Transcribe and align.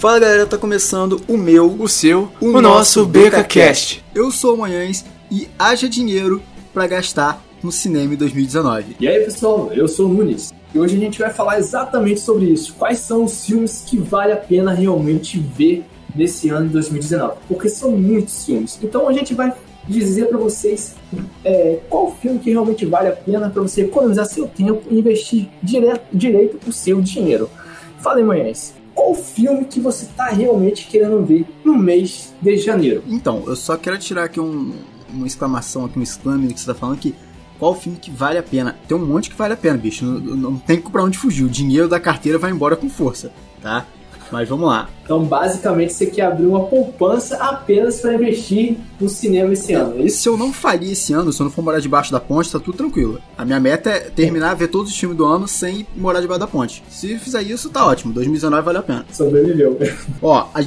Fala 0.00 0.18
galera, 0.18 0.46
tá 0.46 0.56
começando 0.56 1.20
o 1.28 1.36
meu, 1.36 1.76
o 1.78 1.86
seu, 1.86 2.30
o, 2.40 2.46
o 2.46 2.62
nosso 2.62 3.04
BecaCast. 3.04 4.02
Eu 4.14 4.30
sou 4.30 4.54
o 4.54 4.58
Manhães 4.58 5.04
e 5.30 5.46
haja 5.58 5.90
dinheiro 5.90 6.40
para 6.72 6.86
gastar 6.86 7.44
no 7.62 7.70
cinema 7.70 8.14
em 8.14 8.16
2019. 8.16 8.96
E 8.98 9.06
aí 9.06 9.22
pessoal, 9.22 9.70
eu 9.74 9.86
sou 9.86 10.06
o 10.06 10.08
Nunes 10.08 10.54
e 10.74 10.78
hoje 10.78 10.96
a 10.96 10.98
gente 10.98 11.18
vai 11.18 11.28
falar 11.30 11.58
exatamente 11.58 12.20
sobre 12.20 12.46
isso. 12.46 12.72
Quais 12.78 13.00
são 13.00 13.24
os 13.24 13.44
filmes 13.44 13.84
que 13.86 13.98
vale 13.98 14.32
a 14.32 14.38
pena 14.38 14.72
realmente 14.72 15.38
ver 15.38 15.84
nesse 16.16 16.48
ano 16.48 16.68
de 16.68 16.72
2019? 16.72 17.34
Porque 17.46 17.68
são 17.68 17.90
muitos 17.90 18.46
filmes. 18.46 18.78
Então 18.82 19.06
a 19.06 19.12
gente 19.12 19.34
vai 19.34 19.52
dizer 19.86 20.28
para 20.28 20.38
vocês 20.38 20.94
é, 21.44 21.78
qual 21.90 22.10
filme 22.14 22.38
que 22.38 22.48
realmente 22.48 22.86
vale 22.86 23.08
a 23.08 23.12
pena 23.12 23.50
para 23.50 23.60
você 23.60 23.82
economizar 23.82 24.24
seu 24.24 24.48
tempo 24.48 24.80
e 24.90 24.98
investir 24.98 25.50
direto, 25.62 26.06
direito 26.10 26.58
o 26.66 26.72
seu 26.72 27.02
dinheiro. 27.02 27.50
Fala 27.98 28.16
aí, 28.16 28.24
Manhães 28.24 28.79
qual 29.00 29.14
filme 29.14 29.64
que 29.64 29.80
você 29.80 30.04
tá 30.14 30.26
realmente 30.26 30.86
querendo 30.86 31.24
ver 31.24 31.46
no 31.64 31.78
mês 31.78 32.34
de 32.42 32.58
janeiro? 32.58 33.02
Então, 33.08 33.42
eu 33.46 33.56
só 33.56 33.74
quero 33.74 33.96
tirar 33.96 34.24
aqui 34.24 34.38
um, 34.38 34.74
uma 35.08 35.26
exclamação, 35.26 35.86
aqui, 35.86 35.98
um 35.98 36.02
exclame 36.02 36.52
que 36.52 36.60
você 36.60 36.66
tá 36.66 36.74
falando 36.74 36.98
que 36.98 37.14
qual 37.58 37.74
filme 37.74 37.98
que 37.98 38.10
vale 38.10 38.36
a 38.36 38.42
pena? 38.42 38.76
Tem 38.86 38.94
um 38.94 39.04
monte 39.04 39.30
que 39.30 39.36
vale 39.36 39.54
a 39.54 39.56
pena, 39.56 39.78
bicho. 39.78 40.04
Não, 40.04 40.36
não 40.36 40.56
tem 40.58 40.78
pra 40.82 41.02
onde 41.02 41.16
fugir. 41.16 41.44
O 41.44 41.48
dinheiro 41.48 41.88
da 41.88 41.98
carteira 41.98 42.38
vai 42.38 42.50
embora 42.50 42.76
com 42.76 42.90
força, 42.90 43.32
tá? 43.62 43.86
Mas 44.30 44.48
vamos 44.48 44.68
lá. 44.68 44.88
Então, 45.04 45.24
basicamente, 45.24 45.92
você 45.92 46.06
quer 46.06 46.22
abrir 46.22 46.46
uma 46.46 46.64
poupança 46.66 47.36
apenas 47.36 48.00
para 48.00 48.14
investir 48.14 48.76
no 49.00 49.08
cinema 49.08 49.52
esse 49.52 49.72
ano. 49.72 50.04
É 50.04 50.08
se 50.08 50.28
eu 50.28 50.36
não 50.36 50.52
falir 50.52 50.92
esse 50.92 51.12
ano, 51.12 51.32
se 51.32 51.40
eu 51.40 51.44
não 51.44 51.50
for 51.50 51.62
morar 51.62 51.80
debaixo 51.80 52.12
da 52.12 52.20
ponte, 52.20 52.50
tá 52.50 52.60
tudo 52.60 52.76
tranquilo. 52.76 53.20
A 53.36 53.44
minha 53.44 53.58
meta 53.58 53.90
é 53.90 53.98
terminar, 54.00 54.54
ver 54.54 54.68
todos 54.68 54.90
os 54.90 54.98
filmes 54.98 55.18
do 55.18 55.24
ano 55.24 55.48
sem 55.48 55.86
morar 55.96 56.20
debaixo 56.20 56.40
da 56.40 56.46
ponte. 56.46 56.82
Se 56.88 57.18
fizer 57.18 57.42
isso, 57.42 57.70
tá 57.70 57.86
ótimo. 57.86 58.12
2019 58.12 58.62
vale 58.62 58.78
a 58.78 58.82
pena. 58.82 59.06
Sobreviveu. 59.10 59.78
Ó, 60.22 60.48
a, 60.54 60.62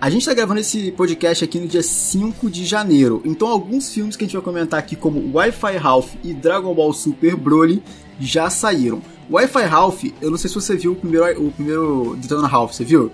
a 0.00 0.10
gente 0.10 0.26
tá 0.26 0.34
gravando 0.34 0.60
esse 0.60 0.90
podcast 0.92 1.44
aqui 1.44 1.58
no 1.58 1.66
dia 1.66 1.82
5 1.82 2.50
de 2.50 2.64
janeiro. 2.64 3.22
Então, 3.24 3.48
alguns 3.48 3.92
filmes 3.92 4.16
que 4.16 4.24
a 4.24 4.26
gente 4.26 4.34
vai 4.34 4.44
comentar 4.44 4.78
aqui, 4.78 4.96
como 4.96 5.30
Wi-Fi 5.34 5.76
Ralph 5.76 6.14
e 6.22 6.32
Dragon 6.32 6.74
Ball 6.74 6.92
Super 6.92 7.36
Broly, 7.36 7.82
já 8.20 8.50
saíram. 8.50 9.00
Wi-Fi 9.30 9.62
Ralph, 9.62 10.04
eu 10.20 10.30
não 10.30 10.36
sei 10.36 10.48
se 10.48 10.54
você 10.54 10.76
viu 10.76 10.92
o 10.92 10.96
primeiro, 10.96 11.46
o 11.46 11.50
primeiro 11.50 12.16
Detona 12.16 12.46
Ralph, 12.46 12.72
você 12.72 12.84
viu? 12.84 13.10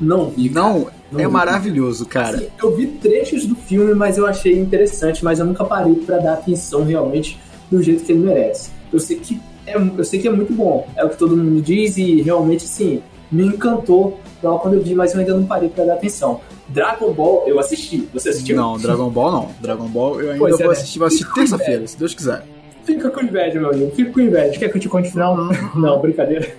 Não 0.00 0.30
vi. 0.30 0.50
Não, 0.50 0.88
não 1.10 1.20
é 1.20 1.26
vi. 1.26 1.30
maravilhoso, 1.32 2.06
cara. 2.06 2.38
Assim, 2.38 2.48
eu 2.62 2.76
vi 2.76 2.86
trechos 2.86 3.46
do 3.46 3.54
filme, 3.54 3.94
mas 3.94 4.18
eu 4.18 4.26
achei 4.26 4.58
interessante, 4.58 5.24
mas 5.24 5.38
eu 5.38 5.46
nunca 5.46 5.64
parei 5.64 5.94
para 5.94 6.18
dar 6.18 6.34
atenção 6.34 6.84
realmente 6.84 7.38
do 7.70 7.82
jeito 7.82 8.04
que 8.04 8.12
ele 8.12 8.20
merece. 8.20 8.70
Eu 8.92 9.00
sei 9.00 9.16
que 9.16 9.40
é, 9.66 9.76
eu 9.76 10.04
sei 10.04 10.20
que 10.20 10.28
é 10.28 10.30
muito 10.30 10.52
bom, 10.52 10.86
é 10.94 11.04
o 11.04 11.10
que 11.10 11.16
todo 11.16 11.36
mundo 11.36 11.60
diz 11.62 11.96
e 11.96 12.20
realmente 12.20 12.64
sim, 12.64 13.02
me 13.32 13.46
encantou 13.46 14.20
lá 14.42 14.58
quando 14.58 14.74
eu 14.74 14.82
vi, 14.82 14.94
mas 14.94 15.14
eu 15.14 15.20
ainda 15.20 15.34
não 15.34 15.46
parei 15.46 15.68
para 15.68 15.84
dar 15.84 15.94
atenção. 15.94 16.40
Dragon 16.68 17.12
Ball 17.12 17.44
eu 17.46 17.58
assisti. 17.58 18.08
Você 18.12 18.30
assistiu? 18.30 18.56
Não, 18.56 18.78
Dragon 18.78 19.08
Ball 19.10 19.32
não. 19.32 19.48
Dragon 19.60 19.88
Ball 19.88 20.20
eu 20.20 20.32
ainda 20.32 20.38
pois 20.38 20.58
vou 20.58 20.68
é, 20.68 20.72
assistir, 20.72 20.98
vou 20.98 21.06
assistir 21.08 21.32
terça-feira, 21.32 21.86
se 21.86 21.98
Deus 21.98 22.14
quiser. 22.14 22.44
Fica 22.84 23.10
com 23.10 23.20
inveja, 23.22 23.58
meu 23.58 23.70
amigo. 23.70 23.90
Fica 23.94 24.12
com 24.12 24.20
inveja. 24.20 24.58
Quer 24.58 24.68
que 24.68 24.76
eu 24.76 24.80
te 24.80 24.88
conte 24.88 25.08
o 25.08 25.12
final? 25.12 25.36
Não, 25.74 26.00
brincadeira. 26.00 26.54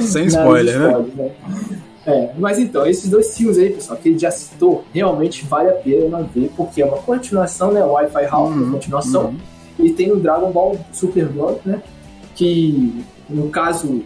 Sem 0.00 0.26
spoiler, 0.26 0.78
né? 0.78 1.04
né? 1.16 1.30
É, 2.06 2.30
mas 2.36 2.58
então, 2.58 2.84
esses 2.86 3.08
dois 3.08 3.36
filmes 3.36 3.58
aí, 3.58 3.70
pessoal, 3.70 3.96
que 3.96 4.08
ele 4.08 4.18
já 4.18 4.30
citou, 4.30 4.84
realmente 4.92 5.44
vale 5.44 5.70
a 5.70 5.74
pena 5.74 6.22
ver, 6.34 6.50
porque 6.56 6.82
é 6.82 6.84
uma 6.84 6.98
continuação, 6.98 7.72
né? 7.72 7.82
Wi-Fi 7.82 8.26
House, 8.26 8.50
uhum, 8.50 8.62
uma 8.62 8.72
continuação. 8.72 9.26
Uhum. 9.26 9.36
E 9.78 9.90
tem 9.90 10.10
o 10.10 10.16
Dragon 10.16 10.50
Ball 10.50 10.78
Super 10.92 11.26
Blood, 11.26 11.60
né? 11.64 11.80
Que, 12.34 13.04
no 13.30 13.48
caso, 13.50 14.02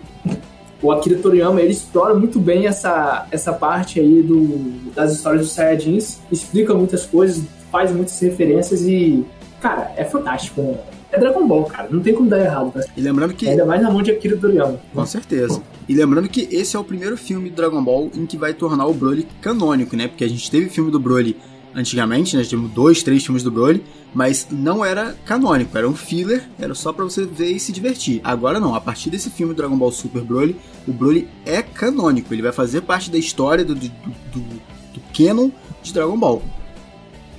o 0.83 0.93
Akira 0.93 1.19
Toriyama, 1.19 1.61
ele 1.61 1.73
explora 1.73 2.15
muito 2.15 2.39
bem 2.39 2.67
essa, 2.67 3.27
essa 3.31 3.53
parte 3.53 3.99
aí 3.99 4.23
do, 4.23 4.93
das 4.95 5.15
histórias 5.15 5.43
dos 5.43 5.53
Saiyajins, 5.53 6.21
explica 6.31 6.75
muitas 6.75 7.07
coisas, 7.07 7.43
faz 7.73 7.91
muitas 7.91 8.21
referências 8.21 8.83
e, 8.83 9.25
cara, 9.61 9.91
é 9.97 10.05
fantástico, 10.05 10.61
né? 10.61 10.77
É 11.13 11.19
Dragon 11.19 11.47
Ball, 11.47 11.65
cara. 11.65 11.89
Não 11.91 12.01
tem 12.01 12.15
como 12.15 12.29
dar 12.29 12.41
errado. 12.41 12.73
Né? 12.75 12.85
E 12.97 13.01
lembrando 13.01 13.35
que. 13.35 13.49
Ainda 13.49 13.65
mais 13.65 13.81
na 13.81 13.91
mão 13.91 14.03
de 14.03 14.11
Akira 14.11 14.37
Toriyama. 14.37 14.79
Com 14.93 15.07
certeza. 15.07 15.63
E 15.89 15.95
lembrando 15.95 16.29
que 16.29 16.49
esse 16.51 16.77
é 16.77 16.79
o 16.79 16.85
primeiro 16.85 17.17
filme 17.17 17.49
do 17.49 17.57
Dragon 17.57 17.83
Ball 17.83 18.11
em 18.15 18.27
que 18.27 18.37
vai 18.37 18.53
tornar 18.53 18.87
o 18.87 18.95
Broly 18.95 19.27
canônico, 19.41 19.97
né? 19.97 20.09
Porque 20.09 20.25
a 20.25 20.29
gente 20.29 20.51
teve 20.51 20.69
filme 20.69 20.91
do 20.91 20.99
Broly 20.99 21.37
antigamente, 21.77 22.37
né? 22.37 22.43
Tivemos 22.43 22.73
dois, 22.73 23.03
três 23.03 23.25
filmes 23.25 23.43
do 23.43 23.51
Broly, 23.51 23.85
mas 24.15 24.49
não 24.51 24.85
era 24.85 25.15
canônico, 25.27 25.77
era 25.77 25.87
um 25.87 25.95
filler, 25.95 26.49
era 26.59 26.75
só 26.75 26.93
para 26.93 27.05
você 27.05 27.27
ver 27.27 27.53
e 27.53 27.61
se 27.61 27.71
divertir. 27.71 28.21
Agora 28.25 28.59
não, 28.59 28.75
a 28.75 28.81
partir 28.81 29.11
desse 29.11 29.29
filme 29.31 29.55
Dragon 29.55 29.77
Ball 29.77 29.93
Super 29.93 30.23
Broly, 30.23 30.57
o 30.89 30.93
Broly 30.93 31.29
é 31.45 31.61
canônico, 31.63 32.33
ele 32.33 32.43
vai 32.43 32.53
fazer 32.53 32.81
parte 32.81 33.11
da 33.11 33.19
história 33.19 33.65
do, 33.65 33.75
do, 33.75 33.89
do, 33.89 34.41
do 34.41 35.01
canon 35.15 35.51
de 35.83 35.93
Dragon 35.93 36.17
Ball. 36.17 36.43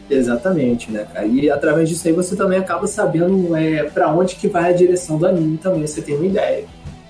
Exatamente, 0.10 0.92
né, 0.92 1.06
cara? 1.14 1.26
E 1.26 1.50
através 1.50 1.90
disso 1.90 2.08
aí 2.08 2.14
você 2.14 2.36
também 2.36 2.58
acaba 2.58 2.88
sabendo 2.88 3.56
é, 3.56 3.84
para 3.84 4.12
onde 4.14 4.36
que 4.36 4.48
vai 4.48 4.72
a 4.72 4.76
direção 4.76 5.18
do 5.18 5.28
anime 5.28 5.58
também, 5.58 5.86
você 5.86 6.02
tem 6.02 6.16
uma 6.16 6.26
ideia 6.26 6.66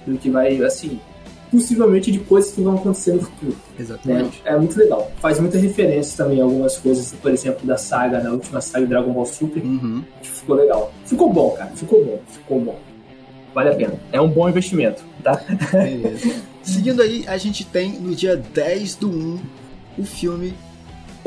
do 0.05 0.17
que 0.17 0.29
vai, 0.29 0.61
assim, 0.63 0.99
possivelmente 1.51 2.11
de 2.11 2.19
coisas 2.19 2.51
que 2.51 2.61
vão 2.61 2.75
acontecer 2.75 3.13
no 3.13 3.21
futuro. 3.21 3.55
Exatamente. 3.79 4.41
Né? 4.43 4.51
É 4.51 4.57
muito 4.57 4.77
legal. 4.77 5.11
Faz 5.19 5.39
muita 5.39 5.57
referência 5.57 6.17
também 6.17 6.41
a 6.41 6.43
algumas 6.43 6.77
coisas, 6.77 7.13
por 7.13 7.31
exemplo, 7.31 7.65
da 7.65 7.77
saga, 7.77 8.19
da 8.19 8.31
última 8.31 8.61
saga 8.61 8.85
Dragon 8.85 9.11
Ball 9.11 9.25
Super, 9.25 9.63
uhum. 9.63 10.03
que 10.21 10.29
ficou 10.29 10.55
legal. 10.55 10.91
Ficou 11.05 11.31
bom, 11.31 11.51
cara. 11.51 11.71
Ficou 11.75 12.03
bom. 12.03 12.19
Ficou 12.27 12.59
bom. 12.59 12.79
Vale 13.53 13.69
a 13.69 13.75
pena. 13.75 13.93
É 14.11 14.21
um 14.21 14.29
bom 14.29 14.47
investimento, 14.47 15.03
tá? 15.23 15.41
Beleza. 15.71 16.35
Seguindo 16.61 17.01
aí, 17.01 17.23
a 17.27 17.37
gente 17.37 17.65
tem 17.65 17.93
no 17.93 18.13
dia 18.13 18.35
10 18.35 18.95
do 18.95 19.09
1 19.09 19.39
o 19.97 20.03
filme 20.03 20.53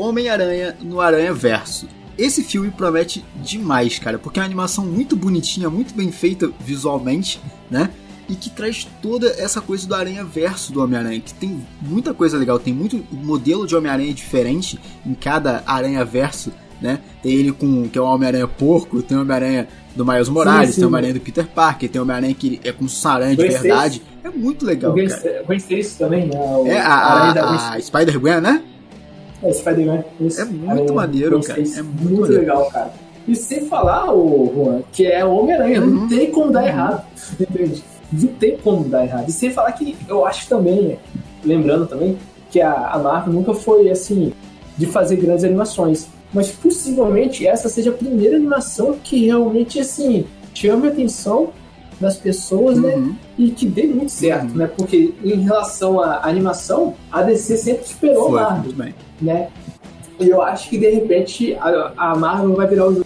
Homem-Aranha 0.01 0.75
no 0.81 0.99
Aranha 0.99 1.33
Verso. 1.33 1.87
Esse 2.17 2.43
filme 2.43 2.69
promete 2.69 3.23
demais, 3.35 3.97
cara, 3.97 4.19
porque 4.19 4.39
é 4.39 4.41
uma 4.41 4.45
animação 4.45 4.85
muito 4.85 5.15
bonitinha, 5.15 5.69
muito 5.69 5.93
bem 5.93 6.11
feita 6.11 6.51
visualmente, 6.59 7.39
né? 7.69 7.89
E 8.29 8.35
que 8.35 8.49
traz 8.49 8.87
toda 9.01 9.27
essa 9.27 9.59
coisa 9.61 9.87
do 9.87 9.95
Aranha 9.95 10.23
Verso 10.23 10.71
do 10.71 10.83
Homem-Aranha, 10.83 11.19
que 11.19 11.33
tem 11.33 11.65
muita 11.81 12.13
coisa 12.13 12.37
legal, 12.37 12.59
tem 12.59 12.73
muito 12.73 13.03
modelo 13.11 13.65
de 13.65 13.75
Homem-Aranha 13.75 14.13
diferente 14.13 14.79
em 15.05 15.13
cada 15.13 15.63
Aranha 15.65 16.03
Verso, 16.05 16.51
né? 16.81 16.99
Tem 17.21 17.33
ele 17.33 17.51
com 17.51 17.87
que 17.89 17.97
é 17.97 18.01
o 18.01 18.05
Homem-Aranha 18.05 18.47
porco, 18.47 19.01
tem 19.01 19.17
o 19.17 19.21
Homem-Aranha 19.21 19.67
do 19.95 20.05
Miles 20.05 20.29
Morales, 20.29 20.69
sim, 20.69 20.73
sim. 20.73 20.81
tem 20.81 20.85
o 20.85 20.87
Homem-Aranha 20.87 21.13
do 21.13 21.19
Peter 21.19 21.47
Parker, 21.47 21.89
tem 21.89 21.99
o 21.99 22.03
Homem-Aranha 22.03 22.33
que 22.33 22.59
é 22.63 22.71
com 22.71 22.87
saranha 22.87 23.35
de 23.35 23.47
verdade. 23.47 24.01
É 24.23 24.29
muito 24.29 24.65
legal, 24.65 24.97
eu 24.97 25.07
cara. 25.07 25.43
Conheci 25.45 25.79
isso 25.79 25.97
também, 25.97 26.27
né? 26.27 26.37
O 26.39 26.67
é 26.67 26.79
a, 26.79 26.93
a, 26.93 27.73
a 27.73 27.81
Spider-Gwen, 27.81 28.41
né? 28.41 28.63
É, 29.43 29.51
Spider-Man. 29.51 30.03
É 30.37 30.45
muito 30.45 30.93
maneiro, 30.93 31.41
cara. 31.41 31.59
É 31.59 31.81
muito, 31.81 32.03
muito 32.03 32.31
legal, 32.31 32.69
cara. 32.69 32.91
E 33.27 33.35
sem 33.35 33.65
falar, 33.65 34.13
o 34.13 34.51
Juan, 34.53 34.81
que 34.91 35.05
é 35.05 35.23
Homem-Aranha, 35.23 35.81
uhum. 35.81 35.87
não 35.87 36.07
tem 36.07 36.31
como 36.31 36.51
dar 36.51 36.65
errado. 36.65 37.05
Entende? 37.39 37.83
Não 38.11 38.27
tem 38.27 38.57
como 38.57 38.83
dar 38.83 39.03
errado. 39.03 39.29
E 39.29 39.31
sem 39.31 39.51
falar 39.51 39.71
que 39.73 39.95
eu 40.07 40.25
acho 40.25 40.47
também, 40.47 40.97
lembrando 41.43 41.85
também, 41.85 42.17
que 42.49 42.59
a, 42.59 42.89
a 42.89 42.99
Marvel 42.99 43.33
nunca 43.33 43.53
foi 43.53 43.89
assim, 43.89 44.33
de 44.77 44.85
fazer 44.85 45.17
grandes 45.17 45.43
animações. 45.43 46.07
Mas 46.33 46.49
possivelmente 46.51 47.45
essa 47.45 47.69
seja 47.69 47.89
a 47.89 47.93
primeira 47.93 48.37
animação 48.37 48.97
que 49.03 49.25
realmente 49.25 49.79
assim 49.79 50.25
chame 50.53 50.87
a 50.87 50.91
atenção 50.91 51.49
das 52.01 52.17
pessoas, 52.17 52.77
né? 52.77 52.95
uhum. 52.95 53.05
né? 53.07 53.15
E 53.37 53.51
que 53.51 53.65
dê 53.65 53.83
muito 53.83 54.11
certo, 54.11 54.49
uhum. 54.49 54.57
né? 54.57 54.67
Porque 54.67 55.13
em 55.23 55.41
relação 55.41 56.01
à 56.01 56.27
animação, 56.27 56.95
a 57.11 57.21
DC 57.21 57.57
sempre 57.57 57.85
esperou 57.85 58.31
Foi, 58.31 58.39
a 58.39 58.49
Marvel, 58.49 58.93
né? 59.21 59.47
E 60.19 60.29
eu 60.29 60.41
acho 60.41 60.69
que 60.69 60.77
de 60.77 60.89
repente 60.89 61.55
a, 61.55 61.93
a 61.95 62.15
Marvel 62.15 62.55
vai 62.55 62.67
virar 62.67 62.87
o 62.87 62.93
jogo 62.95 63.05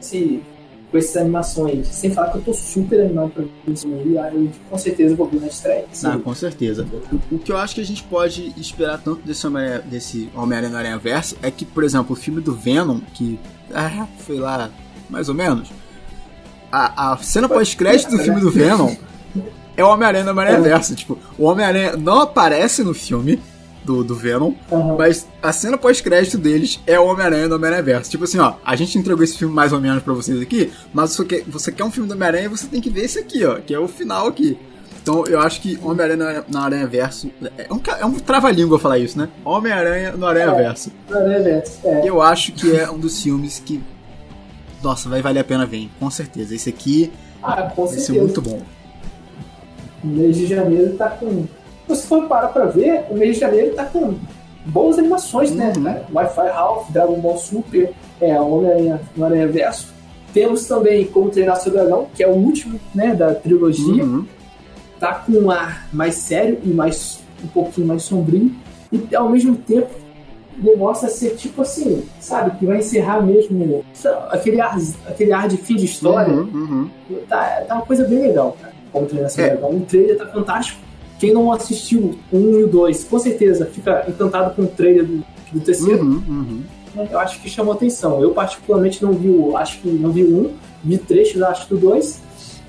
esse, 0.00 0.42
com 0.90 0.98
essas 0.98 1.16
animações. 1.16 1.88
Sem 1.88 2.10
falar 2.10 2.30
que 2.30 2.38
eu 2.38 2.42
tô 2.42 2.54
super 2.54 3.00
animado 3.00 3.30
pra 3.30 3.42
ver 3.42 3.72
isso 3.72 3.88
e 3.88 4.14
eu 4.14 4.50
com 4.70 4.78
certeza 4.78 5.16
vou 5.16 5.26
ver 5.26 5.40
na 5.40 5.46
estreia. 5.48 5.84
Ah, 6.04 6.18
com 6.18 6.34
certeza. 6.34 6.86
O, 7.12 7.34
o, 7.34 7.38
que 7.38 7.52
eu 7.52 7.56
acho 7.56 7.74
que 7.74 7.80
a 7.80 7.84
gente 7.84 8.02
pode 8.04 8.54
esperar 8.58 8.98
tanto 8.98 9.20
desse 9.26 9.46
Homem-Aranha 9.46 9.80
desse 9.80 10.30
Homem 10.34 10.58
Aranha 10.58 10.98
Verso 10.98 11.36
é 11.42 11.50
que, 11.50 11.64
por 11.64 11.84
exemplo, 11.84 12.14
o 12.14 12.16
filme 12.16 12.40
do 12.40 12.54
Venom, 12.54 13.00
que 13.12 13.38
ah, 13.74 14.06
foi 14.18 14.38
lá 14.38 14.70
mais 15.10 15.28
ou 15.28 15.34
menos 15.34 15.68
a, 16.74 17.12
a 17.12 17.16
cena 17.18 17.48
pós-crédito 17.48 18.10
do 18.10 18.18
filme 18.18 18.40
do 18.40 18.50
Venom 18.50 18.94
é 19.76 19.84
o 19.84 19.88
Homem-Aranha 19.88 20.24
no 20.24 20.30
Homem-Aranha 20.32 20.60
Verso. 20.60 20.94
Tipo, 20.94 21.18
o 21.38 21.44
Homem-Aranha 21.44 21.96
não 21.96 22.20
aparece 22.20 22.82
no 22.82 22.92
filme 22.92 23.40
do, 23.84 24.02
do 24.02 24.14
Venom, 24.14 24.54
uhum. 24.70 24.96
mas 24.96 25.26
a 25.42 25.52
cena 25.52 25.76
pós-crédito 25.78 26.38
deles 26.38 26.80
é 26.86 26.98
o 26.98 27.06
Homem-Aranha 27.06 27.48
no 27.48 27.56
Homem-Aranha 27.56 27.82
Verso. 27.82 28.10
Tipo 28.10 28.24
assim, 28.24 28.38
ó, 28.38 28.54
a 28.64 28.74
gente 28.74 28.98
entregou 28.98 29.22
esse 29.22 29.38
filme 29.38 29.54
mais 29.54 29.72
ou 29.72 29.80
menos 29.80 30.02
pra 30.02 30.12
vocês 30.14 30.40
aqui, 30.40 30.72
mas 30.92 31.10
você 31.12 31.24
quer, 31.24 31.44
você 31.46 31.70
quer 31.70 31.84
um 31.84 31.90
filme 31.90 32.08
do 32.08 32.14
Homem-Aranha, 32.14 32.48
você 32.48 32.66
tem 32.66 32.80
que 32.80 32.90
ver 32.90 33.04
esse 33.04 33.18
aqui, 33.18 33.44
ó, 33.44 33.56
que 33.56 33.72
é 33.72 33.78
o 33.78 33.86
final 33.86 34.26
aqui. 34.26 34.58
Então 35.02 35.26
eu 35.26 35.38
acho 35.38 35.60
que 35.60 35.78
Homem-Aranha 35.82 36.44
na 36.48 36.62
Aranha 36.62 36.86
Verso. 36.86 37.30
É 37.58 37.66
um, 37.70 37.80
é 38.00 38.06
um 38.06 38.14
trava-língua 38.14 38.78
falar 38.78 38.98
isso, 38.98 39.18
né? 39.18 39.28
Homem-Aranha 39.44 40.12
no 40.12 40.26
Aranha 40.26 40.46
É. 40.46 40.54
Verso. 40.54 40.90
Aranha 41.10 41.42
Verso, 41.42 41.78
é. 41.84 42.08
Eu 42.08 42.22
acho 42.22 42.52
que 42.52 42.74
é 42.74 42.90
um 42.90 42.98
dos 42.98 43.22
filmes 43.22 43.62
que. 43.64 43.82
Nossa, 44.84 45.08
vai 45.08 45.22
valer 45.22 45.40
a 45.40 45.44
pena 45.44 45.64
ver, 45.66 45.78
hein? 45.78 45.90
com 45.98 46.10
certeza. 46.10 46.54
Esse 46.54 46.68
aqui 46.68 47.10
Ah, 47.42 47.62
com 47.74 47.86
vai 47.86 47.94
ser 47.94 48.00
certeza. 48.00 48.24
muito 48.26 48.42
bom. 48.42 48.60
O 50.02 50.06
mês 50.06 50.36
de 50.36 50.46
janeiro 50.46 50.94
tá 50.96 51.08
com. 51.10 51.44
Se 51.44 51.88
você 51.88 52.06
for 52.06 52.26
parar 52.28 52.48
pra 52.48 52.66
ver, 52.66 53.04
o 53.10 53.14
mês 53.16 53.34
de 53.34 53.40
janeiro 53.40 53.74
tá 53.74 53.84
com 53.86 54.14
boas 54.66 54.98
animações, 54.98 55.50
né? 55.52 55.72
Uhum. 55.76 55.84
cara? 55.84 56.06
Wi-Fi 56.12 56.48
Ralph, 56.48 56.90
Dragon 56.90 57.18
Ball 57.20 57.38
Super, 57.38 57.92
é, 58.20 58.38
Homem-Aranha 58.40 59.00
Aranha 59.20 59.48
Verso. 59.48 59.92
Temos 60.32 60.66
também 60.66 61.06
Como 61.06 61.30
Treinar 61.30 61.60
Seu 61.60 61.72
Dragão, 61.72 62.08
que 62.14 62.22
é 62.22 62.28
o 62.28 62.32
último 62.32 62.78
né, 62.94 63.14
da 63.14 63.34
trilogia. 63.34 64.04
Uhum. 64.04 64.26
Tá 65.00 65.14
com 65.14 65.32
um 65.32 65.50
ar 65.50 65.86
mais 65.92 66.14
sério 66.16 66.58
e 66.64 66.68
mais 66.68 67.20
um 67.42 67.46
pouquinho 67.48 67.86
mais 67.86 68.02
sombrio. 68.02 68.50
E 68.92 69.14
ao 69.14 69.28
mesmo 69.30 69.54
tempo 69.56 69.88
demonstra 70.56 71.08
ser 71.08 71.30
tipo 71.36 71.62
assim, 71.62 72.04
sabe, 72.20 72.56
que 72.58 72.66
vai 72.66 72.78
encerrar 72.78 73.20
mesmo 73.22 73.84
aquele 74.30 74.60
ar, 74.60 74.78
aquele 75.06 75.32
ar 75.32 75.48
de 75.48 75.56
fim 75.56 75.76
de 75.76 75.84
história. 75.84 76.32
Uhum, 76.32 76.88
uhum. 77.10 77.18
Tá, 77.28 77.62
tá 77.66 77.74
uma 77.76 77.86
coisa 77.86 78.04
bem 78.04 78.20
legal, 78.20 78.56
cara. 78.60 78.74
Como 78.92 79.06
treinar 79.06 79.30
É. 79.36 79.50
dragão. 79.50 79.70
O 79.70 79.80
trailer 79.80 80.16
tá 80.16 80.26
fantástico. 80.26 80.80
Quem 81.18 81.32
não 81.32 81.50
assistiu 81.52 82.16
o 82.30 82.36
1 82.36 82.58
e 82.60 82.64
o 82.64 82.68
2, 82.68 83.04
com 83.04 83.18
certeza 83.18 83.66
fica 83.66 84.04
encantado 84.08 84.54
com 84.54 84.62
o 84.62 84.66
trailer 84.66 85.04
do, 85.04 85.24
do 85.52 85.60
terceiro. 85.60 86.02
Uhum, 86.02 86.22
uhum. 86.28 86.62
Eu 87.10 87.18
acho 87.18 87.40
que 87.40 87.48
chamou 87.48 87.74
atenção. 87.74 88.20
Eu, 88.22 88.30
particularmente, 88.30 89.02
não 89.02 89.12
vi 89.12 89.28
o. 89.28 89.56
Acho 89.56 89.80
que 89.80 89.88
não 89.88 90.12
vi 90.12 90.22
o 90.22 90.46
1, 90.46 90.50
vi 90.84 90.98
trechos, 90.98 91.42
acho, 91.42 91.68
do 91.68 91.76
2. 91.76 92.20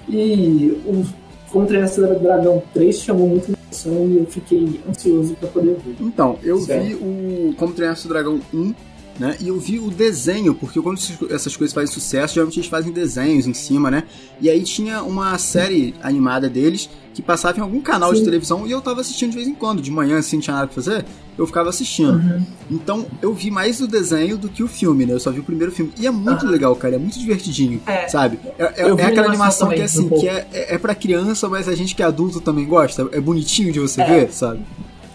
E 0.09 0.81
o 0.85 1.03
Como 1.51 1.65
Treinar 1.65 1.89
Seu 1.89 2.07
Dragão 2.19 2.61
3 2.73 2.99
chamou 2.99 3.27
muito 3.27 3.55
atenção 3.75 4.07
e 4.09 4.17
eu 4.17 4.25
fiquei 4.25 4.81
ansioso 4.87 5.35
pra 5.35 5.49
poder 5.49 5.75
ver. 5.85 5.95
Então, 5.99 6.39
eu 6.41 6.59
Certo. 6.61 6.83
vi 6.85 6.95
o 6.95 7.53
Como 7.57 7.73
Treinar 7.73 7.97
Seu 7.97 8.09
Dragão 8.09 8.39
1, 8.53 8.73
né? 9.19 9.37
E 9.39 9.47
eu 9.47 9.59
vi 9.59 9.79
o 9.79 9.89
desenho, 9.89 10.53
porque 10.53 10.81
quando 10.81 10.97
essas- 11.29 11.55
coisas 11.55 11.73
fazem 11.73 11.93
sucesso, 11.93 12.33
geralmente 12.35 12.59
eles 12.59 12.69
fazem 12.69 12.91
desenhos 12.91 13.47
em 13.47 13.53
cima, 13.53 13.89
né? 13.89 14.03
E 14.41 14.49
aí 14.49 14.61
tinha 14.63 15.01
uma 15.03 15.37
série 15.37 15.93
animada 16.01 16.49
deles 16.49 16.89
que 17.13 17.21
passava 17.21 17.57
em 17.57 17.61
algum 17.61 17.79
canal 17.79 18.11
de 18.11 18.19
Sim. 18.19 18.25
televisão 18.25 18.67
e 18.67 18.71
eu 18.71 18.81
tava 18.81 18.99
assistindo 18.99 19.29
de 19.31 19.37
vez 19.37 19.47
em 19.47 19.53
quando. 19.55 19.81
De 19.81 19.89
manhã, 19.89 20.17
assim, 20.17 20.35
não 20.35 20.41
tinha 20.43 20.53
nada 20.55 20.67
pra 20.67 20.75
fazer, 20.75 21.05
eu 21.37 21.47
ficava 21.47 21.69
assistindo. 21.69 22.21
Então, 22.69 23.05
eu 23.21 23.33
vi 23.33 23.49
mais 23.49 23.79
o 23.79 23.87
desenho 23.87 24.37
do 24.37 24.49
que 24.49 24.61
o 24.61 24.67
filme, 24.67 25.05
né? 25.05 25.13
Eu 25.13 25.19
só 25.21 25.31
vi 25.31 25.39
o 25.39 25.43
primeiro 25.43 25.71
filme. 25.71 25.93
E 25.97 26.05
é 26.05 26.11
muito 26.11 26.43
Aham. 26.45 26.51
legal, 26.51 26.75
cara. 26.75 26.95
É 26.95 26.97
muito 26.99 27.17
divertidinho, 27.17 27.81
É. 27.87 28.09
sabe? 28.09 28.37
É, 28.59 28.63
é- 28.63 28.65
é 28.65 28.91
aquela 29.05 29.27
animação 29.27 29.27
animação 29.27 29.67
que, 29.69 29.75
também, 29.75 29.81
é 29.81 29.85
assim, 29.85 30.05
um 30.07 30.19
que 30.19 30.27
é, 30.27 30.47
é, 30.51 30.75
é 30.75 30.77
pra 30.77 30.93
criança, 30.93 31.47
mas 31.47 31.69
a 31.69 31.75
gente 31.75 31.95
que 31.95 32.03
é 32.03 32.05
adulto 32.05 32.41
também 32.41 32.65
gosta. 32.65 33.07
É 33.13 33.21
bonitinho 33.21 33.71
de 33.71 33.79
você 33.79 34.01
É. 34.01 34.05
ver, 34.25 34.33
sabe? 34.33 34.59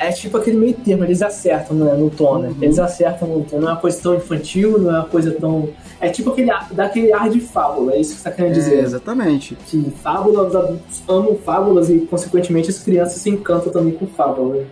É 0.02 0.10
tipo 0.10 0.38
aquele 0.38 0.56
meio 0.56 0.72
termo, 0.72 1.04
eles 1.04 1.20
acertam 1.20 1.76
né, 1.76 1.92
no 1.92 2.08
tom, 2.08 2.38
né? 2.38 2.48
Uhum. 2.48 2.56
Eles 2.62 2.78
acertam 2.78 3.28
no 3.28 3.44
tom. 3.44 3.58
Não 3.60 3.68
é 3.68 3.72
uma 3.72 3.80
coisa 3.80 4.00
tão 4.02 4.14
infantil, 4.14 4.78
não 4.78 4.90
é 4.90 4.98
uma 5.00 5.04
coisa 5.08 5.30
tão. 5.32 5.68
É 6.00 6.08
tipo 6.08 6.30
aquele 6.30 6.50
ar, 6.50 6.68
dá 6.72 6.86
aquele 6.86 7.12
ar 7.12 7.28
de 7.28 7.38
fábula, 7.40 7.92
é 7.92 8.00
isso 8.00 8.14
que 8.14 8.20
você 8.22 8.30
tá 8.30 8.34
querendo 8.34 8.52
É, 8.52 8.54
dizer. 8.54 8.78
exatamente. 8.82 9.54
Que 9.66 9.90
fábulas, 10.02 10.48
os 10.48 10.56
adultos 10.56 11.02
amam 11.06 11.36
fábulas 11.36 11.90
e, 11.90 11.98
consequentemente, 12.00 12.70
as 12.70 12.78
crianças 12.78 13.20
se 13.20 13.28
encantam 13.28 13.70
também 13.70 13.92
com 13.92 14.06
fábulas. 14.06 14.66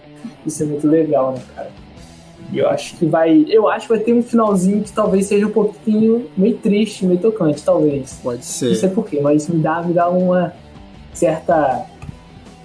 Isso 0.46 0.62
é 0.62 0.66
muito 0.66 0.88
legal, 0.88 1.32
né, 1.32 1.42
cara? 1.54 1.70
E 2.50 2.58
eu 2.60 2.68
acho 2.70 2.96
que 2.96 3.04
vai. 3.04 3.44
Eu 3.50 3.68
acho 3.68 3.86
que 3.86 3.92
vai 3.94 4.02
ter 4.02 4.14
um 4.14 4.22
finalzinho 4.22 4.82
que 4.82 4.90
talvez 4.90 5.26
seja 5.26 5.46
um 5.46 5.50
pouquinho 5.50 6.24
meio 6.34 6.56
triste, 6.56 7.04
meio 7.04 7.20
tocante, 7.20 7.62
talvez. 7.62 8.18
Pode 8.22 8.38
Não 8.38 8.42
ser. 8.42 8.74
sei 8.76 8.88
porquê, 8.88 9.20
mas 9.20 9.42
isso 9.42 9.54
me 9.54 9.60
dá, 9.62 9.82
me 9.82 9.92
dá 9.92 10.08
uma 10.08 10.54
certa. 11.12 11.84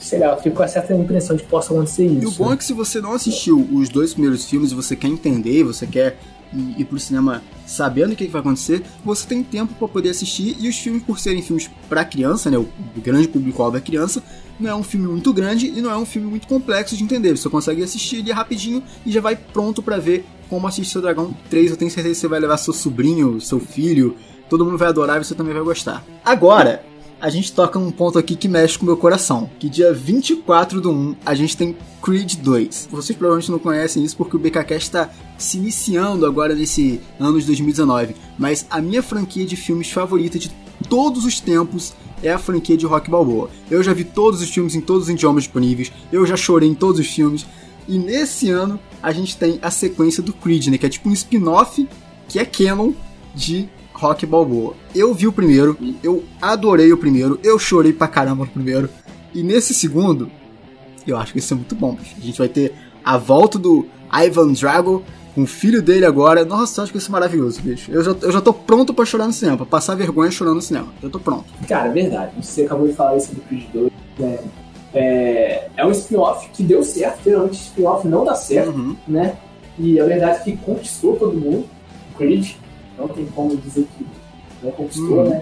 Sei 0.03 0.19
lá, 0.19 0.27
eu 0.27 0.37
fico 0.37 0.57
com 0.57 0.63
a 0.63 0.67
certa 0.67 0.93
impressão 0.93 1.35
de 1.35 1.43
que 1.43 1.49
possa 1.49 1.73
acontecer 1.73 2.05
isso. 2.05 2.23
E 2.23 2.25
o 2.25 2.31
bom 2.31 2.51
é 2.51 2.57
que 2.57 2.63
se 2.65 2.73
você 2.73 2.99
não 2.99 3.13
assistiu 3.13 3.65
os 3.71 3.87
dois 3.87 4.13
primeiros 4.13 4.43
filmes 4.43 4.71
e 4.71 4.75
você 4.75 4.97
quer 4.97 5.07
entender, 5.07 5.63
você 5.63 5.87
quer 5.87 6.17
ir, 6.53 6.81
ir 6.81 6.85
pro 6.85 6.99
cinema 6.99 7.41
sabendo 7.65 8.11
o 8.11 8.15
que, 8.15 8.25
que 8.25 8.31
vai 8.31 8.41
acontecer, 8.41 8.83
você 9.03 9.25
tem 9.25 9.41
tempo 9.41 9.73
pra 9.75 9.87
poder 9.87 10.09
assistir. 10.09 10.57
E 10.59 10.67
os 10.67 10.77
filmes, 10.77 11.01
por 11.03 11.19
serem 11.19 11.41
filmes 11.41 11.69
pra 11.87 12.03
criança, 12.03 12.51
né? 12.51 12.57
O 12.57 12.67
grande 12.97 13.29
público-alvo 13.29 13.77
é 13.77 13.81
criança, 13.81 14.21
não 14.59 14.69
é 14.69 14.75
um 14.75 14.83
filme 14.83 15.07
muito 15.07 15.31
grande 15.31 15.67
e 15.67 15.81
não 15.81 15.89
é 15.89 15.97
um 15.97 16.05
filme 16.05 16.27
muito 16.27 16.47
complexo 16.47 16.97
de 16.97 17.03
entender. 17.03 17.37
Você 17.37 17.49
consegue 17.49 17.81
assistir 17.81 18.17
ele 18.17 18.31
rapidinho 18.33 18.83
e 19.05 19.11
já 19.11 19.21
vai 19.21 19.37
pronto 19.37 19.81
pra 19.81 19.97
ver 19.97 20.25
como 20.49 20.67
assistir 20.67 20.91
seu 20.91 21.01
Dragão 21.01 21.33
3. 21.49 21.71
Eu 21.71 21.77
tenho 21.77 21.89
certeza 21.89 22.13
que 22.13 22.19
você 22.19 22.27
vai 22.27 22.41
levar 22.41 22.57
seu 22.57 22.73
sobrinho, 22.73 23.39
seu 23.39 23.59
filho, 23.59 24.17
todo 24.49 24.65
mundo 24.65 24.77
vai 24.77 24.89
adorar 24.89 25.21
e 25.21 25.23
você 25.23 25.33
também 25.33 25.53
vai 25.53 25.63
gostar. 25.63 26.03
Agora, 26.25 26.83
a 27.23 27.29
gente 27.29 27.53
toca 27.53 27.79
um 27.79 27.89
ponto 27.89 28.19
aqui 28.19 28.35
que 28.35 28.49
mexe 28.49 28.77
com 28.77 28.83
o 28.83 28.85
meu 28.85 28.97
coração. 28.97 29.49
Que 29.57 29.69
dia 29.69 29.93
24 29.93 30.81
do 30.81 30.91
1 30.91 31.15
a 31.25 31.33
gente 31.33 31.55
tem 31.55 31.73
Creed 32.01 32.35
2. 32.35 32.89
Vocês 32.91 33.17
provavelmente 33.17 33.49
não 33.49 33.59
conhecem 33.59 34.03
isso 34.03 34.17
porque 34.17 34.35
o 34.35 34.39
BKCast 34.39 34.89
está 34.89 35.09
se 35.37 35.57
iniciando 35.57 36.25
agora 36.25 36.53
nesse 36.53 36.99
ano 37.17 37.39
de 37.39 37.45
2019. 37.45 38.13
Mas 38.37 38.67
a 38.69 38.81
minha 38.81 39.01
franquia 39.01 39.45
de 39.45 39.55
filmes 39.55 39.89
favorita 39.89 40.37
de 40.37 40.51
todos 40.89 41.23
os 41.23 41.39
tempos 41.39 41.93
é 42.21 42.29
a 42.29 42.37
franquia 42.37 42.75
de 42.75 42.85
Rock 42.85 43.09
Balboa. 43.09 43.49
Eu 43.71 43.81
já 43.81 43.93
vi 43.93 44.03
todos 44.03 44.41
os 44.41 44.49
filmes 44.49 44.75
em 44.75 44.81
todos 44.81 45.03
os 45.03 45.09
idiomas 45.09 45.45
disponíveis. 45.45 45.93
Eu 46.11 46.25
já 46.25 46.35
chorei 46.35 46.67
em 46.67 46.75
todos 46.75 46.99
os 46.99 47.07
filmes. 47.07 47.45
E 47.87 47.97
nesse 47.97 48.49
ano 48.49 48.77
a 49.01 49.13
gente 49.13 49.37
tem 49.37 49.59
a 49.61 49.71
sequência 49.71 50.21
do 50.21 50.33
Creed, 50.33 50.67
né? 50.67 50.77
Que 50.77 50.87
é 50.87 50.89
tipo 50.89 51.07
um 51.07 51.13
spin-off 51.13 51.87
que 52.27 52.37
é 52.37 52.43
canon 52.43 52.91
de 53.33 53.69
Rock 54.03 54.25
Balboa. 54.25 54.73
Eu 54.93 55.13
vi 55.13 55.27
o 55.27 55.31
primeiro, 55.31 55.77
eu 56.03 56.23
adorei 56.41 56.91
o 56.91 56.97
primeiro, 56.97 57.39
eu 57.41 57.57
chorei 57.57 57.93
pra 57.93 58.05
caramba 58.07 58.43
no 58.43 58.51
primeiro. 58.51 58.89
E 59.33 59.41
nesse 59.41 59.73
segundo, 59.73 60.29
eu 61.07 61.15
acho 61.17 61.31
que 61.31 61.39
isso 61.39 61.53
é 61.53 61.57
muito 61.57 61.73
bom. 61.73 61.93
bicho. 61.95 62.15
A 62.17 62.21
gente 62.25 62.37
vai 62.37 62.49
ter 62.49 62.73
a 63.03 63.17
volta 63.17 63.57
do 63.57 63.85
Ivan 64.13 64.51
Drago 64.51 65.03
com 65.33 65.43
o 65.43 65.47
filho 65.47 65.81
dele 65.81 66.05
agora. 66.05 66.43
Nossa, 66.43 66.79
eu 66.79 66.83
acho 66.83 66.91
que 66.91 66.97
isso 66.97 67.09
é 67.09 67.11
maravilhoso, 67.13 67.61
bicho. 67.61 67.89
Eu 67.91 68.03
já, 68.03 68.15
eu 68.21 68.31
já 68.31 68.41
tô 68.41 68.53
pronto 68.53 68.93
pra 68.93 69.05
chorar 69.05 69.25
no 69.25 69.33
cinema, 69.33 69.55
pra 69.57 69.65
passar 69.65 69.95
vergonha 69.95 70.29
chorando 70.29 70.55
no 70.55 70.61
cinema. 70.61 70.87
Eu 71.01 71.09
tô 71.09 71.19
pronto. 71.19 71.45
Cara, 71.67 71.87
é 71.87 71.91
verdade. 71.91 72.31
Você 72.41 72.63
acabou 72.63 72.87
de 72.87 72.93
falar 72.93 73.15
isso 73.17 73.33
do 73.33 73.41
Creed 73.41 73.63
2. 73.73 73.91
né? 74.19 74.39
É, 74.93 75.69
é 75.77 75.85
um 75.85 75.91
spin-off 75.91 76.49
que 76.53 76.61
deu 76.61 76.83
certo. 76.83 77.23
Geralmente 77.23 77.53
spin-off 77.55 78.07
não 78.07 78.23
dá 78.25 78.35
certo, 78.35 78.69
Uhum. 78.77 78.95
né? 79.07 79.35
E 79.79 79.99
a 79.99 80.05
verdade 80.05 80.37
é 80.41 80.43
que 80.43 80.57
conquistou 80.57 81.15
todo 81.15 81.33
mundo. 81.39 81.65
Creed. 82.17 82.51
Não 82.97 83.07
tem 83.07 83.25
como 83.27 83.55
dizer 83.57 83.87
que 83.97 84.05
não 84.63 84.71
conquistou, 84.71 85.17
Uhum. 85.19 85.29
né? 85.29 85.41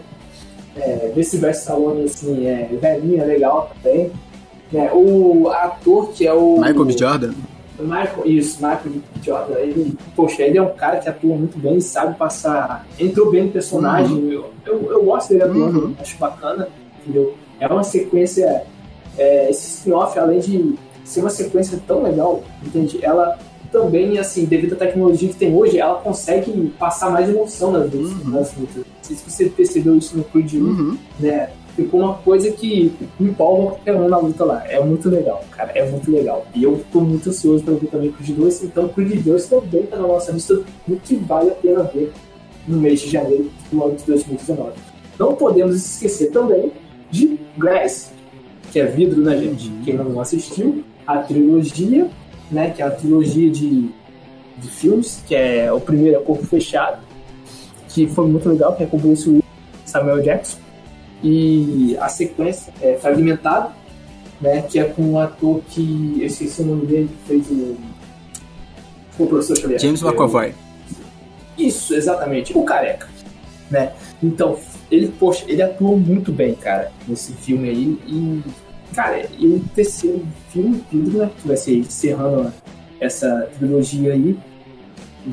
É, 0.78 1.12
Sylvester 1.24 1.50
Stallone, 1.52 2.06
assim, 2.06 2.46
é 2.48 2.70
velhinho, 2.80 3.22
é 3.22 3.26
legal 3.26 3.72
também. 3.84 4.12
Né? 4.72 4.90
O 4.94 5.50
ator 5.50 6.10
que 6.14 6.26
é 6.26 6.34
o... 6.34 6.56
Michael 6.58 6.86
B. 6.86 6.98
Jordan. 6.98 7.34
Michael, 7.80 8.22
isso, 8.26 8.56
Michael. 8.62 9.02
Jordan, 9.22 9.56
ele, 9.60 9.98
poxa, 10.16 10.44
ele 10.44 10.58
é 10.58 10.62
um 10.62 10.74
cara 10.74 10.98
que 11.00 11.10
atua 11.10 11.36
muito 11.36 11.58
bem, 11.58 11.80
sabe 11.82 12.16
passar, 12.18 12.86
entrou 13.00 13.30
bem 13.32 13.46
no 13.46 13.52
personagem, 13.52 14.32
eu, 14.32 14.52
eu, 14.66 14.92
eu 14.92 15.04
gosto 15.04 15.30
dele 15.30 15.44
atuando, 15.44 15.86
Uhum. 15.86 15.96
acho 16.00 16.18
bacana, 16.18 16.68
entendeu? 17.02 17.34
É 17.60 17.68
uma 17.68 17.84
sequência, 17.84 18.64
é, 19.18 19.50
esse 19.50 19.78
spin-off, 19.80 20.18
além 20.18 20.40
de 20.40 20.76
ser 21.04 21.22
uma 21.22 21.30
sequência 21.30 21.80
tão 21.88 22.04
legal, 22.04 22.42
entende? 22.64 23.00
Ela 23.04 23.38
também, 23.72 24.18
assim, 24.18 24.46
devido 24.46 24.74
à 24.74 24.76
tecnologia 24.76 25.30
que 25.30 25.36
tem 25.36 25.56
hoje, 25.56 25.80
ela 25.80 25.96
consegue 25.96 26.74
passar 26.78 27.10
mais 27.10 27.30
emoção 27.30 27.72
nas 27.72 27.92
lutas. 27.92 28.12
Uhum. 28.12 28.30
Nas 28.32 28.58
lutas. 28.58 28.76
Não 28.78 28.84
sei 29.02 29.16
se 29.16 29.30
você 29.30 29.46
percebeu 29.46 29.98
isso 29.98 30.18
no 30.18 30.24
Creed 30.26 30.54
1, 30.56 30.58
Uhum. 30.58 30.98
né? 31.20 31.50
Ficou 31.76 32.02
uma 32.02 32.16
coisa 32.16 32.52
que 32.52 32.92
empolga 33.20 33.72
qualquer 33.72 33.96
um 33.96 34.10
na 34.10 34.18
luta 34.18 34.44
lá. 34.44 34.62
É 34.68 34.78
muito 34.84 35.10
legal, 35.10 35.42
cara. 35.52 35.72
É 35.74 35.90
muito 35.90 36.12
legal. 36.12 36.46
E 36.54 36.64
eu 36.64 36.84
tô 36.92 37.00
muito 37.00 37.30
ansioso 37.30 37.64
pra 37.64 37.74
ver 37.76 37.88
também 37.88 38.10
o 38.10 38.14
Creed 38.14 38.36
2. 38.38 38.64
Então, 38.64 38.86
o 38.86 38.90
Creed 38.90 39.24
2 39.24 39.46
também 39.48 39.84
tá 39.84 39.96
na 39.96 40.06
nossa 40.08 40.34
lista 40.34 40.62
do 40.86 40.96
que 40.98 41.16
vale 41.16 41.50
a 41.50 41.54
pena 41.56 41.84
ver 41.84 42.12
no 42.68 42.78
mês 42.78 43.00
de 43.00 43.10
janeiro 43.10 43.50
do 43.72 43.84
ano 43.86 43.96
de 43.96 44.04
2019. 44.04 44.72
Não 45.18 45.34
podemos 45.34 45.76
esquecer 45.78 46.30
também 46.32 46.74
de 47.10 47.40
Glass, 47.58 48.12
que 48.72 48.80
é 48.80 48.86
vidro, 48.86 49.22
né, 49.22 49.38
gente? 49.38 49.70
Uhum. 49.70 49.82
Quem 49.86 49.94
não 49.96 50.20
assistiu, 50.20 50.84
a 51.08 51.20
trilogia, 51.20 52.10
né? 52.52 52.72
Que 52.72 52.82
é 52.82 52.86
a 52.86 52.92
trilogia 52.92 53.50
de, 53.50 53.90
de 54.58 54.68
filmes, 54.68 55.24
que 55.26 55.34
é 55.34 55.72
o 55.72 55.80
primeiro 55.80 56.18
é 56.18 56.24
Corpo 56.24 56.46
Fechado, 56.46 57.02
que 57.90 58.08
foi 58.08 58.28
muito 58.28 58.48
legal, 58.50 58.76
que 58.76 58.84
é 58.84 58.86
com 58.86 58.98
Bruce 58.98 59.28
Willis 59.28 59.46
Samuel 59.86 60.22
Jackson. 60.22 60.58
E 61.24 61.96
a 62.00 62.10
sequência 62.10 62.74
é 62.82 62.96
Fragmentado, 62.96 63.72
né? 64.40 64.62
Que 64.64 64.80
é 64.80 64.86
com 64.86 65.04
um 65.04 65.20
ator 65.20 65.62
que. 65.70 66.18
Eu 66.20 66.26
esqueci 66.26 66.62
o 66.62 66.66
nome 66.66 66.86
dele, 66.86 67.10
que 67.10 67.28
fez 67.28 67.50
o. 67.50 67.78
O 69.20 69.28
professor 69.28 69.56
Xavier. 69.56 69.80
James 69.80 70.02
McAvoy. 70.02 70.54
isso, 71.58 71.94
exatamente. 71.94 72.58
O 72.58 72.64
careca. 72.64 73.08
Né? 73.70 73.94
Então, 74.22 74.58
ele, 74.90 75.08
poxa, 75.08 75.46
ele 75.48 75.62
atuou 75.62 75.98
muito 75.98 76.32
bem, 76.32 76.56
cara, 76.56 76.92
nesse 77.08 77.34
filme 77.34 77.70
aí. 77.70 78.00
E, 78.08 78.42
cara, 78.94 79.28
e 79.38 79.48
o 79.48 79.60
terceiro 79.76 80.26
filme, 80.50 80.84
Vidro, 80.92 81.20
né? 81.20 81.32
Que 81.42 81.48
vai 81.48 81.58
ser 81.58 81.78
encerrando 81.78 82.52
essa 83.00 83.50
trilogia 83.58 84.14
aí. 84.14 84.38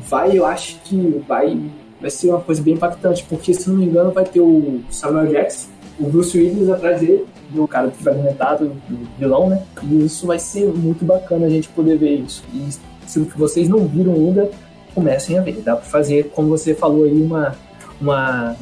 Vai, 0.07 0.37
eu 0.37 0.45
acho 0.45 0.79
que 0.83 1.23
vai, 1.27 1.59
vai 1.99 2.09
ser 2.09 2.29
uma 2.29 2.41
coisa 2.41 2.61
bem 2.61 2.75
impactante, 2.75 3.25
porque 3.27 3.53
se 3.53 3.69
não 3.69 3.77
me 3.77 3.85
engano 3.85 4.11
vai 4.11 4.23
ter 4.23 4.39
o 4.39 4.81
Samuel 4.89 5.27
Jackson, 5.27 5.67
o 5.99 6.09
Bruce 6.09 6.37
Willis 6.37 6.69
atrás 6.69 7.01
dele 7.01 7.25
do 7.49 7.67
cara 7.67 7.89
fragmentado, 7.91 8.69
do 8.87 9.09
vilão, 9.17 9.49
né? 9.49 9.63
E 9.83 10.05
isso 10.05 10.27
vai 10.27 10.39
ser 10.39 10.65
muito 10.67 11.03
bacana 11.03 11.47
a 11.47 11.49
gente 11.49 11.67
poder 11.69 11.97
ver 11.97 12.19
isso. 12.19 12.43
E 12.53 12.69
se 13.05 13.19
vocês 13.35 13.67
não 13.67 13.87
viram 13.87 14.13
ainda, 14.13 14.49
comecem 14.93 15.37
a 15.37 15.41
ver. 15.41 15.61
Dá 15.61 15.75
pra 15.75 15.85
fazer, 15.85 16.29
como 16.29 16.49
você 16.49 16.73
falou 16.73 17.05
aí, 17.05 17.21
uma. 17.21 17.55
uma 17.99 18.55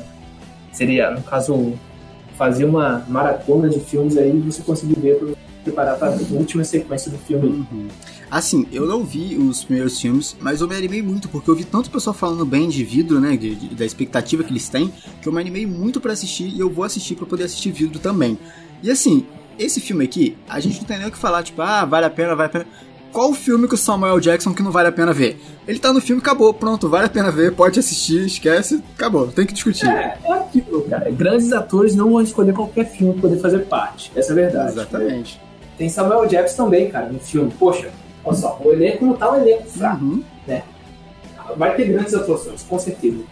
seria, 0.71 1.11
no 1.11 1.21
caso, 1.21 1.73
fazer 2.37 2.65
uma 2.65 3.03
maratona 3.09 3.67
de 3.69 3.79
filmes 3.79 4.17
aí 4.17 4.35
e 4.35 4.39
você 4.39 4.61
conseguir 4.61 4.99
ver 4.99 5.17
pra 5.17 5.33
preparar 5.63 5.97
para 5.97 6.09
a 6.09 6.17
última 6.31 6.63
sequência 6.63 7.11
do 7.11 7.17
filme. 7.17 7.65
Uhum. 7.71 7.87
Assim, 8.29 8.67
eu 8.71 8.85
não 8.85 9.03
vi 9.03 9.35
os 9.37 9.63
primeiros 9.63 9.99
filmes, 9.99 10.35
mas 10.39 10.61
eu 10.61 10.67
me 10.67 10.75
animei 10.75 11.01
muito, 11.01 11.29
porque 11.29 11.49
eu 11.49 11.55
vi 11.55 11.63
tanto 11.63 11.89
pessoal 11.89 12.13
falando 12.13 12.45
bem 12.45 12.69
de 12.69 12.83
vidro, 12.83 13.19
né? 13.19 13.35
De, 13.35 13.55
de, 13.55 13.75
da 13.75 13.85
expectativa 13.85 14.43
que 14.43 14.51
eles 14.51 14.69
têm, 14.69 14.93
que 15.21 15.27
eu 15.27 15.33
me 15.33 15.39
animei 15.39 15.65
muito 15.65 15.99
para 15.99 16.13
assistir 16.13 16.47
e 16.47 16.59
eu 16.59 16.69
vou 16.69 16.83
assistir 16.83 17.15
para 17.15 17.25
poder 17.25 17.45
assistir 17.45 17.71
vidro 17.71 17.99
também. 17.99 18.37
E 18.83 18.91
assim, 18.91 19.25
esse 19.57 19.79
filme 19.79 20.05
aqui, 20.05 20.37
a 20.47 20.59
gente 20.59 20.79
não 20.79 20.85
tem 20.85 20.97
nem 20.97 21.07
o 21.07 21.11
que 21.11 21.17
falar, 21.17 21.43
tipo, 21.43 21.61
ah, 21.61 21.85
vale 21.85 22.05
a 22.05 22.09
pena, 22.09 22.35
vale 22.35 22.47
a 22.47 22.49
pena. 22.49 22.67
Qual 23.17 23.31
o 23.31 23.33
filme 23.33 23.67
que 23.67 23.73
o 23.73 23.77
Samuel 23.77 24.19
Jackson 24.19 24.53
que 24.53 24.61
não 24.61 24.69
vale 24.69 24.89
a 24.89 24.91
pena 24.91 25.11
ver? 25.11 25.41
Ele 25.67 25.79
tá 25.79 25.91
no 25.91 25.99
filme, 25.99 26.21
acabou, 26.21 26.53
pronto, 26.53 26.87
vale 26.87 27.07
a 27.07 27.09
pena 27.09 27.31
ver, 27.31 27.51
pode 27.51 27.79
assistir, 27.79 28.27
esquece, 28.27 28.79
acabou, 28.95 29.25
tem 29.25 29.43
que 29.43 29.55
discutir. 29.55 29.87
É, 29.87 30.19
é 30.23 30.33
aquilo, 30.33 30.83
cara. 30.83 31.09
Grandes 31.09 31.51
atores 31.51 31.95
não 31.95 32.11
vão 32.11 32.21
escolher 32.21 32.53
qualquer 32.53 32.85
filme 32.85 33.13
pra 33.13 33.21
poder 33.23 33.39
fazer 33.41 33.65
parte. 33.65 34.11
Essa 34.15 34.29
é 34.29 34.31
a 34.33 34.35
verdade. 34.35 34.71
Exatamente. 34.73 35.37
Né? 35.37 35.43
Tem 35.79 35.89
Samuel 35.89 36.27
Jackson 36.27 36.65
também, 36.65 36.91
cara, 36.91 37.07
no 37.07 37.19
filme. 37.19 37.51
Poxa, 37.57 37.89
olha 38.23 38.37
só, 38.37 38.61
o 38.63 38.71
elenco 38.71 39.03
não 39.03 39.13
tá 39.13 39.31
um 39.31 39.37
elenco 39.37 39.65
fraco, 39.65 40.05
uhum. 40.05 40.23
né? 40.45 40.61
Vai 41.57 41.75
ter 41.75 41.85
grandes 41.85 42.13
atuações, 42.13 42.61
com 42.69 42.77
certeza. 42.77 43.23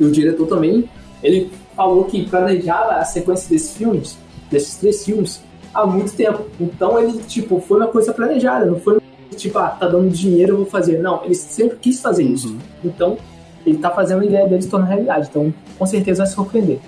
E 0.00 0.04
o 0.06 0.10
diretor 0.10 0.46
também, 0.46 0.88
ele 1.22 1.52
falou 1.76 2.06
que 2.06 2.24
planejava 2.24 2.92
a 2.92 3.04
sequência 3.04 3.50
desses 3.50 3.76
filmes, 3.76 4.16
desses 4.50 4.76
três 4.76 5.04
filmes, 5.04 5.42
há 5.76 5.86
muito 5.86 6.12
tempo. 6.14 6.46
Então 6.58 6.98
ele, 6.98 7.18
tipo, 7.24 7.60
foi 7.60 7.78
uma 7.78 7.88
coisa 7.88 8.12
planejada, 8.12 8.66
não 8.66 8.80
foi 8.80 8.98
tipo, 9.36 9.58
ah, 9.58 9.68
tá 9.68 9.86
dando 9.86 10.10
dinheiro, 10.10 10.52
eu 10.52 10.56
vou 10.58 10.66
fazer. 10.66 11.00
Não, 11.00 11.24
ele 11.24 11.34
sempre 11.34 11.76
quis 11.78 12.00
fazer 12.00 12.24
isso. 12.24 12.48
Uhum. 12.48 12.58
Então, 12.84 13.18
ele 13.64 13.78
tá 13.78 13.90
fazendo 13.90 14.22
a 14.22 14.24
ideia 14.24 14.48
dele 14.48 14.62
se 14.62 14.68
tornar 14.68 14.86
realidade. 14.86 15.28
Então, 15.30 15.52
com 15.78 15.86
certeza 15.86 16.18
vai 16.18 16.26
se 16.26 16.34
surpreender. 16.34 16.78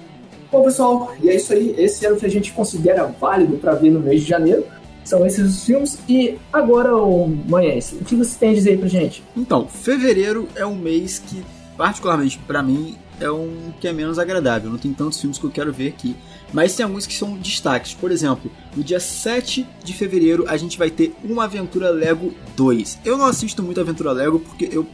Bom, 0.51 0.63
pessoal, 0.63 1.13
e 1.23 1.29
é 1.29 1.37
isso 1.37 1.53
aí. 1.53 1.75
Esse 1.77 2.07
é 2.07 2.13
o 2.13 2.17
que 2.17 2.25
a 2.25 2.31
gente 2.31 2.53
considera 2.53 3.05
válido 3.05 3.59
para 3.59 3.75
ver 3.75 3.91
no 3.91 4.01
mês 4.01 4.23
de 4.23 4.29
janeiro. 4.29 4.65
São 5.05 5.27
esses 5.27 5.47
os 5.47 5.65
filmes. 5.65 5.99
E 6.09 6.39
agora, 6.53 6.97
o 6.97 7.29
Manhães, 7.29 7.93
o 7.93 8.05
que 8.05 8.15
você 8.15 8.39
tem 8.39 8.51
a 8.51 8.55
dizer 8.55 8.71
aí 8.71 8.79
pra 8.79 8.89
gente? 8.89 9.23
Então, 9.37 9.67
fevereiro 9.67 10.49
é 10.55 10.65
um 10.65 10.75
mês 10.75 11.19
que, 11.19 11.45
particularmente 11.77 12.39
para 12.47 12.63
mim, 12.63 12.97
é 13.21 13.31
um 13.31 13.73
que 13.81 13.89
é 13.89 13.93
menos 13.93 14.19
agradável. 14.19 14.71
Não 14.71 14.79
tem 14.79 14.93
tantos 14.93 15.21
filmes 15.21 15.39
que 15.39 15.45
eu 15.45 15.51
quero 15.51 15.73
ver 15.73 15.89
aqui. 15.89 16.17
Mas 16.53 16.75
tem 16.75 16.85
alguns 16.85 17.07
que 17.07 17.15
são 17.15 17.37
destaques. 17.37 17.95
Por 17.95 18.11
exemplo, 18.11 18.51
no 18.75 18.83
dia 18.83 19.01
7 19.01 19.67
de 19.85 19.93
fevereiro 19.93 20.45
a 20.49 20.57
gente 20.57 20.79
vai 20.79 20.91
ter 20.91 21.15
Uma 21.23 21.45
Aventura 21.45 21.91
Lego 21.91 22.33
2. 22.57 23.01
Eu 23.05 23.19
não 23.19 23.27
assisto 23.27 23.63
muito 23.63 23.81
Aventura 23.81 24.13
Lego 24.13 24.41
porque 24.41 24.69
eu 24.73 24.87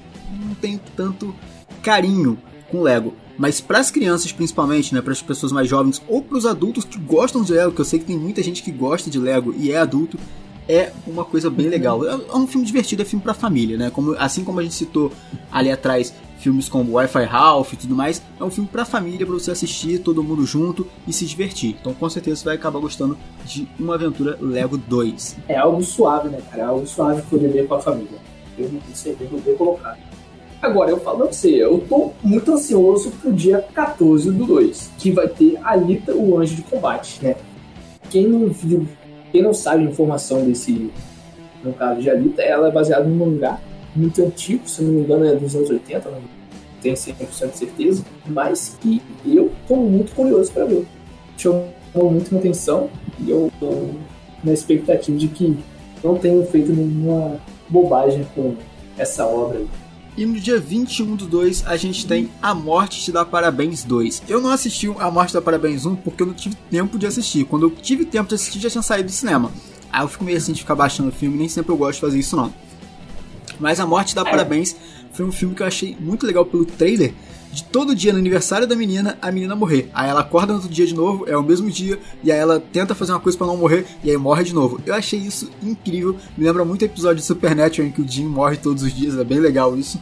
não 0.44 0.54
tenho 0.54 0.80
tanto 0.96 1.34
carinho 1.82 2.38
com 2.70 2.82
Lego. 2.82 3.14
Mas 3.36 3.60
para 3.60 3.78
as 3.78 3.90
crianças, 3.90 4.32
principalmente, 4.32 4.94
né, 4.94 5.00
para 5.00 5.12
as 5.12 5.22
pessoas 5.22 5.52
mais 5.52 5.68
jovens 5.68 6.00
ou 6.08 6.22
para 6.22 6.38
os 6.38 6.46
adultos 6.46 6.84
que 6.84 6.98
gostam 6.98 7.42
de 7.42 7.52
Lego, 7.52 7.72
que 7.72 7.80
eu 7.80 7.84
sei 7.84 7.98
que 7.98 8.04
tem 8.04 8.18
muita 8.18 8.42
gente 8.42 8.62
que 8.62 8.70
gosta 8.70 9.10
de 9.10 9.18
Lego 9.18 9.54
e 9.56 9.72
é 9.72 9.76
adulto, 9.76 10.18
é 10.68 10.92
uma 11.06 11.24
coisa 11.24 11.50
bem 11.50 11.68
legal. 11.68 12.06
É, 12.06 12.14
um 12.36 12.46
filme 12.46 12.66
divertido, 12.66 13.02
é 13.02 13.04
filme 13.04 13.22
para 13.22 13.34
família, 13.34 13.76
né? 13.76 13.90
Como, 13.90 14.14
assim 14.18 14.44
como 14.44 14.60
a 14.60 14.62
gente 14.62 14.74
citou 14.74 15.12
ali 15.50 15.70
atrás 15.70 16.14
filmes 16.38 16.68
como 16.68 16.92
Wi-Fi 16.92 17.24
Ralph 17.24 17.72
e 17.72 17.76
tudo 17.76 17.94
mais, 17.94 18.22
é 18.38 18.44
um 18.44 18.50
filme 18.50 18.68
para 18.70 18.84
família 18.84 19.26
para 19.26 19.34
você 19.34 19.50
assistir 19.50 19.98
todo 20.00 20.22
mundo 20.22 20.44
junto 20.44 20.86
e 21.06 21.12
se 21.12 21.24
divertir. 21.24 21.76
Então 21.80 21.94
com 21.94 22.08
certeza 22.08 22.36
você 22.36 22.44
vai 22.44 22.54
acabar 22.56 22.78
gostando 22.80 23.16
de 23.44 23.66
Uma 23.78 23.94
Aventura 23.94 24.36
Lego 24.40 24.76
2. 24.76 25.36
É 25.48 25.56
algo 25.56 25.82
suave, 25.82 26.28
né, 26.28 26.40
cara? 26.50 26.62
É 26.62 26.66
algo 26.66 26.86
suave 26.86 27.22
poder 27.22 27.48
ver 27.48 27.66
com 27.66 27.74
a 27.74 27.80
família. 27.80 28.18
Eu 28.58 28.70
não 28.70 28.80
sei 28.92 29.16
bem 29.16 29.56
colocar. 29.56 29.98
Agora, 30.62 30.90
eu 30.90 30.98
falo 31.00 31.18
pra 31.18 31.26
você, 31.26 31.50
eu 31.50 31.84
tô 31.86 32.12
muito 32.22 32.52
ansioso 32.52 33.10
pro 33.10 33.30
dia 33.30 33.62
14 33.74 34.30
do 34.30 34.46
2, 34.46 34.92
que 34.96 35.10
vai 35.10 35.28
ter 35.28 35.58
Alita, 35.62 36.14
o 36.14 36.38
Anjo 36.38 36.54
de 36.54 36.62
Combate, 36.62 37.22
né? 37.22 37.36
Quem 38.08 38.26
não 38.26 38.48
viu, 38.48 38.88
quem 39.30 39.42
não 39.42 39.52
sabe 39.52 39.86
a 39.86 39.90
informação 39.90 40.42
desse, 40.42 40.90
no 41.62 41.72
caso 41.74 42.00
de 42.00 42.08
Alita, 42.08 42.40
ela 42.40 42.68
é 42.68 42.70
baseada 42.70 43.04
num 43.04 43.26
mangá 43.26 43.60
muito 43.94 44.22
antigo, 44.22 44.68
se 44.68 44.82
não 44.82 44.92
me 44.92 45.00
engano 45.00 45.24
é 45.24 45.34
dos 45.34 45.54
anos 45.54 45.70
80, 45.70 46.10
não 46.10 46.20
tenho 46.82 46.94
100% 46.94 47.50
de 47.52 47.58
certeza, 47.58 48.04
mas 48.26 48.76
que 48.80 49.00
eu 49.24 49.50
tô 49.66 49.76
muito 49.76 50.14
curioso 50.14 50.52
para 50.52 50.66
ver. 50.66 50.86
Chamou 51.36 52.10
muito 52.10 52.30
minha 52.30 52.40
atenção 52.40 52.90
e 53.18 53.30
eu 53.30 53.50
tô 53.58 53.88
na 54.42 54.52
expectativa 54.52 55.16
de 55.16 55.28
que 55.28 55.56
não 56.02 56.16
tenham 56.16 56.44
feito 56.46 56.72
nenhuma 56.72 57.40
bobagem 57.68 58.26
com 58.34 58.54
essa 58.98 59.26
obra. 59.26 59.62
E 60.16 60.24
no 60.24 60.38
dia 60.38 60.60
21 60.60 61.16
do 61.16 61.26
2 61.26 61.66
a 61.66 61.76
gente 61.76 62.06
tem 62.06 62.30
A 62.40 62.54
Morte 62.54 63.00
Te 63.00 63.10
Dá 63.10 63.24
Parabéns 63.24 63.82
2. 63.82 64.24
Eu 64.28 64.40
não 64.40 64.50
assisti 64.50 64.88
A 64.98 65.10
Morte 65.10 65.30
Te 65.30 65.34
Dá 65.34 65.42
Parabéns 65.42 65.86
1 65.86 65.96
porque 65.96 66.22
eu 66.22 66.26
não 66.26 66.34
tive 66.34 66.54
tempo 66.70 66.98
de 66.98 67.06
assistir. 67.06 67.44
Quando 67.44 67.66
eu 67.66 67.70
tive 67.70 68.04
tempo 68.04 68.28
de 68.28 68.36
assistir 68.36 68.60
já 68.60 68.70
tinha 68.70 68.82
saído 68.82 69.08
do 69.08 69.12
cinema. 69.12 69.50
Aí 69.90 70.02
eu 70.02 70.08
fico 70.08 70.22
meio 70.22 70.36
assim 70.38 70.52
de 70.52 70.60
ficar 70.60 70.76
baixando 70.76 71.08
o 71.08 71.12
filme, 71.12 71.36
nem 71.36 71.48
sempre 71.48 71.72
eu 71.72 71.76
gosto 71.76 71.94
de 71.94 72.00
fazer 72.00 72.18
isso 72.18 72.36
não. 72.36 72.52
Mas 73.58 73.80
A 73.80 73.86
Morte 73.86 74.08
Te 74.08 74.14
Dá. 74.14 74.24
Parabéns 74.24 74.76
foi 75.12 75.24
um 75.24 75.32
filme 75.32 75.54
que 75.54 75.62
eu 75.62 75.66
achei 75.66 75.96
muito 75.98 76.26
legal 76.26 76.44
pelo 76.44 76.64
trailer. 76.64 77.14
De 77.52 77.62
todo 77.62 77.94
dia 77.94 78.12
no 78.12 78.18
aniversário 78.18 78.66
da 78.66 78.74
menina, 78.74 79.16
a 79.22 79.30
menina 79.30 79.54
morrer. 79.54 79.88
Aí 79.94 80.10
ela 80.10 80.22
acorda 80.22 80.52
no 80.52 80.54
outro 80.54 80.68
dia 80.68 80.84
de 80.84 80.92
novo, 80.92 81.24
é 81.28 81.36
o 81.36 81.42
mesmo 81.42 81.70
dia, 81.70 82.00
e 82.22 82.32
aí 82.32 82.38
ela 82.38 82.58
tenta 82.58 82.96
fazer 82.96 83.12
uma 83.12 83.20
coisa 83.20 83.38
para 83.38 83.46
não 83.46 83.56
morrer, 83.56 83.86
e 84.02 84.10
aí 84.10 84.16
morre 84.16 84.42
de 84.42 84.52
novo. 84.52 84.80
Eu 84.84 84.92
achei 84.92 85.20
isso 85.20 85.48
incrível, 85.62 86.16
me 86.36 86.44
lembra 86.44 86.64
muito 86.64 86.84
episódio 86.84 87.18
de 87.18 87.22
Supernatural 87.22 87.86
em 87.86 87.92
que 87.92 88.02
o 88.02 88.08
Jim 88.08 88.26
morre 88.26 88.56
todos 88.56 88.82
os 88.82 88.92
dias, 88.92 89.16
é 89.16 89.22
bem 89.22 89.38
legal 89.38 89.78
isso. 89.78 90.00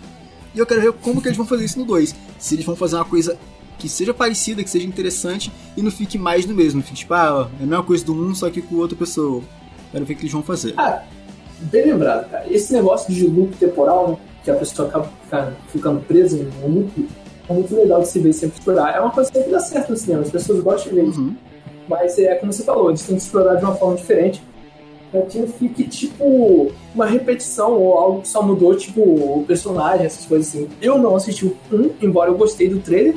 E 0.54 0.58
eu 0.58 0.64
quero 0.64 0.80
ver 0.80 0.92
como 0.94 1.20
que 1.20 1.28
eles 1.28 1.36
vão 1.36 1.46
fazer 1.46 1.66
isso 1.66 1.78
no 1.78 1.84
2. 1.84 2.14
Se 2.38 2.54
eles 2.54 2.64
vão 2.64 2.74
fazer 2.74 2.96
uma 2.96 3.04
coisa 3.04 3.38
que 3.78 3.88
seja 3.88 4.14
parecida, 4.14 4.62
que 4.62 4.70
seja 4.70 4.86
interessante 4.86 5.52
e 5.76 5.82
não 5.82 5.90
fique 5.90 6.16
mais 6.16 6.46
do 6.46 6.54
mesmo. 6.54 6.82
Fique 6.82 7.00
tipo, 7.00 7.14
ah, 7.14 7.50
é 7.58 7.64
a 7.64 7.66
mesma 7.66 7.82
coisa 7.82 8.04
do 8.04 8.14
1, 8.14 8.28
um, 8.28 8.34
só 8.34 8.48
que 8.48 8.62
com 8.62 8.76
outra 8.76 8.96
pessoa. 8.96 9.42
Quero 9.90 10.04
ver 10.04 10.14
o 10.14 10.16
que 10.16 10.22
eles 10.22 10.32
vão 10.32 10.42
fazer. 10.42 10.74
Ah, 10.78 11.02
bem 11.64 11.86
lembrado, 11.86 12.30
cara. 12.30 12.44
Esse 12.50 12.72
negócio 12.72 13.12
de 13.12 13.26
loop 13.26 13.56
temporal, 13.56 14.08
né, 14.08 14.16
que 14.44 14.50
a 14.50 14.54
pessoa 14.54 14.88
acaba 14.88 15.08
ficando, 15.22 15.56
ficando 15.68 16.00
presa 16.00 16.36
no 16.36 16.68
loop, 16.68 17.08
é 17.48 17.52
muito 17.52 17.74
legal 17.74 18.00
de 18.00 18.08
se 18.08 18.18
ver 18.18 18.32
sempre 18.32 18.58
explorar. 18.58 18.96
É 18.96 19.00
uma 19.00 19.10
coisa 19.10 19.30
que 19.30 19.40
dá 19.50 19.60
certo 19.60 19.90
no 19.90 19.96
cinema, 19.96 20.22
as 20.22 20.30
pessoas 20.30 20.60
gostam 20.60 20.92
de 20.92 21.00
ver 21.00 21.08
isso. 21.08 21.20
Uhum. 21.20 21.34
Mas 21.88 22.18
é 22.18 22.34
como 22.36 22.52
você 22.52 22.62
falou, 22.62 22.90
eles 22.90 23.02
têm 23.02 23.16
que 23.16 23.22
explorar 23.22 23.56
de 23.56 23.64
uma 23.64 23.74
forma 23.74 23.96
diferente 23.96 24.42
pra 25.10 25.22
que 25.22 25.38
não 25.38 25.46
fique 25.46 25.84
tipo 25.84 26.72
uma 26.94 27.04
repetição 27.04 27.72
ou 27.72 27.92
algo 27.98 28.22
que 28.22 28.28
só 28.28 28.42
mudou, 28.42 28.74
tipo, 28.74 29.02
o 29.02 29.44
personagem, 29.46 30.06
essas 30.06 30.24
coisas 30.24 30.48
assim. 30.48 30.68
Eu 30.80 30.98
não 30.98 31.14
assisti 31.14 31.44
o 31.44 31.56
1, 31.70 31.90
embora 32.00 32.30
eu 32.30 32.34
gostei 32.34 32.68
do 32.68 32.80
trailer, 32.80 33.16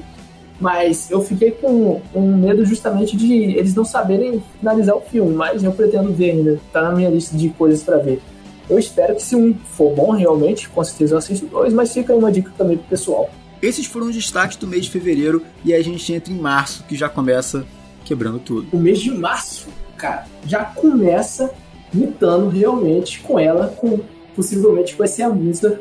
mas 0.60 1.10
eu 1.10 1.22
fiquei 1.22 1.52
com 1.52 2.02
um 2.14 2.38
medo 2.38 2.66
justamente 2.66 3.16
de 3.16 3.58
eles 3.58 3.74
não 3.74 3.86
saberem 3.86 4.44
finalizar 4.60 4.96
o 4.96 5.02
filme, 5.02 5.34
mas 5.34 5.64
eu 5.64 5.72
pretendo 5.72 6.12
ver 6.12 6.32
ainda, 6.32 6.60
tá 6.74 6.82
na 6.82 6.92
minha 6.92 7.10
lista 7.10 7.36
de 7.38 7.50
coisas 7.50 7.82
para 7.82 7.98
ver. 7.98 8.22
Eu 8.70 8.80
espero 8.80 9.16
que 9.16 9.22
se 9.22 9.36
um 9.36 9.54
for 9.54 9.94
bom 9.94 10.12
realmente, 10.12 10.68
com 10.70 10.84
certeza 10.84 11.14
eu 11.14 11.18
assisto 11.18 11.46
dois, 11.46 11.74
mas 11.74 11.94
fica 11.94 12.14
aí 12.14 12.20
uma 12.20 12.32
dica 12.32 12.52
também 12.58 12.78
pro 12.78 12.88
pessoal. 12.88 13.30
Esses 13.62 13.86
foram 13.86 14.08
os 14.08 14.16
destaques 14.16 14.58
do 14.58 14.68
mês 14.68 14.86
de 14.86 14.92
fevereiro 14.92 15.44
e 15.64 15.74
a 15.74 15.82
gente 15.82 16.12
entra 16.14 16.32
em 16.32 16.38
março, 16.38 16.84
que 16.84 16.96
já 16.96 17.08
começa 17.08 17.66
quebrando 18.04 18.40
tudo. 18.40 18.68
O 18.72 18.78
mês 18.78 19.00
de 19.00 19.12
março, 19.12 19.68
cara, 19.98 20.26
já 20.46 20.64
começa 20.64 21.52
imitando 21.94 22.50
realmente 22.50 23.20
com 23.22 23.40
ela, 23.40 23.68
com 23.68 24.00
possivelmente 24.36 24.96
vai 24.96 25.08
ser 25.08 25.24
a 25.24 25.30
música 25.30 25.80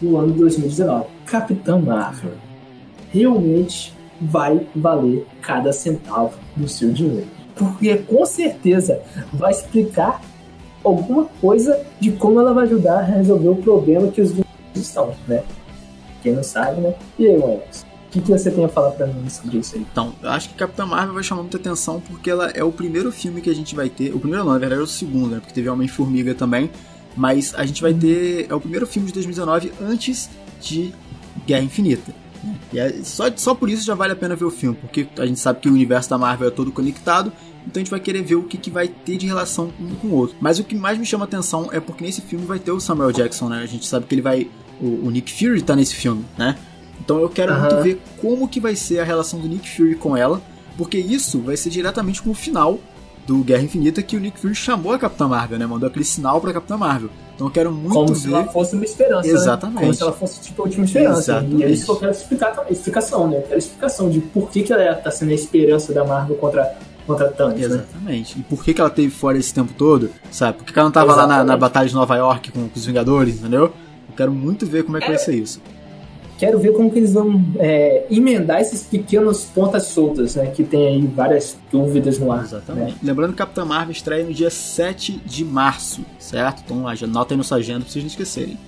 do 0.00 0.16
ano 0.16 0.32
de 0.32 0.38
2019. 0.38 1.06
Capitã 1.26 1.78
Marvel 1.78 2.32
realmente 3.10 3.92
vai 4.20 4.66
valer 4.74 5.26
cada 5.42 5.72
centavo 5.72 6.38
do 6.54 6.68
seu 6.68 6.92
dinheiro. 6.92 7.26
Porque 7.54 7.96
com 7.96 8.24
certeza 8.24 9.02
vai 9.32 9.50
explicar 9.50 10.20
alguma 10.86 11.24
coisa 11.40 11.84
de 12.00 12.12
como 12.12 12.40
ela 12.40 12.52
vai 12.52 12.64
ajudar 12.64 13.00
a 13.00 13.02
resolver 13.02 13.48
o 13.48 13.56
problema 13.56 14.08
que 14.08 14.20
os 14.20 14.30
vilões 14.30 14.46
estão, 14.74 15.14
né? 15.26 15.42
Quem 16.22 16.32
não 16.32 16.42
sabe, 16.42 16.80
né? 16.80 16.94
E 17.18 17.26
aí, 17.26 17.36
Moex? 17.36 17.82
O 17.82 18.10
que, 18.10 18.20
que 18.20 18.30
você 18.30 18.50
tem 18.50 18.64
a 18.64 18.68
falar 18.68 18.92
pra 18.92 19.06
mim 19.06 19.28
sobre 19.28 19.58
isso 19.58 19.74
aí? 19.74 19.86
Então, 19.90 20.14
eu 20.22 20.30
acho 20.30 20.48
que 20.48 20.54
Capitã 20.54 20.86
Marvel 20.86 21.14
vai 21.14 21.22
chamar 21.22 21.42
muita 21.42 21.56
atenção 21.56 22.00
porque 22.00 22.30
ela 22.30 22.50
é 22.50 22.64
o 22.64 22.72
primeiro 22.72 23.12
filme 23.12 23.40
que 23.40 23.50
a 23.50 23.54
gente 23.54 23.74
vai 23.74 23.90
ter. 23.90 24.14
O 24.14 24.18
primeiro 24.18 24.44
não, 24.44 24.52
na 24.52 24.58
verdade 24.58 24.80
é 24.80 24.84
o 24.84 24.86
segundo, 24.86 25.28
né? 25.28 25.38
Porque 25.40 25.52
teve 25.52 25.68
Homem-Formiga 25.68 26.34
também. 26.34 26.70
Mas 27.16 27.54
a 27.54 27.66
gente 27.66 27.82
vai 27.82 27.92
ter. 27.92 28.46
É 28.48 28.54
o 28.54 28.60
primeiro 28.60 28.86
filme 28.86 29.08
de 29.08 29.14
2019 29.14 29.72
antes 29.82 30.30
de 30.60 30.94
Guerra 31.46 31.64
Infinita. 31.64 32.14
E 32.72 32.78
é, 32.78 33.02
só, 33.02 33.24
só 33.36 33.54
por 33.54 33.68
isso 33.68 33.84
já 33.84 33.94
vale 33.94 34.12
a 34.12 34.16
pena 34.16 34.36
ver 34.36 34.44
o 34.44 34.50
filme, 34.50 34.76
porque 34.80 35.06
a 35.18 35.26
gente 35.26 35.40
sabe 35.40 35.60
que 35.60 35.68
o 35.68 35.72
universo 35.72 36.08
da 36.10 36.18
Marvel 36.18 36.48
é 36.48 36.50
todo 36.50 36.70
conectado, 36.70 37.32
então 37.66 37.80
a 37.80 37.84
gente 37.84 37.90
vai 37.90 38.00
querer 38.00 38.22
ver 38.22 38.36
o 38.36 38.44
que, 38.44 38.56
que 38.56 38.70
vai 38.70 38.88
ter 38.88 39.16
de 39.16 39.26
relação 39.26 39.72
um 39.80 39.94
com 39.96 40.08
o 40.08 40.14
outro. 40.14 40.36
Mas 40.40 40.58
o 40.58 40.64
que 40.64 40.74
mais 40.74 40.98
me 40.98 41.04
chama 41.04 41.24
atenção 41.24 41.68
é 41.72 41.80
porque 41.80 42.04
nesse 42.04 42.20
filme 42.20 42.46
vai 42.46 42.58
ter 42.58 42.70
o 42.70 42.80
Samuel 42.80 43.12
Jackson, 43.12 43.48
né? 43.48 43.62
A 43.62 43.66
gente 43.66 43.86
sabe 43.86 44.06
que 44.06 44.14
ele 44.14 44.22
vai. 44.22 44.48
O, 44.80 45.06
o 45.06 45.10
Nick 45.10 45.32
Fury 45.32 45.62
tá 45.62 45.74
nesse 45.74 45.94
filme, 45.94 46.24
né? 46.38 46.56
Então 47.00 47.18
eu 47.20 47.28
quero 47.28 47.52
uhum. 47.52 47.60
muito 47.60 47.82
ver 47.82 48.00
como 48.20 48.48
que 48.48 48.60
vai 48.60 48.76
ser 48.76 49.00
a 49.00 49.04
relação 49.04 49.40
do 49.40 49.48
Nick 49.48 49.68
Fury 49.68 49.96
com 49.96 50.16
ela, 50.16 50.40
porque 50.76 50.98
isso 50.98 51.40
vai 51.40 51.56
ser 51.56 51.70
diretamente 51.70 52.22
com 52.22 52.30
o 52.30 52.34
final 52.34 52.78
do 53.26 53.38
Guerra 53.38 53.62
Infinita 53.62 54.02
que 54.02 54.16
o 54.16 54.20
Nick 54.20 54.38
Fury 54.38 54.54
chamou 54.54 54.92
a 54.92 54.98
Capitã 54.98 55.26
Marvel, 55.26 55.58
né? 55.58 55.66
Mandou 55.66 55.88
aquele 55.88 56.04
sinal 56.04 56.40
pra 56.40 56.52
Capitã 56.52 56.76
Marvel. 56.76 57.10
Então 57.34 57.48
eu 57.48 57.50
quero 57.50 57.70
muito 57.70 57.92
Como 57.92 58.08
ver. 58.08 58.14
se 58.14 58.28
ela 58.28 58.44
fosse 58.44 58.74
uma 58.74 58.84
esperança, 58.84 59.28
Exatamente. 59.28 59.74
né? 59.74 59.80
Como 59.82 59.94
se 59.94 60.02
ela 60.02 60.12
fosse, 60.12 60.40
tipo, 60.40 60.62
a 60.62 60.64
última 60.64 60.84
esperança. 60.86 61.32
Exatamente. 61.32 61.60
E 61.60 61.64
é 61.64 61.70
isso 61.70 61.84
que 61.84 61.90
eu 61.90 61.96
quero 61.96 62.12
explicar 62.12 62.54
também. 62.54 62.72
Explicação, 62.72 63.28
né? 63.28 63.36
Eu 63.38 63.42
quero 63.42 63.58
explicação 63.58 64.10
de 64.10 64.20
por 64.20 64.48
que, 64.48 64.62
que 64.62 64.72
ela 64.72 64.94
tá 64.94 65.10
sendo 65.10 65.32
a 65.32 65.34
esperança 65.34 65.92
da 65.92 66.04
Marvel 66.04 66.36
contra, 66.36 66.78
contra 67.06 67.28
Thanos, 67.28 67.58
né? 67.58 67.64
Exatamente. 67.64 68.38
E 68.38 68.42
por 68.42 68.64
que, 68.64 68.74
que 68.74 68.80
ela 68.80 68.90
teve 68.90 69.10
fora 69.10 69.38
esse 69.38 69.54
tempo 69.54 69.72
todo? 69.72 70.10
Sabe? 70.30 70.58
Por 70.58 70.64
que, 70.66 70.72
que 70.72 70.78
ela 70.78 70.88
não 70.88 70.92
tava 70.92 71.12
lá 71.12 71.16
na, 71.18 71.22
Exatamente. 71.22 71.46
na 71.48 71.56
Batalha 71.56 71.88
de 71.88 71.94
Nova 71.94 72.16
York 72.16 72.52
com, 72.52 72.68
com 72.68 72.78
os 72.78 72.84
Vingadores, 72.84 73.38
entendeu? 73.38 73.64
Eu 73.64 74.14
quero 74.16 74.32
muito 74.32 74.66
ver 74.66 74.84
como 74.84 74.96
é 74.96 75.00
que 75.00 75.08
vai 75.08 75.18
ser 75.18 75.34
isso. 75.34 75.60
Quero 76.38 76.58
ver 76.58 76.72
como 76.74 76.90
que 76.90 76.98
eles 76.98 77.14
vão 77.14 77.42
é, 77.58 78.04
emendar 78.10 78.60
esses 78.60 78.82
pequenos 78.82 79.44
pontas 79.44 79.84
soltas, 79.84 80.34
né? 80.34 80.46
Que 80.48 80.62
tem 80.64 80.86
aí 80.86 81.06
várias 81.06 81.56
dúvidas 81.72 82.18
no 82.18 82.30
ar. 82.30 82.44
Exatamente. 82.44 82.92
né? 82.92 82.98
Lembrando 83.02 83.30
que 83.30 83.38
Capitã 83.38 83.64
Marvel 83.64 83.92
estreia 83.92 84.22
no 84.22 84.34
dia 84.34 84.50
7 84.50 85.12
de 85.24 85.44
março, 85.44 86.02
certo? 86.18 86.62
Então 86.64 86.86
anota 86.86 87.32
aí 87.32 87.38
no 87.38 87.44
sua 87.44 87.56
agenda 87.56 87.80
pra 87.80 87.88
vocês 87.90 88.04
não 88.04 88.10
esquecerem. 88.10 88.58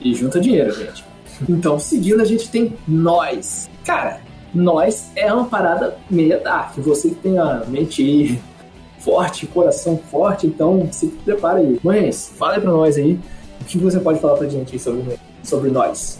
E 0.00 0.12
junta 0.12 0.40
dinheiro, 0.40 0.74
gente. 0.74 1.04
Então, 1.48 1.78
seguindo, 1.78 2.20
a 2.20 2.24
gente 2.24 2.48
tem 2.48 2.76
Nós. 2.86 3.70
Cara, 3.84 4.20
Nós 4.54 5.10
é 5.16 5.32
uma 5.32 5.46
parada 5.46 5.96
meia 6.10 6.38
dark. 6.38 6.76
Você 6.78 7.10
que 7.10 7.14
tem 7.16 7.38
a 7.38 7.64
mente 7.68 8.38
forte, 8.98 9.46
coração 9.46 9.96
forte, 10.10 10.46
então 10.46 10.88
se 10.92 11.06
prepara 11.08 11.58
aí. 11.58 11.78
Mães, 11.82 12.32
fala 12.36 12.54
aí 12.54 12.60
pra 12.60 12.70
nós 12.70 12.96
aí. 12.96 13.18
O 13.60 13.64
que 13.64 13.78
você 13.78 13.98
pode 14.00 14.20
falar 14.20 14.36
pra 14.36 14.48
gente 14.48 14.78
sobre, 14.78 15.18
sobre 15.42 15.70
Nós? 15.70 16.18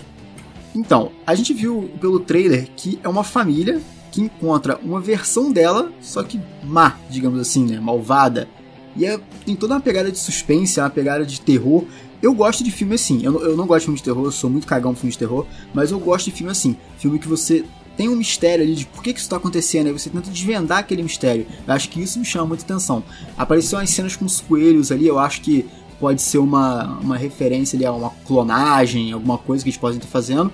Então, 0.75 1.11
a 1.27 1.35
gente 1.35 1.53
viu 1.53 1.91
pelo 2.01 2.21
trailer 2.21 2.69
que 2.77 2.99
é 3.03 3.09
uma 3.09 3.25
família 3.25 3.81
que 4.11 4.21
encontra 4.23 4.79
uma 4.83 5.01
versão 5.01 5.53
dela, 5.53 5.91
só 6.01 6.23
que 6.23 6.41
má, 6.63 6.97
digamos 7.11 7.41
assim, 7.41 7.65
né? 7.67 7.81
Malvada. 7.81 8.49
E 8.97 9.05
é, 9.07 9.19
tem 9.45 9.57
toda 9.57 9.75
uma 9.75 9.81
pegada 9.81 10.11
de 10.11 10.19
suspense, 10.19 10.79
uma 10.81 10.89
pegada 10.91 11.25
de 11.27 11.41
terror. 11.41 11.85
Eu 12.23 12.33
gosto 12.35 12.63
de 12.63 12.71
filme 12.71 12.95
assim. 12.95 13.23
Eu, 13.25 13.33
não- 13.33 13.41
eu 13.43 13.57
não 13.57 13.67
gosto 13.67 13.81
de 13.81 13.85
filme 13.87 13.99
de 13.99 14.05
terror, 14.05 14.25
eu 14.25 14.33
sou 14.33 14.49
muito 14.49 14.67
cagão 14.67 14.93
com 14.93 15.01
filme 15.01 15.13
de 15.13 15.19
terror, 15.19 15.47
mas 15.75 15.91
eu 15.91 15.99
gosto 15.99 16.27
de 16.27 16.33
filme 16.33 16.53
assim. 16.53 16.77
Filme 16.99 17.19
que 17.19 17.27
você 17.29 17.65
tem 17.97 18.09
um 18.09 18.17
mistério 18.17 18.65
ali 18.65 18.75
de 18.75 18.87
por 18.87 19.03
que, 19.03 19.13
que 19.13 19.21
isso 19.21 19.29
tá 19.29 19.37
acontecendo, 19.37 19.87
aí 19.89 19.93
você 19.93 20.09
tenta 20.11 20.31
desvendar 20.31 20.79
aquele 20.79 21.03
mistério. 21.03 21.47
Eu 21.67 21.75
acho 21.75 21.89
que 21.89 22.01
isso 22.01 22.19
me 22.19 22.25
chama 22.25 22.47
muita 22.47 22.65
atenção. 22.65 23.03
Apareceu 23.37 23.79
umas 23.79 23.91
cenas 23.91 24.17
com 24.17 24.25
os 24.25 24.41
coelhos 24.41 24.91
ali, 24.91 25.07
eu 25.07 25.19
acho 25.19 25.41
que 25.43 25.67
pode 26.01 26.21
ser 26.21 26.39
uma, 26.39 26.99
uma 26.99 27.17
referência 27.17 27.77
ali 27.77 27.85
a 27.87 27.93
uma 27.93 28.11
clonagem, 28.27 29.13
alguma 29.13 29.39
coisa 29.39 29.63
que 29.63 29.71
eles 29.71 29.79
podem 29.79 29.99
estar 29.99 30.09
fazendo. 30.11 30.51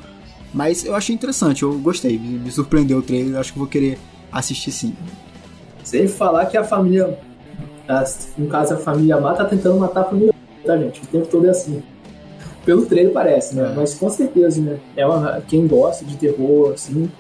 Mas 0.53 0.85
eu 0.85 0.95
achei 0.95 1.15
interessante, 1.15 1.63
eu 1.63 1.73
gostei, 1.79 2.19
me, 2.19 2.39
me 2.39 2.51
surpreendeu 2.51 2.99
o 2.99 3.03
trailer, 3.03 3.35
eu 3.35 3.41
acho 3.41 3.53
que 3.53 3.59
vou 3.59 3.69
querer 3.69 3.99
assistir 4.33 4.73
sim. 4.73 4.95
Sem 5.85 6.07
falar 6.09 6.47
que 6.47 6.57
a 6.57 6.65
família, 6.65 7.19
as- 7.87 8.29
no 8.37 8.47
caso 8.47 8.75
a 8.75 8.77
família 8.77 9.19
má, 9.21 9.35
tá 9.35 9.45
tentando 9.45 9.79
matar 9.79 10.03
a 10.03 10.05
família, 10.05 10.35
tá, 10.65 10.77
gente? 10.77 11.03
O 11.03 11.07
tempo 11.07 11.27
todo 11.29 11.47
é 11.47 11.51
assim. 11.51 11.83
Pelo 12.69 12.85
trailer 12.85 13.15
parece, 13.15 13.57
né? 13.57 13.71
É. 13.73 13.75
Mas 13.75 13.95
com 13.95 14.11
certeza, 14.11 14.61
né? 14.61 14.79
É 14.95 15.07
uma, 15.07 15.41
quem 15.41 15.67
gosta 15.67 16.05
de 16.05 16.19
terror, 16.19 16.75
assim, 16.75 17.11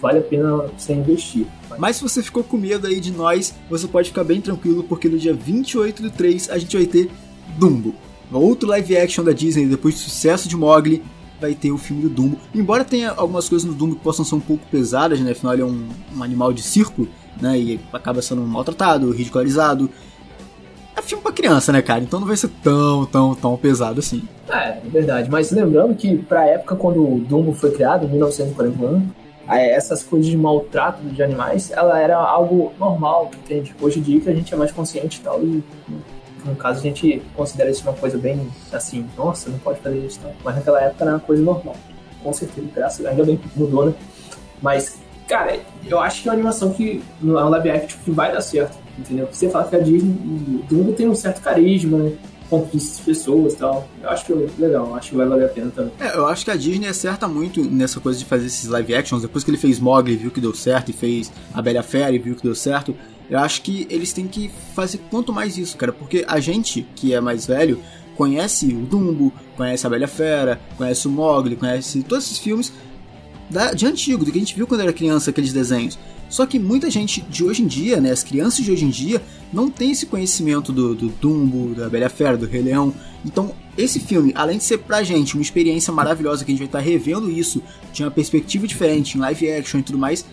vale 0.00 0.20
a 0.20 0.22
pena 0.22 0.70
você 0.78 0.92
investir. 0.92 1.44
Mas 1.76 1.96
se 1.96 2.04
você 2.04 2.22
ficou 2.22 2.44
com 2.44 2.56
medo 2.56 2.86
aí 2.86 3.00
de 3.00 3.10
nós, 3.10 3.52
você 3.68 3.88
pode 3.88 4.10
ficar 4.10 4.22
bem 4.22 4.40
tranquilo, 4.40 4.84
porque 4.84 5.08
no 5.08 5.18
dia 5.18 5.34
28 5.34 6.04
do 6.04 6.10
3 6.12 6.50
a 6.50 6.56
gente 6.56 6.76
vai 6.76 6.86
ter 6.86 7.10
Dumbo. 7.58 7.96
Outro 8.32 8.68
live 8.68 8.96
action 8.96 9.24
da 9.24 9.32
Disney, 9.32 9.66
depois 9.66 9.96
do 9.96 10.02
sucesso 10.02 10.48
de 10.48 10.56
Mogli, 10.56 11.02
vai 11.40 11.52
ter 11.52 11.72
o 11.72 11.78
filme 11.78 12.02
do 12.02 12.08
Dumbo. 12.08 12.38
Embora 12.54 12.84
tenha 12.84 13.10
algumas 13.10 13.48
coisas 13.48 13.66
no 13.66 13.74
Dumbo 13.74 13.96
que 13.96 14.02
possam 14.02 14.24
ser 14.24 14.36
um 14.36 14.40
pouco 14.40 14.64
pesadas, 14.70 15.18
né? 15.18 15.32
Afinal 15.32 15.54
ele 15.54 15.62
é 15.62 15.66
um, 15.66 15.88
um 16.16 16.22
animal 16.22 16.52
de 16.52 16.62
circo, 16.62 17.08
né? 17.40 17.58
E 17.58 17.80
acaba 17.92 18.22
sendo 18.22 18.42
maltratado, 18.42 19.10
ridicularizado. 19.10 19.90
É 21.02 21.04
filme 21.04 21.22
pra 21.22 21.32
criança, 21.32 21.72
né, 21.72 21.82
cara? 21.82 22.00
Então 22.00 22.20
não 22.20 22.26
vai 22.26 22.36
ser 22.36 22.48
tão, 22.62 23.04
tão, 23.06 23.34
tão 23.34 23.56
pesado 23.56 23.98
assim. 23.98 24.22
É, 24.48 24.68
é 24.68 24.80
verdade. 24.84 25.28
Mas 25.30 25.50
lembrando 25.50 25.94
que 25.94 26.16
pra 26.18 26.46
época 26.46 26.76
quando 26.76 27.02
o 27.02 27.18
Dumbo 27.18 27.52
foi 27.52 27.72
criado, 27.72 28.06
em 28.06 28.08
1941, 28.08 29.08
é, 29.48 29.74
essas 29.74 30.02
coisas 30.02 30.28
de 30.28 30.36
maltrato 30.36 31.02
de 31.02 31.22
animais, 31.22 31.72
ela 31.72 31.98
era 31.98 32.16
algo 32.16 32.72
normal, 32.78 33.30
entende? 33.34 33.74
Hoje 33.80 33.98
em 33.98 34.02
dia 34.02 34.22
a 34.26 34.34
gente 34.34 34.54
é 34.54 34.56
mais 34.56 34.70
consciente 34.70 35.18
e 35.18 35.22
tal, 35.22 35.42
e 35.42 35.62
no 36.44 36.54
caso 36.56 36.78
a 36.78 36.82
gente 36.82 37.20
considera 37.34 37.70
isso 37.70 37.82
uma 37.82 37.92
coisa 37.92 38.18
bem 38.18 38.48
assim, 38.72 39.04
nossa, 39.16 39.50
não 39.50 39.58
pode 39.58 39.80
fazer 39.80 39.98
isso. 39.98 40.20
Mas 40.44 40.56
naquela 40.56 40.80
época 40.80 41.04
era 41.04 41.14
uma 41.14 41.20
coisa 41.20 41.42
normal. 41.42 41.76
Com 42.22 42.32
certeza, 42.32 42.68
graças 42.72 43.04
ainda 43.04 43.24
bem 43.24 43.36
que 43.36 43.48
mudou, 43.58 43.86
né? 43.86 43.94
Mas, 44.60 45.01
cara, 45.28 45.58
eu 45.86 45.98
acho 46.00 46.22
que 46.22 46.28
é 46.28 46.30
uma 46.30 46.36
animação 46.36 46.72
que 46.72 47.02
é 47.22 47.26
um 47.26 47.48
live 47.48 47.70
action 47.70 47.98
que 48.04 48.10
vai 48.10 48.32
dar 48.32 48.40
certo, 48.40 48.78
entendeu? 48.98 49.28
Você 49.30 49.48
fala 49.48 49.68
que 49.68 49.76
a 49.76 49.80
Disney, 49.80 50.10
o 50.10 50.64
Dumbo 50.68 50.92
tem 50.92 51.08
um 51.08 51.14
certo 51.14 51.40
carisma, 51.40 51.98
né? 51.98 52.12
pessoas 53.04 53.54
e 53.54 53.56
tal. 53.56 53.88
Eu 54.02 54.10
acho 54.10 54.26
que 54.26 54.32
é 54.32 54.48
legal, 54.58 54.94
acho 54.94 55.10
que 55.10 55.16
vai 55.16 55.26
valer 55.26 55.46
a 55.46 55.48
pena 55.48 55.70
também. 55.70 55.92
É, 56.00 56.16
eu 56.16 56.26
acho 56.26 56.44
que 56.44 56.50
a 56.50 56.56
Disney 56.56 56.86
acerta 56.86 57.26
muito 57.26 57.62
nessa 57.64 58.00
coisa 58.00 58.18
de 58.18 58.24
fazer 58.24 58.46
esses 58.46 58.68
live 58.68 58.94
actions. 58.94 59.22
Depois 59.22 59.44
que 59.44 59.50
ele 59.50 59.58
fez 59.58 59.78
Mogli, 59.78 60.16
viu 60.16 60.30
que 60.30 60.40
deu 60.40 60.54
certo, 60.54 60.90
e 60.90 60.92
fez 60.92 61.32
A 61.54 61.62
Bela 61.62 61.82
Fera 61.82 62.12
e 62.12 62.18
viu 62.18 62.34
que 62.34 62.42
deu 62.42 62.54
certo. 62.54 62.94
Eu 63.30 63.38
acho 63.38 63.62
que 63.62 63.86
eles 63.88 64.12
têm 64.12 64.26
que 64.26 64.50
fazer 64.74 64.98
quanto 65.10 65.32
mais 65.32 65.56
isso, 65.56 65.76
cara. 65.76 65.92
Porque 65.92 66.24
a 66.28 66.40
gente, 66.40 66.86
que 66.94 67.14
é 67.14 67.20
mais 67.20 67.46
velho, 67.46 67.80
conhece 68.16 68.66
o 68.66 68.80
Dumbo, 68.80 69.32
conhece 69.56 69.86
a 69.86 69.90
Bela 69.90 70.06
Fera, 70.06 70.60
conhece 70.76 71.08
o 71.08 71.10
Mogli, 71.10 71.56
conhece 71.56 72.02
todos 72.02 72.26
esses 72.26 72.38
filmes 72.38 72.72
da- 73.52 73.72
de 73.72 73.86
antigo, 73.86 74.24
do 74.24 74.32
que 74.32 74.38
a 74.38 74.40
gente 74.40 74.54
viu 74.54 74.66
quando 74.66 74.80
era 74.80 74.92
criança, 74.92 75.30
aqueles 75.30 75.52
desenhos. 75.52 75.98
Só 76.28 76.46
que 76.46 76.58
muita 76.58 76.90
gente 76.90 77.20
de 77.20 77.44
hoje 77.44 77.62
em 77.62 77.66
dia, 77.66 78.00
né, 78.00 78.10
as 78.10 78.22
crianças 78.24 78.64
de 78.64 78.70
hoje 78.72 78.84
em 78.86 78.90
dia, 78.90 79.22
não 79.52 79.68
tem 79.70 79.90
esse 79.92 80.06
conhecimento 80.06 80.72
do, 80.72 80.94
do 80.94 81.08
Dumbo, 81.08 81.74
da 81.74 81.88
Bela 81.90 82.08
Fera, 82.08 82.36
do 82.38 82.46
Rei 82.46 82.62
Leão. 82.62 82.92
Então, 83.24 83.54
esse 83.76 84.00
filme, 84.00 84.32
além 84.34 84.56
de 84.56 84.64
ser 84.64 84.78
pra 84.78 85.02
gente 85.02 85.34
uma 85.34 85.42
experiência 85.42 85.92
maravilhosa, 85.92 86.42
que 86.44 86.50
a 86.50 86.54
gente 86.54 86.60
vai 86.60 86.66
estar 86.68 86.78
revendo 86.80 87.30
isso, 87.30 87.62
de 87.92 88.02
uma 88.02 88.10
perspectiva 88.10 88.66
diferente, 88.66 89.16
em 89.16 89.20
live 89.20 89.50
action 89.52 89.80
e 89.80 89.82
tudo 89.82 89.98
mais, 89.98 90.24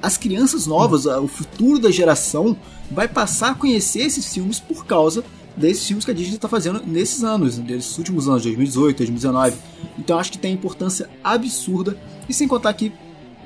as 0.00 0.16
crianças 0.16 0.66
novas, 0.66 1.06
o 1.06 1.26
futuro 1.26 1.80
da 1.80 1.90
geração, 1.90 2.56
vai 2.90 3.08
passar 3.08 3.50
a 3.50 3.54
conhecer 3.54 4.00
esses 4.02 4.32
filmes 4.32 4.60
por 4.60 4.86
causa 4.86 5.24
desses 5.58 5.86
filmes 5.86 6.04
que 6.04 6.10
a 6.10 6.14
Disney 6.14 6.36
está 6.36 6.48
fazendo 6.48 6.82
nesses 6.86 7.22
anos, 7.24 7.58
nesses 7.58 7.96
últimos 7.98 8.28
anos, 8.28 8.42
2018, 8.42 8.98
2019. 8.98 9.56
Então 9.98 10.18
acho 10.18 10.32
que 10.32 10.38
tem 10.38 10.54
importância 10.54 11.08
absurda, 11.22 11.96
e 12.28 12.34
sem 12.34 12.46
contar 12.46 12.72
que 12.74 12.92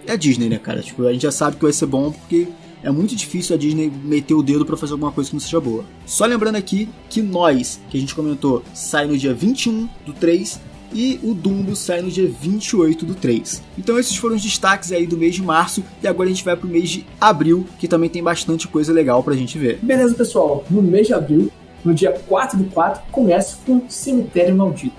é 0.07 0.13
a 0.13 0.17
Disney, 0.17 0.49
né, 0.49 0.59
cara? 0.59 0.83
Tipo, 0.83 1.07
a 1.07 1.13
gente 1.13 1.23
já 1.23 1.33
sabe 1.33 1.57
que 1.57 1.63
vai 1.63 1.73
ser 1.73 1.87
bom 1.87 2.11
porque 2.11 2.49
é 2.83 2.91
muito 2.91 3.15
difícil 3.15 3.55
a 3.55 3.59
Disney 3.59 3.91
meter 4.05 4.35
o 4.35 4.43
dedo 4.43 4.67
para 4.67 4.77
fazer 4.77 4.93
alguma 4.93 5.13
coisa 5.13 5.31
que 5.31 5.37
não 5.37 5.41
seja 5.41 5.61
boa. 5.61 5.85
Só 6.05 6.27
lembrando 6.27 6.57
aqui 6.57 6.89
que 7.09 7.23
Nós, 7.23 7.81
que 7.89 7.97
a 7.97 8.01
gente 8.01 8.15
comentou, 8.15 8.63
sai 8.75 9.07
no 9.07 9.17
dia 9.17 9.33
21 9.33 9.89
do 10.05 10.13
3 10.13 10.61
e 10.95 11.19
o 11.23 11.33
Dumbo 11.33 11.75
sai 11.75 12.03
no 12.03 12.11
dia 12.11 12.29
28 12.29 13.07
do 13.07 13.15
3. 13.15 13.63
Então 13.79 13.99
esses 13.99 14.17
foram 14.17 14.37
os 14.37 14.43
destaques 14.43 14.93
aí 14.93 15.07
do 15.07 15.17
mês 15.17 15.35
de 15.35 15.43
março 15.43 15.83
e 16.03 16.09
agora 16.09 16.29
a 16.29 16.33
gente 16.33 16.45
vai 16.45 16.57
pro 16.57 16.69
mês 16.69 16.91
de 16.91 17.07
abril, 17.21 17.67
que 17.79 17.89
também 17.89 18.11
tem 18.11 18.23
bastante 18.23 18.69
coisa 18.69 18.93
legal 18.93 19.23
pra 19.23 19.35
gente 19.35 19.59
ver. 19.59 19.79
Beleza, 19.81 20.15
pessoal. 20.15 20.65
No 20.69 20.83
mês 20.83 21.07
de 21.07 21.15
abril, 21.15 21.51
no 21.85 21.93
dia 21.95 22.13
4 22.29 22.59
do 22.59 22.65
4, 22.71 23.03
começa 23.11 23.57
com 23.67 23.89
Cemitério 23.89 24.55
Maldito. 24.55 24.97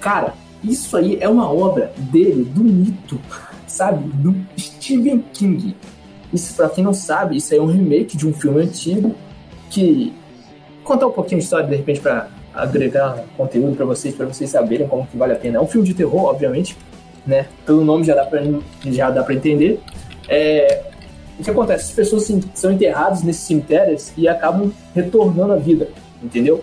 Cara, 0.00 0.34
isso 0.64 0.96
aí 0.96 1.18
é 1.20 1.28
uma 1.28 1.52
obra 1.52 1.92
dele, 1.96 2.44
do 2.44 2.62
mito, 2.62 3.20
sabe? 3.66 4.04
Do 4.14 4.34
Stephen 4.58 5.24
King. 5.32 5.76
Isso, 6.32 6.54
pra 6.54 6.68
quem 6.68 6.82
não 6.82 6.94
sabe, 6.94 7.36
isso 7.36 7.52
aí 7.52 7.58
é 7.58 7.62
um 7.62 7.66
remake 7.66 8.16
de 8.16 8.26
um 8.26 8.32
filme 8.32 8.62
antigo 8.62 9.14
que. 9.70 10.12
Contar 10.82 11.06
um 11.06 11.12
pouquinho 11.12 11.38
de 11.38 11.44
história, 11.44 11.66
de 11.68 11.76
repente, 11.76 12.00
pra 12.00 12.28
agregar 12.52 13.24
conteúdo 13.36 13.76
pra 13.76 13.86
vocês, 13.86 14.14
pra 14.14 14.26
vocês 14.26 14.50
saberem 14.50 14.88
como 14.88 15.06
que 15.06 15.16
vale 15.16 15.32
a 15.32 15.36
pena. 15.36 15.58
É 15.58 15.60
um 15.60 15.66
filme 15.66 15.86
de 15.86 15.94
terror, 15.94 16.24
obviamente, 16.24 16.76
né? 17.24 17.46
Pelo 17.64 17.84
nome 17.84 18.02
já 18.02 18.16
dá 18.16 18.24
pra, 18.24 18.42
já 18.86 19.10
dá 19.10 19.22
pra 19.22 19.32
entender. 19.32 19.80
É, 20.28 20.91
o 21.42 21.44
que 21.44 21.50
acontece? 21.50 21.84
As 21.84 21.90
pessoas 21.92 22.22
sim, 22.24 22.40
são 22.54 22.72
enterradas 22.72 23.22
nesses 23.22 23.42
cemitérios 23.42 24.12
e 24.16 24.26
acabam 24.28 24.72
retornando 24.94 25.52
à 25.52 25.56
vida, 25.56 25.88
entendeu? 26.22 26.62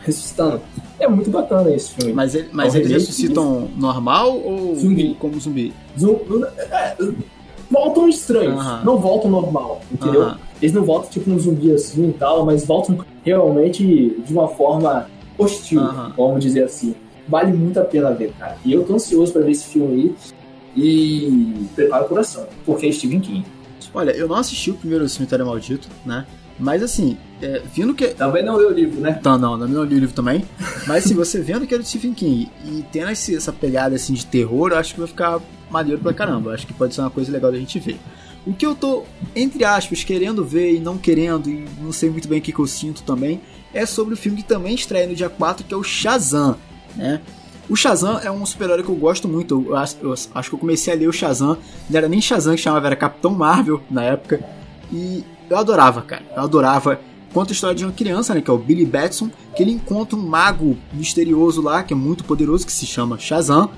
Ressuscitando. 0.00 0.60
É 0.98 1.08
muito 1.08 1.30
bacana 1.30 1.70
esse 1.70 1.90
filme. 1.92 2.12
Mas, 2.12 2.34
ele- 2.34 2.48
mas 2.52 2.74
É 2.74 2.78
um 2.78 2.80
eles 2.82 2.92
ressuscitam 2.92 3.68
normal 3.76 4.38
ou 4.38 4.74
Zumbi. 4.76 5.16
como 5.18 5.38
zumbi? 5.40 5.72
Zum- 5.98 6.20
é, 6.70 6.96
voltam 7.70 8.08
estranhos, 8.08 8.60
Aham. 8.60 8.82
não 8.84 8.96
voltam 8.98 9.30
normal, 9.30 9.80
entendeu? 9.92 10.22
Aham. 10.22 10.38
Eles 10.62 10.72
não 10.74 10.84
voltam 10.84 11.10
tipo 11.10 11.30
um 11.30 11.38
zumbi 11.38 11.72
assim 11.72 12.08
e 12.08 12.12
tal, 12.12 12.46
mas 12.46 12.64
voltam 12.64 12.98
realmente 13.24 14.16
de 14.24 14.32
uma 14.32 14.48
forma 14.48 15.06
hostil, 15.36 15.80
Aham. 15.80 16.12
vamos 16.16 16.40
dizer 16.40 16.62
assim. 16.64 16.94
Vale 17.28 17.52
muito 17.52 17.78
a 17.80 17.84
pena 17.84 18.12
ver, 18.12 18.32
cara. 18.38 18.56
E 18.64 18.72
eu 18.72 18.84
tô 18.84 18.94
ansioso 18.94 19.32
pra 19.32 19.42
ver 19.42 19.50
esse 19.50 19.64
filme 19.66 19.94
aí. 19.94 20.14
E 20.78 21.54
prepara 21.74 22.04
o 22.04 22.08
coração, 22.08 22.44
porque 22.64 22.86
é 22.86 22.92
Stephen 22.92 23.18
King. 23.20 23.44
Olha, 23.94 24.10
eu 24.12 24.28
não 24.28 24.36
assisti 24.36 24.70
o 24.70 24.74
primeiro 24.74 25.08
Cemitério 25.08 25.46
Maldito, 25.46 25.88
né? 26.04 26.26
Mas 26.58 26.82
assim, 26.82 27.16
é, 27.42 27.60
vindo 27.74 27.94
que. 27.94 28.08
Também 28.08 28.42
não 28.44 28.56
leu 28.56 28.70
o 28.70 28.72
livro, 28.72 29.00
né? 29.00 29.12
Tá, 29.12 29.36
não, 29.36 29.56
não, 29.58 29.68
não 29.68 29.84
li 29.84 29.94
o 29.94 29.98
livro 29.98 30.14
também. 30.14 30.44
Mas 30.86 31.04
se 31.04 31.12
você 31.14 31.40
vendo 31.40 31.66
que 31.66 31.74
era 31.74 31.82
do 31.82 31.88
Stephen 31.88 32.14
King 32.14 32.50
e 32.64 32.84
tendo 32.90 33.10
esse- 33.10 33.36
essa 33.36 33.52
pegada 33.52 33.94
assim 33.96 34.14
de 34.14 34.24
terror, 34.24 34.70
eu 34.70 34.78
acho 34.78 34.94
que 34.94 35.00
vai 35.00 35.08
ficar 35.08 35.40
maneiro 35.70 36.00
pra 36.00 36.14
caramba. 36.14 36.50
Eu 36.50 36.54
acho 36.54 36.66
que 36.66 36.72
pode 36.72 36.94
ser 36.94 37.02
uma 37.02 37.10
coisa 37.10 37.30
legal 37.30 37.52
da 37.52 37.58
gente 37.58 37.78
ver. 37.78 37.98
O 38.46 38.54
que 38.54 38.64
eu 38.64 38.74
tô, 38.74 39.02
entre 39.34 39.64
aspas, 39.64 40.02
querendo 40.04 40.44
ver 40.44 40.74
e 40.74 40.80
não 40.80 40.96
querendo, 40.96 41.50
e 41.50 41.64
não 41.80 41.92
sei 41.92 42.08
muito 42.08 42.26
bem 42.28 42.38
o 42.38 42.42
que, 42.42 42.52
que 42.52 42.58
eu 42.60 42.66
sinto 42.66 43.02
também, 43.02 43.40
é 43.74 43.84
sobre 43.84 44.14
o 44.14 44.16
filme 44.16 44.38
que 44.38 44.44
também 44.48 44.74
estreia 44.74 45.06
no 45.06 45.14
dia 45.14 45.28
4, 45.28 45.64
que 45.66 45.74
é 45.74 45.76
o 45.76 45.82
Shazam, 45.82 46.56
né? 46.94 47.20
O 47.68 47.74
Shazam 47.74 48.20
é 48.22 48.30
um 48.30 48.46
super-herói 48.46 48.82
que 48.82 48.88
eu 48.88 48.94
gosto 48.94 49.26
muito. 49.28 49.64
Eu 49.68 49.76
acho, 49.76 49.96
eu 50.00 50.12
acho, 50.12 50.48
que 50.48 50.54
eu 50.54 50.58
comecei 50.58 50.92
a 50.92 50.96
ler 50.96 51.08
o 51.08 51.12
Shazam. 51.12 51.58
Não 51.90 51.98
era 51.98 52.08
nem 52.08 52.20
Shazam 52.20 52.54
que 52.54 52.60
chamava, 52.60 52.86
era 52.86 52.96
Capitão 52.96 53.32
Marvel 53.32 53.82
na 53.90 54.04
época. 54.04 54.40
E 54.92 55.24
eu 55.50 55.58
adorava, 55.58 56.02
cara. 56.02 56.22
Eu 56.36 56.42
adorava. 56.42 57.00
Conta 57.32 57.50
a 57.50 57.54
história 57.54 57.76
de 57.76 57.84
uma 57.84 57.92
criança, 57.92 58.34
né? 58.34 58.40
Que 58.40 58.50
é 58.50 58.52
o 58.52 58.58
Billy 58.58 58.84
Batson. 58.84 59.30
Que 59.56 59.62
ele 59.62 59.72
encontra 59.72 60.16
um 60.16 60.22
mago 60.22 60.76
misterioso 60.92 61.60
lá, 61.60 61.82
que 61.82 61.92
é 61.92 61.96
muito 61.96 62.24
poderoso, 62.24 62.64
que 62.64 62.72
se 62.72 62.86
chama 62.86 63.18
Shazam. 63.18 63.70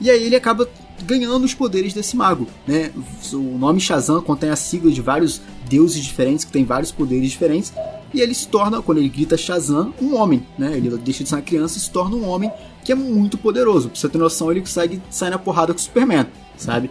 E 0.00 0.10
aí 0.10 0.24
ele 0.24 0.36
acaba 0.36 0.68
ganhando 1.04 1.44
os 1.44 1.54
poderes 1.54 1.92
desse 1.92 2.16
mago, 2.16 2.46
né? 2.66 2.90
O 3.32 3.58
nome 3.58 3.80
Shazam 3.80 4.20
contém 4.22 4.50
a 4.50 4.56
sigla 4.56 4.90
de 4.90 5.00
vários 5.00 5.40
deuses 5.68 6.02
diferentes 6.02 6.44
que 6.44 6.52
têm 6.52 6.64
vários 6.64 6.90
poderes 6.90 7.30
diferentes 7.30 7.72
e 8.12 8.20
ele 8.20 8.34
se 8.34 8.48
torna, 8.48 8.80
quando 8.80 8.98
ele 8.98 9.08
grita 9.08 9.36
Shazam, 9.36 9.92
um 10.00 10.14
homem, 10.14 10.46
né? 10.58 10.76
Ele 10.76 10.90
deixa 10.98 11.22
de 11.22 11.28
ser 11.28 11.36
uma 11.36 11.42
criança 11.42 11.78
e 11.78 11.80
se 11.80 11.90
torna 11.90 12.16
um 12.16 12.26
homem 12.26 12.50
que 12.84 12.92
é 12.92 12.94
muito 12.94 13.36
poderoso. 13.36 13.88
Pra 13.90 13.98
você 13.98 14.08
ter 14.08 14.18
noção, 14.18 14.50
ele 14.50 14.60
consegue 14.60 15.02
sair 15.10 15.30
na 15.30 15.38
porrada 15.38 15.74
com 15.74 15.78
o 15.78 15.82
Superman, 15.82 16.26
sabe? 16.56 16.90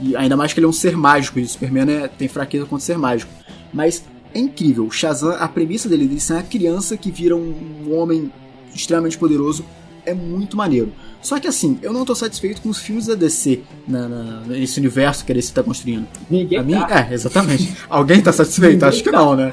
E 0.00 0.14
ainda 0.14 0.36
mais 0.36 0.52
que 0.52 0.60
ele 0.60 0.66
é 0.66 0.68
um 0.68 0.72
ser 0.72 0.96
mágico, 0.96 1.38
e 1.38 1.42
o 1.42 1.48
Superman 1.48 1.90
é, 1.90 2.08
tem 2.08 2.28
fraqueza 2.28 2.66
contra 2.66 2.84
ser 2.84 2.98
mágico. 2.98 3.32
Mas 3.72 4.04
é 4.34 4.38
incrível, 4.38 4.86
o 4.86 4.90
Shazam, 4.90 5.36
a 5.38 5.48
premissa 5.48 5.88
dele, 5.88 6.06
de 6.06 6.20
ser 6.20 6.34
uma 6.34 6.42
criança 6.42 6.96
que 6.96 7.10
vira 7.10 7.34
um 7.34 7.94
homem 7.94 8.30
extremamente 8.74 9.16
poderoso, 9.16 9.64
é 10.08 10.14
muito 10.14 10.56
maneiro. 10.56 10.92
Só 11.20 11.38
que 11.38 11.46
assim, 11.46 11.78
eu 11.82 11.92
não 11.92 12.04
tô 12.04 12.14
satisfeito 12.14 12.62
com 12.62 12.68
os 12.68 12.78
filmes 12.78 13.06
da 13.06 13.14
DC 13.14 13.60
na, 13.86 14.08
na, 14.08 14.40
nesse 14.46 14.78
universo 14.78 15.24
que 15.24 15.32
a 15.32 15.34
DC 15.34 15.52
tá 15.52 15.62
construindo. 15.62 16.06
Ninguém 16.30 16.58
a 16.58 16.62
mim, 16.62 16.72
tá. 16.74 17.06
É, 17.10 17.14
exatamente. 17.14 17.74
Alguém 17.88 18.20
tá 18.20 18.32
satisfeito? 18.32 18.72
Ninguém 18.72 18.88
Acho 18.88 19.02
que 19.02 19.10
tá. 19.10 19.18
não, 19.18 19.36
né? 19.36 19.52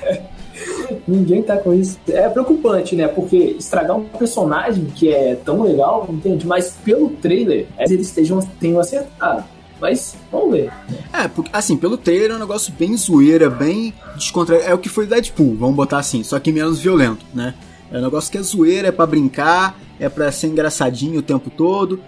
Ninguém 1.08 1.42
tá 1.42 1.58
com 1.58 1.74
isso. 1.74 2.00
É 2.08 2.30
preocupante, 2.30 2.96
né? 2.96 3.08
Porque 3.08 3.38
estragar 3.38 3.98
um 3.98 4.06
personagem 4.06 4.86
que 4.86 5.12
é 5.12 5.36
tão 5.36 5.62
legal, 5.64 6.08
entende? 6.10 6.46
Mas 6.46 6.76
pelo 6.84 7.10
trailer, 7.10 7.68
eles 7.78 8.08
estejam, 8.08 8.40
tenham 8.60 8.80
acertado. 8.80 9.44
Mas 9.80 10.16
vamos 10.32 10.52
ver. 10.52 10.72
É, 11.12 11.28
porque, 11.28 11.50
assim, 11.52 11.76
pelo 11.76 11.98
trailer 11.98 12.32
é 12.32 12.36
um 12.36 12.40
negócio 12.40 12.74
bem 12.78 12.96
zoeira, 12.96 13.50
bem 13.50 13.94
descontraído. 14.16 14.66
É 14.66 14.74
o 14.74 14.78
que 14.78 14.88
foi 14.88 15.06
Deadpool, 15.06 15.56
vamos 15.56 15.76
botar 15.76 16.00
assim, 16.00 16.24
só 16.24 16.40
que 16.40 16.52
menos 16.52 16.80
violento, 16.80 17.26
né? 17.34 17.54
É 17.92 17.98
um 17.98 18.02
negócio 18.02 18.32
que 18.32 18.38
é 18.38 18.42
zoeira, 18.42 18.88
é 18.88 18.92
pra 18.92 19.06
brincar, 19.06 19.80
é 20.00 20.10
pra 20.10 20.32
ser 20.32 20.48
engraçadinho 20.48 21.20
o 21.20 21.24
tempo 21.24 21.50
todo. 21.50 22.00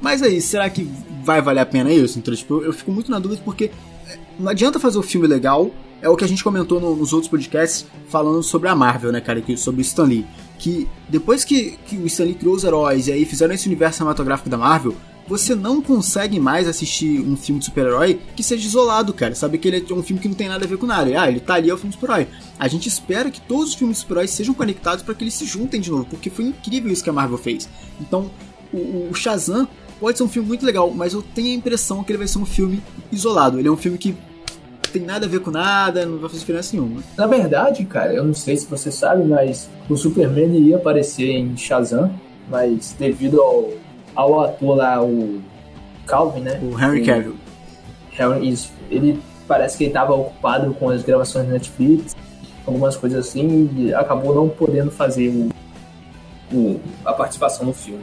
Mas 0.00 0.22
aí, 0.22 0.40
será 0.40 0.68
que 0.70 0.88
vai 1.24 1.40
valer 1.42 1.60
a 1.60 1.66
pena 1.66 1.92
isso? 1.92 2.18
Então, 2.18 2.34
tipo, 2.34 2.62
eu, 2.62 2.72
fico 2.72 2.90
muito 2.92 3.10
na 3.10 3.18
dúvida 3.18 3.42
porque 3.44 3.70
é, 4.08 4.18
não 4.38 4.48
adianta 4.50 4.78
fazer 4.78 4.98
o 4.98 5.02
filme 5.02 5.26
legal. 5.26 5.70
É 6.00 6.08
o 6.08 6.16
que 6.16 6.24
a 6.24 6.28
gente 6.28 6.44
comentou 6.44 6.80
no- 6.80 6.94
nos 6.94 7.12
outros 7.12 7.28
podcasts 7.28 7.84
falando 8.08 8.42
sobre 8.42 8.68
a 8.68 8.74
Marvel, 8.74 9.10
né, 9.10 9.20
cara? 9.20 9.40
Que, 9.40 9.56
sobre 9.56 9.80
o 9.80 9.82
Stan 9.82 10.04
Lee. 10.04 10.24
Que 10.58 10.88
depois 11.08 11.44
que, 11.44 11.76
que 11.86 11.96
o 11.96 12.06
Stan 12.06 12.24
Lee 12.24 12.34
criou 12.34 12.54
os 12.54 12.62
heróis 12.64 13.08
e 13.08 13.12
aí 13.12 13.24
fizeram 13.24 13.52
esse 13.52 13.66
universo 13.66 13.98
cinematográfico 13.98 14.48
da 14.48 14.56
Marvel, 14.56 14.94
você 15.28 15.54
não 15.54 15.82
consegue 15.82 16.40
mais 16.40 16.66
assistir 16.66 17.20
um 17.20 17.36
filme 17.36 17.58
de 17.58 17.66
super-herói 17.66 18.18
que 18.34 18.42
seja 18.42 18.66
isolado, 18.66 19.12
cara. 19.12 19.34
Sabe 19.34 19.58
que 19.58 19.68
ele 19.68 19.84
é 19.88 19.94
um 19.94 20.02
filme 20.02 20.20
que 20.20 20.26
não 20.26 20.34
tem 20.34 20.48
nada 20.48 20.64
a 20.64 20.68
ver 20.68 20.78
com 20.78 20.86
nada. 20.86 21.20
Ah, 21.20 21.28
ele 21.28 21.38
tá 21.38 21.54
ali, 21.54 21.68
é 21.68 21.74
o 21.74 21.76
filme 21.76 21.90
de 21.90 21.96
super-herói. 21.96 22.26
A 22.58 22.66
gente 22.66 22.88
espera 22.88 23.30
que 23.30 23.40
todos 23.42 23.70
os 23.70 23.74
filmes 23.74 23.98
de 23.98 24.00
super-heróis 24.00 24.30
sejam 24.30 24.54
conectados 24.54 25.04
para 25.04 25.14
que 25.14 25.22
eles 25.22 25.34
se 25.34 25.44
juntem 25.44 25.80
de 25.80 25.90
novo, 25.90 26.06
porque 26.06 26.30
foi 26.30 26.46
incrível 26.46 26.90
isso 26.90 27.04
que 27.04 27.10
a 27.10 27.12
Marvel 27.12 27.36
fez. 27.36 27.68
Então, 28.00 28.30
o, 28.72 29.08
o 29.10 29.14
Shazam 29.14 29.68
pode 30.00 30.16
ser 30.16 30.24
um 30.24 30.28
filme 30.28 30.48
muito 30.48 30.64
legal, 30.64 30.90
mas 30.90 31.12
eu 31.12 31.22
tenho 31.22 31.48
a 31.48 31.54
impressão 31.54 32.02
que 32.02 32.10
ele 32.10 32.18
vai 32.18 32.28
ser 32.28 32.38
um 32.38 32.46
filme 32.46 32.82
isolado. 33.12 33.58
Ele 33.58 33.68
é 33.68 33.70
um 33.70 33.76
filme 33.76 33.98
que 33.98 34.16
tem 34.92 35.02
nada 35.02 35.26
a 35.26 35.28
ver 35.28 35.40
com 35.40 35.50
nada, 35.50 36.06
não 36.06 36.18
vai 36.18 36.30
fazer 36.30 36.40
diferença 36.40 36.74
nenhuma. 36.74 37.02
Na 37.16 37.26
verdade, 37.26 37.84
cara, 37.84 38.14
eu 38.14 38.24
não 38.24 38.32
sei 38.32 38.56
se 38.56 38.66
você 38.66 38.90
sabe, 38.90 39.24
mas 39.24 39.68
o 39.88 39.96
Superman 39.96 40.56
ia 40.56 40.76
aparecer 40.76 41.28
em 41.28 41.54
Shazam, 41.54 42.10
mas 42.48 42.96
devido 42.98 43.42
ao, 43.42 43.70
ao 44.18 44.40
ator 44.40 44.76
lá, 44.76 45.00
o 45.00 45.40
Calvin, 46.04 46.40
né? 46.40 46.58
O 46.60 46.76
Henry 46.76 47.04
Cavill. 47.06 47.36
Henry, 48.18 48.48
isso, 48.48 48.72
ele 48.90 49.20
parece 49.46 49.78
que 49.78 49.84
ele 49.84 49.90
estava 49.90 50.12
ocupado 50.12 50.74
com 50.74 50.90
as 50.90 51.02
gravações 51.04 51.46
da 51.46 51.52
Netflix, 51.52 52.16
algumas 52.66 52.96
coisas 52.96 53.28
assim, 53.28 53.70
e 53.76 53.94
acabou 53.94 54.34
não 54.34 54.48
podendo 54.48 54.90
fazer 54.90 55.28
o, 55.28 55.48
o- 56.52 56.80
a 57.04 57.12
participação 57.12 57.64
no 57.66 57.72
filme. 57.72 58.02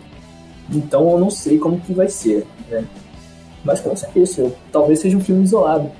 Então 0.71 1.11
eu 1.11 1.19
não 1.19 1.29
sei 1.29 1.57
como 1.59 1.81
que 1.81 1.93
vai 1.93 2.07
ser, 2.07 2.47
né? 2.69 2.85
Mas 3.63 3.81
com 3.81 3.93
certeza, 3.93 4.39
eu- 4.41 4.55
talvez 4.71 4.99
seja 5.01 5.17
um 5.17 5.21
filme 5.21 5.43
isolado. 5.43 5.91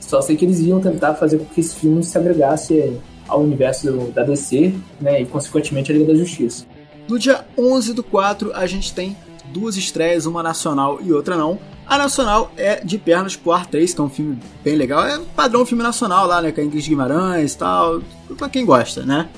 Só 0.00 0.20
sei 0.20 0.36
que 0.36 0.44
eles 0.44 0.60
iam 0.60 0.80
tentar 0.80 1.14
fazer 1.14 1.38
com 1.38 1.46
que 1.46 1.60
esse 1.60 1.76
filme 1.76 2.04
se 2.04 2.18
agregasse 2.18 2.94
ao 3.26 3.40
universo 3.40 3.90
do- 3.90 4.10
da 4.12 4.22
DC, 4.22 4.74
né? 5.00 5.22
E 5.22 5.24
consequentemente 5.26 5.90
a 5.90 5.94
Liga 5.94 6.12
da 6.12 6.18
Justiça. 6.18 6.66
No 7.08 7.18
dia 7.18 7.44
11 7.58 7.94
do 7.94 8.02
4, 8.02 8.52
a 8.54 8.66
gente 8.66 8.92
tem 8.92 9.16
duas 9.46 9.76
estreias, 9.76 10.26
uma 10.26 10.42
nacional 10.42 10.98
e 11.02 11.12
outra 11.12 11.36
não. 11.36 11.58
A 11.86 11.98
nacional 11.98 12.52
é 12.56 12.82
De 12.84 12.96
Pernas 12.96 13.36
pro 13.36 13.52
Ar 13.52 13.66
3, 13.66 13.92
que 13.92 14.00
é 14.00 14.04
um 14.04 14.08
filme 14.08 14.38
bem 14.64 14.76
legal. 14.76 15.04
É 15.04 15.18
padrão 15.36 15.66
filme 15.66 15.82
nacional 15.82 16.26
lá, 16.26 16.40
né? 16.40 16.52
Com 16.52 16.60
a 16.60 16.64
Ingrid 16.64 16.88
Guimarães 16.88 17.52
e 17.52 17.58
tal. 17.58 18.02
Pra 18.38 18.48
quem 18.48 18.64
gosta, 18.64 19.02
né? 19.04 19.28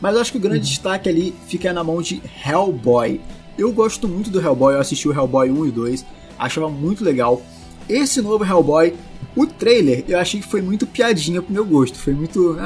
Mas 0.00 0.16
acho 0.16 0.32
que 0.32 0.38
o 0.38 0.40
grande 0.40 0.66
destaque 0.66 1.08
ali 1.08 1.34
fica 1.46 1.72
na 1.72 1.84
mão 1.84 2.00
de 2.00 2.22
Hellboy. 2.44 3.20
Eu 3.58 3.70
gosto 3.72 4.08
muito 4.08 4.30
do 4.30 4.40
Hellboy, 4.40 4.74
eu 4.74 4.80
assisti 4.80 5.06
o 5.06 5.12
Hellboy 5.12 5.50
1 5.50 5.66
e 5.66 5.70
2, 5.70 6.06
achava 6.38 6.70
muito 6.70 7.04
legal. 7.04 7.42
Esse 7.86 8.22
novo 8.22 8.44
Hellboy, 8.44 8.94
o 9.36 9.46
trailer, 9.46 10.04
eu 10.08 10.18
achei 10.18 10.40
que 10.40 10.46
foi 10.48 10.60
muito 10.60 10.86
piadinha 10.86 11.40
pro 11.40 11.52
meu 11.52 11.64
gosto. 11.64 11.98
Foi 11.98 12.12
muito. 12.12 12.56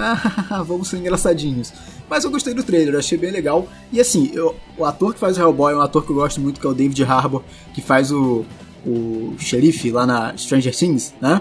Ah, 0.50 0.62
vamos 0.62 0.88
ser 0.88 0.98
engraçadinhos. 0.98 1.72
Mas 2.08 2.22
eu 2.24 2.30
gostei 2.30 2.52
do 2.54 2.62
trailer, 2.62 2.94
eu 2.94 2.98
achei 2.98 3.16
bem 3.18 3.30
legal. 3.30 3.66
E 3.92 4.00
assim, 4.00 4.30
eu- 4.34 4.54
o 4.76 4.84
ator 4.84 5.14
que 5.14 5.20
faz 5.20 5.36
o 5.38 5.40
Hellboy 5.40 5.72
é 5.72 5.76
um 5.76 5.80
ator 5.80 6.04
que 6.04 6.10
eu 6.10 6.16
gosto 6.16 6.40
muito, 6.40 6.60
que 6.60 6.66
é 6.66 6.70
o 6.70 6.74
David 6.74 7.02
Harbour, 7.04 7.42
que 7.72 7.80
faz 7.80 8.10
o, 8.12 8.44
o 8.86 9.34
xerife 9.38 9.90
lá 9.90 10.06
na 10.06 10.36
Stranger 10.36 10.74
Things, 10.76 11.14
né? 11.20 11.40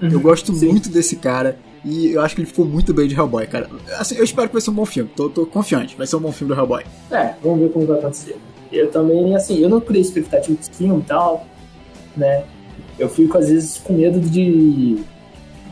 Eu 0.00 0.20
gosto 0.20 0.52
Sim. 0.54 0.68
muito 0.68 0.88
desse 0.90 1.16
cara. 1.16 1.58
E 1.84 2.12
eu 2.12 2.20
acho 2.22 2.34
que 2.34 2.40
ele 2.42 2.48
ficou 2.48 2.64
muito 2.64 2.92
bem 2.94 3.06
de 3.08 3.14
Hellboy, 3.14 3.46
cara. 3.46 3.68
Assim, 3.98 4.16
eu 4.16 4.24
espero 4.24 4.48
que 4.48 4.54
vai 4.54 4.60
ser 4.62 4.70
um 4.70 4.74
bom 4.74 4.86
filme. 4.86 5.10
Tô, 5.14 5.28
tô 5.28 5.44
confiante, 5.46 5.96
vai 5.96 6.06
ser 6.06 6.16
um 6.16 6.20
bom 6.20 6.32
filme 6.32 6.54
do 6.54 6.58
Hellboy. 6.60 6.82
É, 7.10 7.34
vamos 7.42 7.60
ver 7.60 7.70
como 7.72 7.86
vai 7.86 7.98
acontecer. 7.98 8.36
Eu 8.72 8.90
também, 8.90 9.34
assim, 9.36 9.58
eu 9.58 9.68
não 9.68 9.80
criei 9.80 10.02
expectativa 10.02 10.56
desse 10.56 10.70
filme 10.70 11.00
e 11.00 11.04
tal, 11.04 11.46
né? 12.16 12.44
Eu 12.98 13.08
fico, 13.08 13.36
às 13.38 13.48
vezes, 13.48 13.78
com 13.78 13.94
medo 13.94 14.20
de 14.20 15.02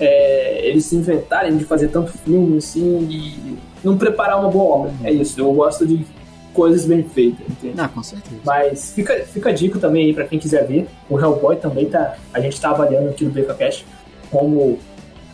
é, 0.00 0.66
eles 0.66 0.84
se 0.86 0.96
inventarem 0.96 1.56
de 1.56 1.64
fazer 1.64 1.88
tanto 1.88 2.12
filme, 2.12 2.58
assim, 2.58 3.06
e 3.08 3.58
não 3.84 3.96
preparar 3.96 4.38
uma 4.40 4.50
boa 4.50 4.76
obra. 4.76 4.92
É 5.04 5.12
isso, 5.12 5.40
eu 5.40 5.52
gosto 5.52 5.86
de 5.86 6.04
coisas 6.52 6.84
bem 6.86 7.02
feitas, 7.02 7.46
entende? 7.48 7.80
Ah, 7.80 7.88
com 7.88 8.02
certeza. 8.02 8.40
Mas 8.44 8.92
fica, 8.92 9.14
fica 9.24 9.50
a 9.50 9.52
dica 9.52 9.78
também 9.78 10.06
aí 10.06 10.14
pra 10.14 10.26
quem 10.26 10.38
quiser 10.38 10.66
ver. 10.66 10.88
O 11.08 11.18
Hellboy 11.18 11.56
também 11.56 11.86
tá. 11.86 12.16
A 12.32 12.40
gente 12.40 12.60
tá 12.60 12.70
avaliando 12.70 13.08
aqui 13.08 13.24
no 13.24 13.30
BKCast 13.30 13.86
como 14.30 14.78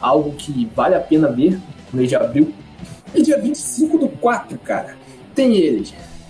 algo 0.01 0.33
que 0.33 0.71
vale 0.75 0.95
a 0.95 1.01
pena 1.01 1.29
ver 1.29 1.59
no 1.93 1.99
mês 1.99 2.09
de 2.09 2.17
abril. 2.17 2.53
E 3.15 3.23
dia 3.23 3.41
25 3.41 3.99
do 3.99 4.09
4, 4.09 4.59
cara, 4.59 4.97
tem 5.35 5.57
ele. 5.57 5.89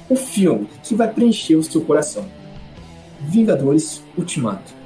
O 0.09 0.17
filme 0.17 0.69
que 0.83 0.95
vai 0.95 1.09
preencher 1.13 1.57
o 1.57 1.63
seu 1.63 1.81
coração. 1.83 2.25
Vingadores 3.21 4.03
Ultimato. 4.17 4.78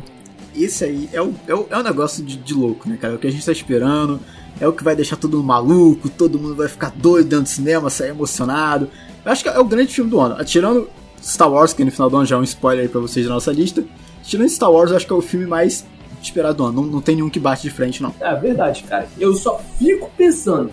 Esse 0.54 0.84
aí 0.84 1.08
é 1.12 1.20
o, 1.22 1.34
é 1.46 1.54
o, 1.54 1.66
é 1.70 1.78
um 1.78 1.82
negócio 1.82 2.22
de, 2.22 2.36
de 2.36 2.54
louco, 2.54 2.88
né, 2.88 2.96
cara? 3.00 3.14
É 3.14 3.16
o 3.16 3.18
que 3.18 3.26
a 3.26 3.30
gente 3.30 3.44
tá 3.44 3.52
esperando. 3.52 4.20
É 4.60 4.68
o 4.68 4.72
que 4.72 4.84
vai 4.84 4.94
deixar 4.94 5.16
todo 5.16 5.38
mundo 5.38 5.46
maluco, 5.46 6.08
todo 6.08 6.38
mundo 6.38 6.54
vai 6.54 6.68
ficar 6.68 6.92
doido 6.94 7.28
dentro 7.28 7.44
do 7.44 7.48
cinema, 7.48 7.90
sair 7.90 8.10
emocionado. 8.10 8.88
Eu 9.24 9.32
acho 9.32 9.42
que 9.42 9.48
é 9.48 9.58
o 9.58 9.64
grande 9.64 9.92
filme 9.94 10.10
do 10.10 10.20
ano. 10.20 10.44
Tirando 10.44 10.88
Star 11.22 11.50
Wars, 11.50 11.72
que 11.72 11.84
no 11.84 11.90
final 11.90 12.10
do 12.10 12.16
ano 12.16 12.26
já 12.26 12.36
é 12.36 12.38
um 12.38 12.44
spoiler 12.44 12.82
aí 12.82 12.88
pra 12.88 13.00
vocês 13.00 13.26
da 13.26 13.32
nossa 13.32 13.50
lista. 13.52 13.84
Tirando 14.22 14.48
Star 14.48 14.70
Wars, 14.70 14.90
eu 14.90 14.96
acho 14.96 15.06
que 15.06 15.12
é 15.12 15.16
o 15.16 15.22
filme 15.22 15.46
mais 15.46 15.84
esperado 16.22 16.58
do 16.58 16.64
ano. 16.64 16.82
Não, 16.82 16.88
não 16.88 17.00
tem 17.00 17.16
nenhum 17.16 17.30
que 17.30 17.40
bate 17.40 17.62
de 17.62 17.70
frente, 17.70 18.02
não. 18.02 18.14
É 18.20 18.34
verdade, 18.36 18.84
cara. 18.84 19.08
Eu 19.18 19.34
só 19.34 19.60
fico 19.78 20.10
pensando. 20.16 20.70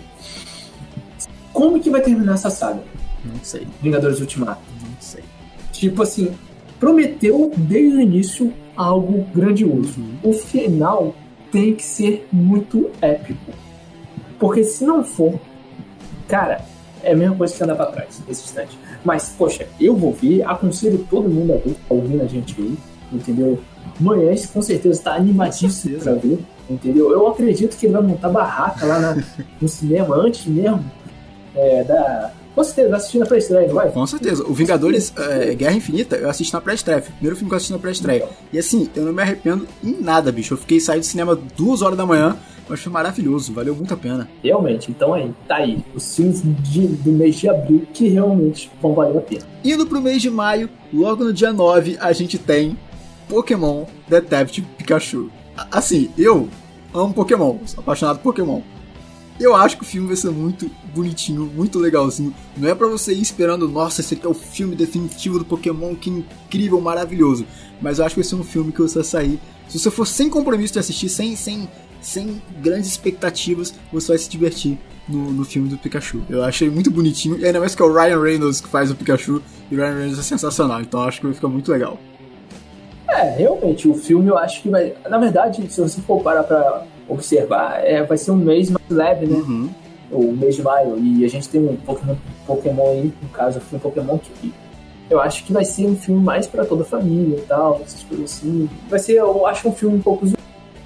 Como 1.52 1.80
que 1.80 1.90
vai 1.90 2.00
terminar 2.00 2.34
essa 2.34 2.50
saga? 2.50 2.82
Não 3.24 3.42
sei, 3.42 3.66
Vingadores 3.82 4.20
Ultimato. 4.20 4.60
não 4.82 5.00
sei. 5.00 5.24
Tipo 5.72 6.02
assim, 6.02 6.32
prometeu 6.78 7.52
desde 7.56 7.96
o 7.96 8.00
início 8.00 8.52
algo 8.76 9.24
grandioso. 9.34 10.00
O 10.22 10.32
final 10.32 11.14
tem 11.52 11.74
que 11.74 11.82
ser 11.82 12.26
muito 12.32 12.90
épico. 13.02 13.52
Porque 14.38 14.64
se 14.64 14.84
não 14.84 15.04
for, 15.04 15.34
cara, 16.28 16.60
é 17.02 17.12
a 17.12 17.16
mesma 17.16 17.36
coisa 17.36 17.54
que 17.54 17.62
andar 17.62 17.74
pra 17.76 17.86
trás 17.86 18.22
nesse 18.26 18.44
instante. 18.44 18.78
Mas, 19.04 19.34
poxa, 19.36 19.66
eu 19.80 19.96
vou 19.96 20.12
ver, 20.12 20.42
aconselho 20.46 21.06
todo 21.10 21.28
mundo 21.28 21.52
a 21.52 21.56
ver, 21.56 21.74
tá 21.88 21.94
ouvindo 21.94 22.22
a 22.22 22.26
gente 22.26 22.54
aí, 22.60 22.76
entendeu? 23.12 23.58
Manhãs 23.98 24.46
com 24.46 24.62
certeza 24.62 25.02
tá 25.02 25.14
animadíssimo 25.14 25.98
pra 25.98 26.12
ver, 26.14 26.38
entendeu? 26.70 27.10
Eu 27.12 27.26
acredito 27.28 27.76
que 27.76 27.86
ele 27.86 27.92
vai 27.94 28.02
montar 28.02 28.28
barraca 28.30 28.86
lá 28.86 28.98
na- 28.98 29.22
no 29.60 29.68
cinema 29.68 30.14
antes 30.16 30.46
mesmo 30.46 30.84
é, 31.54 31.84
da. 31.84 32.32
Com 32.60 32.64
certeza, 32.64 32.88
vai 32.90 32.98
assistir 32.98 33.18
na 33.18 33.24
pré-estreia, 33.26 33.68
não 33.68 33.74
vai? 33.74 33.90
Com 33.90 34.06
certeza. 34.06 34.44
O 34.46 34.52
Vingadores 34.52 35.14
é, 35.16 35.54
Guerra 35.54 35.76
Infinita, 35.76 36.16
eu 36.16 36.28
assisti 36.28 36.52
na 36.52 36.60
pré-estreia. 36.60 37.00
Primeiro 37.00 37.34
filme 37.34 37.48
que 37.48 37.54
eu 37.54 37.56
assisti 37.56 37.72
na 37.72 37.78
pré-estreia. 37.78 38.28
E 38.52 38.58
assim, 38.58 38.90
eu 38.94 39.02
não 39.02 39.14
me 39.14 39.22
arrependo 39.22 39.66
em 39.82 39.98
nada, 39.98 40.30
bicho. 40.30 40.52
Eu 40.52 40.58
fiquei 40.58 40.78
sair 40.78 41.00
do 41.00 41.06
cinema 41.06 41.34
duas 41.56 41.80
horas 41.80 41.96
da 41.96 42.04
manhã 42.04 42.36
Mas 42.68 42.80
foi 42.80 42.92
maravilhoso, 42.92 43.54
valeu 43.54 43.74
muito 43.74 43.94
a 43.94 43.96
pena. 43.96 44.28
Realmente, 44.44 44.90
então 44.90 45.14
aí, 45.14 45.32
tá 45.48 45.56
aí. 45.56 45.82
Os 45.94 46.14
filmes 46.14 46.42
de, 46.44 46.86
do 46.86 47.10
mês 47.10 47.36
de 47.36 47.48
abril 47.48 47.86
que 47.94 48.08
realmente 48.08 48.70
vão 48.80 48.92
valer 48.92 49.16
a 49.16 49.22
pena. 49.22 49.42
Indo 49.64 49.86
pro 49.86 50.00
mês 50.00 50.20
de 50.20 50.28
maio, 50.28 50.68
logo 50.92 51.24
no 51.24 51.32
dia 51.32 51.54
9, 51.54 51.96
a 51.98 52.12
gente 52.12 52.38
tem 52.38 52.78
Pokémon 53.26 53.86
Detective 54.06 54.66
Pikachu. 54.76 55.30
Assim, 55.72 56.10
eu 56.18 56.46
amo 56.94 57.14
Pokémon, 57.14 57.56
sou 57.64 57.80
apaixonado 57.80 58.18
por 58.18 58.34
Pokémon. 58.34 58.60
Eu 59.40 59.56
acho 59.56 59.78
que 59.78 59.82
o 59.82 59.86
filme 59.86 60.06
vai 60.06 60.16
ser 60.16 60.30
muito 60.30 60.70
bonitinho, 60.94 61.46
muito 61.46 61.78
legalzinho. 61.78 62.34
Não 62.58 62.68
é 62.68 62.74
para 62.74 62.86
você 62.86 63.14
ir 63.14 63.22
esperando, 63.22 63.66
nossa, 63.66 64.02
esse 64.02 64.12
aqui 64.12 64.26
é 64.26 64.28
o 64.28 64.34
filme 64.34 64.76
definitivo 64.76 65.38
do 65.38 65.46
Pokémon, 65.46 65.94
que 65.94 66.10
incrível, 66.10 66.78
maravilhoso. 66.78 67.46
Mas 67.80 67.98
eu 67.98 68.04
acho 68.04 68.14
que 68.14 68.20
vai 68.20 68.28
ser 68.28 68.34
um 68.34 68.44
filme 68.44 68.70
que 68.70 68.82
você 68.82 68.96
vai 68.96 69.04
sair. 69.04 69.40
Se 69.66 69.78
você 69.78 69.90
for 69.90 70.06
sem 70.06 70.28
compromisso 70.28 70.74
de 70.74 70.78
assistir, 70.78 71.08
sem, 71.08 71.34
sem, 71.36 71.66
sem 72.02 72.42
grandes 72.60 72.90
expectativas, 72.90 73.72
você 73.90 74.08
vai 74.08 74.18
se 74.18 74.28
divertir 74.28 74.78
no, 75.08 75.32
no 75.32 75.42
filme 75.42 75.70
do 75.70 75.78
Pikachu. 75.78 76.20
Eu 76.28 76.44
achei 76.44 76.68
muito 76.68 76.90
bonitinho, 76.90 77.38
e 77.38 77.46
ainda 77.46 77.60
mais 77.60 77.74
que 77.74 77.80
é 77.80 77.84
o 77.86 77.92
Ryan 77.94 78.20
Reynolds 78.20 78.60
que 78.60 78.68
faz 78.68 78.90
o 78.90 78.94
Pikachu, 78.94 79.42
e 79.70 79.74
o 79.74 79.78
Ryan 79.78 79.94
Reynolds 79.94 80.18
é 80.18 80.22
sensacional, 80.22 80.82
então 80.82 81.00
eu 81.00 81.08
acho 81.08 81.18
que 81.18 81.26
vai 81.26 81.34
ficar 81.34 81.48
muito 81.48 81.72
legal. 81.72 81.98
É, 83.08 83.36
realmente, 83.36 83.88
o 83.88 83.94
filme 83.94 84.28
eu 84.28 84.36
acho 84.36 84.60
que 84.60 84.68
vai. 84.68 84.94
Na 85.08 85.18
verdade, 85.18 85.66
se 85.70 85.80
você 85.80 86.00
for 86.02 86.22
parar 86.22 86.44
pra 86.44 86.84
observar, 87.10 87.84
é, 87.84 88.02
vai 88.02 88.16
ser 88.16 88.30
um 88.30 88.36
mês 88.36 88.70
mais 88.70 88.88
leve, 88.88 89.26
né? 89.26 89.36
Uhum. 89.36 89.70
O 90.10 90.32
mês 90.32 90.56
de 90.56 90.62
maio. 90.62 90.98
E 90.98 91.24
a 91.24 91.28
gente 91.28 91.48
tem 91.48 91.60
um 91.60 91.76
Pokémon, 91.76 92.16
Pokémon 92.46 92.90
aí, 92.90 93.12
no 93.22 93.28
caso, 93.28 93.58
o 93.58 93.60
filme 93.60 93.82
Pokémon 93.82 94.18
que 94.18 94.52
eu 95.10 95.20
acho 95.20 95.44
que 95.44 95.52
vai 95.52 95.64
ser 95.64 95.86
um 95.86 95.96
filme 95.96 96.22
mais 96.22 96.46
para 96.46 96.64
toda 96.64 96.82
a 96.82 96.86
família 96.86 97.36
e 97.36 97.42
tal, 97.42 97.80
essas 97.84 98.04
coisas 98.04 98.30
assim. 98.30 98.70
Vai 98.88 98.98
ser, 99.00 99.14
eu 99.14 99.44
acho, 99.46 99.68
um 99.68 99.72
filme 99.72 99.96
um 99.96 100.00
pouco. 100.00 100.26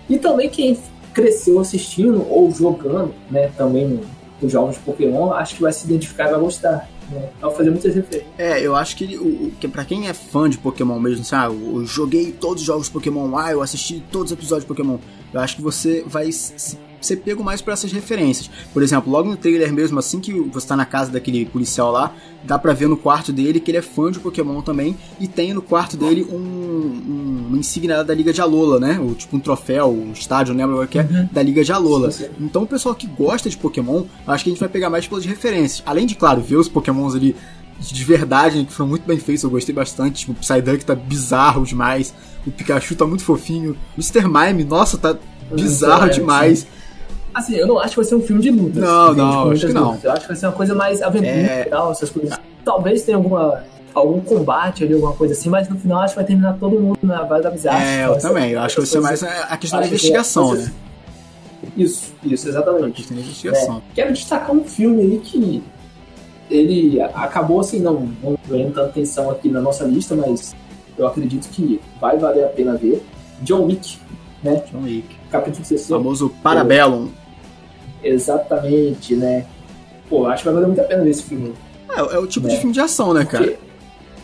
E 0.08 0.18
também 0.18 0.48
quem 0.48 0.78
cresceu 1.12 1.60
assistindo 1.60 2.26
ou 2.28 2.50
jogando, 2.50 3.14
né, 3.30 3.50
também 3.56 4.00
os 4.40 4.50
jogos 4.50 4.76
de 4.76 4.80
Pokémon, 4.80 5.32
acho 5.32 5.56
que 5.56 5.62
vai 5.62 5.72
se 5.72 5.84
identificar 5.86 6.28
e 6.28 6.30
vai 6.32 6.40
gostar. 6.40 6.88
Né? 7.10 7.28
Vai 7.40 7.54
fazer 7.54 7.70
muitas 7.70 7.94
referências. 7.94 8.32
É, 8.38 8.60
eu 8.60 8.74
acho 8.74 8.96
que, 8.96 9.16
o, 9.16 9.52
que 9.60 9.68
pra 9.68 9.84
quem 9.84 10.08
é 10.08 10.14
fã 10.14 10.48
de 10.48 10.56
Pokémon 10.56 10.98
mesmo, 10.98 11.24
ah, 11.32 11.46
eu 11.46 11.84
joguei 11.84 12.32
todos 12.32 12.62
os 12.62 12.66
jogos 12.66 12.86
de 12.86 12.92
Pokémon, 12.92 13.36
ah, 13.36 13.52
eu 13.52 13.60
assisti 13.60 14.02
todos 14.10 14.32
os 14.32 14.38
episódios 14.38 14.64
de 14.64 14.68
Pokémon, 14.68 14.98
eu 15.34 15.40
acho 15.40 15.56
que 15.56 15.62
você 15.62 16.02
vai 16.06 16.32
se 16.32 16.78
ser 17.04 17.16
pego 17.16 17.44
mais 17.44 17.60
por 17.60 17.72
essas 17.72 17.92
referências. 17.92 18.50
Por 18.72 18.82
exemplo, 18.82 19.12
logo 19.12 19.28
no 19.28 19.36
trailer 19.36 19.72
mesmo, 19.72 19.98
assim 19.98 20.20
que 20.20 20.32
você 20.40 20.66
tá 20.66 20.74
na 20.74 20.86
casa 20.86 21.12
daquele 21.12 21.44
policial 21.44 21.92
lá, 21.92 22.14
dá 22.42 22.58
pra 22.58 22.72
ver 22.72 22.88
no 22.88 22.96
quarto 22.96 23.32
dele 23.32 23.60
que 23.60 23.70
ele 23.70 23.78
é 23.78 23.82
fã 23.82 24.10
de 24.10 24.18
Pokémon 24.18 24.62
também, 24.62 24.96
e 25.20 25.28
tem 25.28 25.52
no 25.52 25.62
quarto 25.62 25.96
dele 25.96 26.26
um, 26.30 26.36
um, 26.36 27.46
uma 27.48 27.58
insígnia 27.58 28.02
da 28.02 28.14
Liga 28.14 28.32
de 28.32 28.40
Alola, 28.40 28.80
né? 28.80 28.98
O, 28.98 29.14
tipo 29.14 29.36
um 29.36 29.40
troféu, 29.40 29.90
um 29.90 30.12
estádio, 30.12 30.54
não 30.54 30.66
lembro 30.66 30.82
o 30.82 30.88
que 30.88 30.98
é, 30.98 31.02
uhum. 31.02 31.28
da 31.30 31.42
Liga 31.42 31.62
de 31.62 31.72
Alola. 31.72 32.10
Sim, 32.10 32.24
sim. 32.24 32.30
Então 32.40 32.62
o 32.62 32.66
pessoal 32.66 32.94
que 32.94 33.06
gosta 33.06 33.50
de 33.50 33.56
Pokémon, 33.56 34.04
acho 34.26 34.44
que 34.44 34.50
a 34.50 34.52
gente 34.52 34.60
vai 34.60 34.68
pegar 34.68 34.90
mais 34.90 35.06
pelas 35.06 35.24
referências. 35.24 35.82
Além 35.84 36.06
de, 36.06 36.14
claro, 36.14 36.40
ver 36.40 36.56
os 36.56 36.68
Pokémons 36.68 37.14
ali 37.14 37.36
de 37.78 38.04
verdade, 38.04 38.64
que 38.64 38.72
foram 38.72 38.90
muito 38.90 39.06
bem 39.06 39.18
feitos, 39.18 39.42
eu 39.44 39.50
gostei 39.50 39.74
bastante. 39.74 40.20
Tipo, 40.20 40.32
o 40.32 40.34
Psyduck 40.34 40.84
tá 40.84 40.94
bizarro 40.94 41.64
demais, 41.64 42.14
o 42.46 42.50
Pikachu 42.50 42.94
tá 42.94 43.06
muito 43.06 43.24
fofinho, 43.24 43.76
Mr. 43.96 44.28
Mime, 44.28 44.64
nossa, 44.64 44.96
tá 44.96 45.16
bizarro 45.52 46.10
demais. 46.10 46.60
Sim. 46.60 46.66
Assim, 47.34 47.56
eu 47.56 47.66
não 47.66 47.80
acho 47.80 47.90
que 47.90 47.96
vai 47.96 48.04
ser 48.04 48.14
um 48.14 48.22
filme 48.22 48.40
de 48.40 48.50
lutas. 48.50 48.76
Não, 48.76 49.12
não, 49.12 49.50
acho 49.50 49.66
que 49.66 49.72
não. 49.72 49.98
Eu 50.02 50.12
acho 50.12 50.20
que 50.22 50.28
vai 50.28 50.36
ser 50.36 50.46
uma 50.46 50.52
coisa 50.52 50.74
mais 50.74 51.02
aventura 51.02 51.30
é... 51.30 51.62
e 51.66 51.70
tal, 51.70 51.90
essas 51.90 52.08
coisas. 52.08 52.38
Talvez 52.64 53.02
tenha 53.02 53.16
alguma 53.16 53.64
algum 53.92 54.20
combate 54.20 54.82
ali, 54.82 54.94
alguma 54.94 55.12
coisa 55.12 55.34
assim, 55.34 55.48
mas 55.48 55.68
no 55.68 55.78
final 55.78 56.00
acho 56.00 56.14
que 56.14 56.16
vai 56.16 56.24
terminar 56.24 56.54
todo 56.54 56.78
mundo 56.80 56.98
na 57.02 57.22
base 57.22 57.42
da 57.44 57.48
amizade. 57.48 57.84
É, 57.84 58.06
eu 58.06 58.18
também. 58.18 58.50
Eu 58.50 58.60
acho 58.60 58.74
que 58.74 58.80
vai 58.80 58.86
ser 58.88 59.00
mais 59.00 59.22
a 59.22 59.56
questão 59.56 59.80
da 59.80 59.86
investigação, 59.86 60.50
que 60.50 60.62
é, 60.62 60.64
né? 60.64 60.72
Isso, 61.76 62.12
isso, 62.22 62.48
exatamente. 62.48 62.84
A 62.84 62.90
questão 62.90 63.16
da 63.16 63.22
investigação. 63.22 63.76
É, 63.78 63.94
quero 63.94 64.12
destacar 64.12 64.52
um 64.52 64.64
filme 64.64 65.02
aí 65.02 65.18
que 65.18 65.62
ele 66.50 67.00
acabou 67.00 67.60
assim, 67.60 67.80
não, 67.80 68.08
não 68.22 68.36
ganhando 68.48 68.74
tanta 68.74 68.88
atenção 68.88 69.30
aqui 69.30 69.48
na 69.48 69.60
nossa 69.60 69.84
lista, 69.84 70.14
mas 70.14 70.54
eu 70.96 71.06
acredito 71.06 71.48
que 71.48 71.80
vai 72.00 72.18
valer 72.18 72.44
a 72.44 72.48
pena 72.48 72.76
ver. 72.76 73.04
John 73.40 73.64
Wick, 73.64 73.98
né? 74.42 74.62
John 74.70 74.82
Wick. 74.82 75.08
Capítulo 75.30 75.64
60. 75.64 75.94
O 75.94 75.98
famoso 75.98 76.30
Parabellum. 76.42 77.08
Exatamente, 78.02 79.14
né? 79.16 79.46
Pô, 80.08 80.26
acho 80.26 80.42
que 80.42 80.48
vai 80.48 80.54
valer 80.54 80.66
muito 80.66 80.80
a 80.80 80.84
pena 80.84 81.02
ver 81.02 81.10
esse 81.10 81.22
filme. 81.22 81.52
É, 81.88 82.00
é 82.00 82.18
o 82.18 82.26
tipo 82.26 82.46
né? 82.46 82.54
de 82.54 82.60
filme 82.60 82.72
de 82.72 82.80
ação, 82.80 83.14
né, 83.14 83.24
cara? 83.24 83.44
Porque 83.44 83.58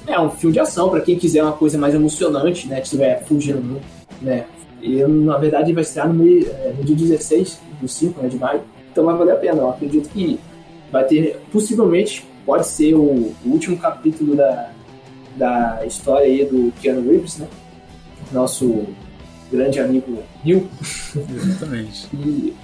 é 0.06 0.20
um 0.20 0.30
filme 0.30 0.52
de 0.52 0.60
ação, 0.60 0.90
para 0.90 1.00
quem 1.00 1.16
quiser 1.16 1.42
uma 1.42 1.52
coisa 1.52 1.78
mais 1.78 1.94
emocionante, 1.94 2.68
né? 2.68 2.76
Que 2.76 2.86
estiver 2.86 3.24
fugindo 3.24 3.80
né? 4.20 4.44
E 4.82 5.02
na 5.04 5.36
verdade 5.36 5.72
vai 5.72 5.82
estrear 5.82 6.08
no, 6.08 6.14
meio, 6.14 6.46
é, 6.48 6.72
no 6.76 6.84
dia 6.84 6.96
16 6.96 7.60
do 7.80 7.88
5 7.88 8.22
né, 8.22 8.28
de 8.28 8.38
maio. 8.38 8.62
Então 8.90 9.04
vai 9.04 9.16
valer 9.16 9.32
a 9.32 9.36
pena. 9.36 9.58
Eu 9.58 9.70
acredito 9.70 10.08
que 10.08 10.38
vai 10.90 11.04
ter, 11.04 11.40
possivelmente, 11.52 12.26
pode 12.44 12.66
ser 12.66 12.94
o, 12.94 13.00
o 13.00 13.34
último 13.46 13.76
capítulo 13.78 14.34
da, 14.36 14.70
da 15.36 15.86
história 15.86 16.26
aí 16.26 16.44
do 16.44 16.72
Keanu 16.80 17.08
Reeves, 17.08 17.38
né? 17.38 17.48
Nosso 18.32 18.86
grande 19.50 19.80
amigo 19.80 20.22
Neil. 20.44 20.68
Exatamente. 21.14 22.08
e 22.14 22.54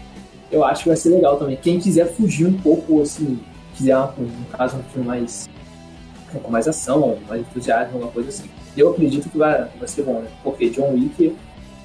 eu 0.50 0.64
acho 0.64 0.84
que 0.84 0.88
vai 0.88 0.96
ser 0.96 1.10
legal 1.10 1.36
também. 1.36 1.56
Quem 1.56 1.78
quiser 1.78 2.06
fugir 2.06 2.46
um 2.46 2.52
pouco, 2.52 3.02
assim, 3.02 3.38
quiser, 3.74 3.96
no 3.96 4.46
caso, 4.52 4.76
um 4.76 4.82
filme 4.84 5.06
mais. 5.06 5.48
com 6.42 6.50
mais 6.50 6.68
ação, 6.68 7.18
mais 7.28 7.40
entusiasmo, 7.40 7.94
alguma 7.94 8.12
coisa 8.12 8.28
assim. 8.28 8.48
Eu 8.76 8.90
acredito 8.90 9.28
que 9.28 9.38
vai, 9.38 9.68
vai 9.78 9.88
ser 9.88 10.02
bom, 10.02 10.20
né? 10.20 10.28
Porque 10.42 10.70
John 10.70 10.92
Wick 10.92 11.34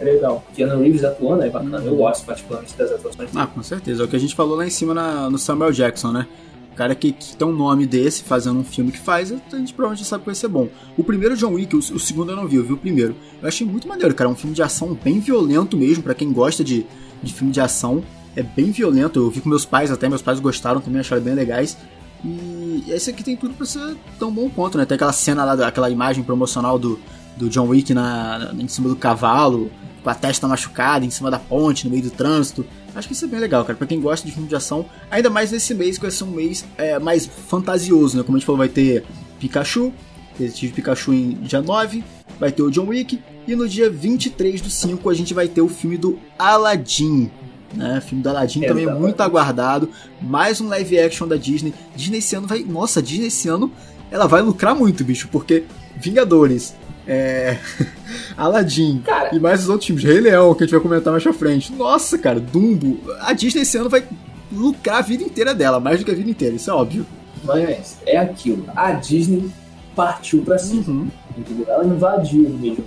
é 0.02 0.04
legal. 0.04 0.44
Keanu 0.54 0.82
Reeves 0.82 1.04
atuando 1.04 1.44
é 1.44 1.50
bacana. 1.50 1.78
Eu 1.80 1.96
gosto 1.96 2.26
particularmente 2.26 2.76
das 2.76 2.92
atuações. 2.92 3.30
Ah, 3.36 3.48
com 3.48 3.62
certeza. 3.62 4.04
É 4.04 4.06
o 4.06 4.08
que 4.08 4.16
a 4.16 4.20
gente 4.20 4.36
falou 4.36 4.58
lá 4.58 4.66
em 4.66 4.70
cima 4.70 4.94
na, 4.94 5.30
no 5.30 5.38
Samuel 5.38 5.72
Jackson, 5.72 6.12
né? 6.12 6.28
O 6.72 6.76
cara 6.76 6.96
que, 6.96 7.12
que 7.12 7.36
tem 7.36 7.48
um 7.48 7.52
nome 7.52 7.86
desse, 7.86 8.24
fazendo 8.24 8.60
um 8.60 8.64
filme 8.64 8.92
que 8.92 9.00
faz, 9.00 9.32
a 9.32 9.58
gente 9.58 9.74
provavelmente 9.74 10.08
sabe 10.08 10.22
que 10.22 10.28
vai 10.28 10.36
ser 10.36 10.48
bom. 10.48 10.70
O 10.98 11.04
primeiro 11.04 11.36
John 11.36 11.54
Wick, 11.54 11.76
o, 11.76 11.80
o 11.80 12.00
segundo 12.00 12.32
eu 12.32 12.36
não 12.36 12.48
vi, 12.48 12.56
eu 12.56 12.64
vi 12.64 12.74
o 12.74 12.78
primeiro. 12.78 13.16
Eu 13.42 13.48
achei 13.48 13.68
muito 13.68 13.88
maneiro, 13.88 14.16
cara. 14.16 14.30
É 14.30 14.34
um 14.34 14.36
filme 14.36 14.56
de 14.56 14.64
ação 14.64 14.98
bem 15.04 15.20
violento 15.20 15.78
mesmo, 15.78 16.02
para 16.02 16.16
quem 16.16 16.32
gosta 16.32 16.64
de, 16.64 16.86
de 17.22 17.34
filme 17.34 17.52
de 17.52 17.60
ação 17.60 18.04
é 18.36 18.42
bem 18.42 18.72
violento. 18.72 19.20
Eu 19.20 19.30
vi 19.30 19.42
com 19.42 19.50
meus 19.50 19.66
pais 19.66 19.92
até, 19.92 20.08
meus 20.08 20.22
pais 20.22 20.40
gostaram 20.40 20.80
também, 20.80 21.02
acharam 21.02 21.22
bem 21.22 21.36
legais. 21.36 21.78
E 22.24 22.86
esse 22.88 23.10
aqui 23.10 23.24
tem 23.24 23.36
tudo 23.36 23.54
pra 23.54 23.66
ser 23.66 23.96
tão 24.20 24.32
bom 24.32 24.50
quanto, 24.50 24.78
né? 24.78 24.86
Tem 24.86 24.96
aquela 24.96 25.14
cena 25.14 25.44
lá, 25.44 25.68
aquela 25.68 25.90
imagem 25.90 26.24
promocional 26.24 26.78
do, 26.78 27.00
do 27.36 27.50
John 27.50 27.68
Wick 27.68 27.94
na, 27.94 28.54
em 28.58 28.68
cima 28.68 28.90
do 28.90 28.96
cavalo, 28.96 29.72
com 30.04 30.10
a 30.10 30.16
testa 30.16 30.48
machucada, 30.48 31.06
em 31.06 31.10
cima 31.10 31.30
da 31.30 31.40
ponte, 31.40 31.86
no 31.86 31.92
meio 31.92 32.04
do 32.04 32.10
trânsito. 32.10 32.66
Acho 32.96 33.08
que 33.08 33.14
isso 33.14 33.26
é 33.26 33.28
bem 33.28 33.40
legal, 33.40 33.64
cara, 33.64 33.78
pra 33.78 33.88
quem 33.88 34.02
gosta 34.02 34.26
de 34.26 34.34
filme 34.34 34.48
de 34.48 34.56
ação. 34.56 34.86
Ainda 35.10 35.30
mais 35.30 35.52
nesse 35.52 35.74
mês, 35.74 35.98
que 35.98 36.04
vai 36.04 36.12
ser 36.12 36.24
um 36.24 36.32
mês 36.32 36.66
é, 36.78 37.00
mais 37.00 37.26
fantasioso, 37.26 38.18
né? 38.18 38.24
Como 38.24 38.36
a 38.36 38.40
gente 38.40 38.46
falou, 38.46 38.60
vai 38.60 38.70
ter 38.70 39.04
Pikachu, 39.40 39.94
Detetive 40.38 40.74
Pikachu 40.74 41.14
em 41.14 41.34
dia 41.36 41.62
9, 41.62 42.04
vai 42.40 42.52
ter 42.52 42.64
o 42.64 42.72
John 42.72 42.88
Wick, 42.88 43.22
e 43.48 43.56
no 43.56 43.68
dia 43.68 43.90
23 43.90 44.62
do 44.62 44.70
5 44.70 45.10
a 45.10 45.14
gente 45.14 45.34
vai 45.34 45.48
ter 45.48 45.62
o 45.62 45.68
filme 45.68 45.98
do 45.98 46.20
Aladdin 46.38 47.32
né? 47.74 48.02
Filme 48.02 48.24
do 48.24 48.30
Aladdin 48.30 48.62
também 48.62 48.86
muito 48.86 49.22
aguardado. 49.22 49.90
Mais 50.22 50.60
um 50.60 50.68
live 50.68 51.00
action 51.00 51.28
da 51.28 51.36
Disney. 51.36 51.74
Disney 51.96 52.18
esse 52.18 52.36
ano 52.36 52.48
vai. 52.48 52.64
Nossa, 52.64 53.02
Disney 53.02 53.28
esse 53.28 53.48
ano 53.48 53.72
ela 54.10 54.28
vai 54.28 54.42
lucrar 54.42 54.76
muito, 54.76 55.04
bicho, 55.04 55.30
porque 55.32 55.64
Vingadores, 55.96 56.76
é... 57.12 57.58
Aladdin 58.38 59.02
cara, 59.02 59.36
e 59.36 59.40
mais 59.40 59.64
os 59.64 59.70
outros 59.70 59.86
filmes, 59.86 60.04
Rei 60.04 60.22
Leão, 60.22 60.54
que 60.54 60.64
a 60.64 60.66
gente 60.66 60.74
vai 60.74 60.82
comentar 60.82 61.12
mais 61.12 61.24
pra 61.24 61.34
frente. 61.34 61.74
Nossa, 61.74 62.18
cara, 62.18 62.40
Dumbo. 62.40 63.00
A 63.20 63.34
Disney 63.34 63.64
esse 63.64 63.78
ano 63.78 63.90
vai 63.90 64.04
lucrar 64.52 65.00
a 65.00 65.02
vida 65.02 65.24
inteira 65.24 65.54
dela, 65.54 65.80
mais 65.80 66.00
do 66.00 66.06
que 66.06 66.12
a 66.12 66.16
vida 66.16 66.30
inteira, 66.30 66.56
isso 66.56 66.70
é 66.70 66.74
óbvio. 66.74 67.06
Mas 67.44 67.98
é 68.06 68.18
aquilo. 68.18 68.66
A 68.76 68.92
Disney 68.94 69.50
partiu 69.96 70.42
pra 70.42 70.58
cima. 70.58 70.84
Uhum. 70.88 71.08
Entendeu? 71.38 71.66
Ela 71.68 71.86
invadiu 71.86 72.50
mesmo 72.50 72.86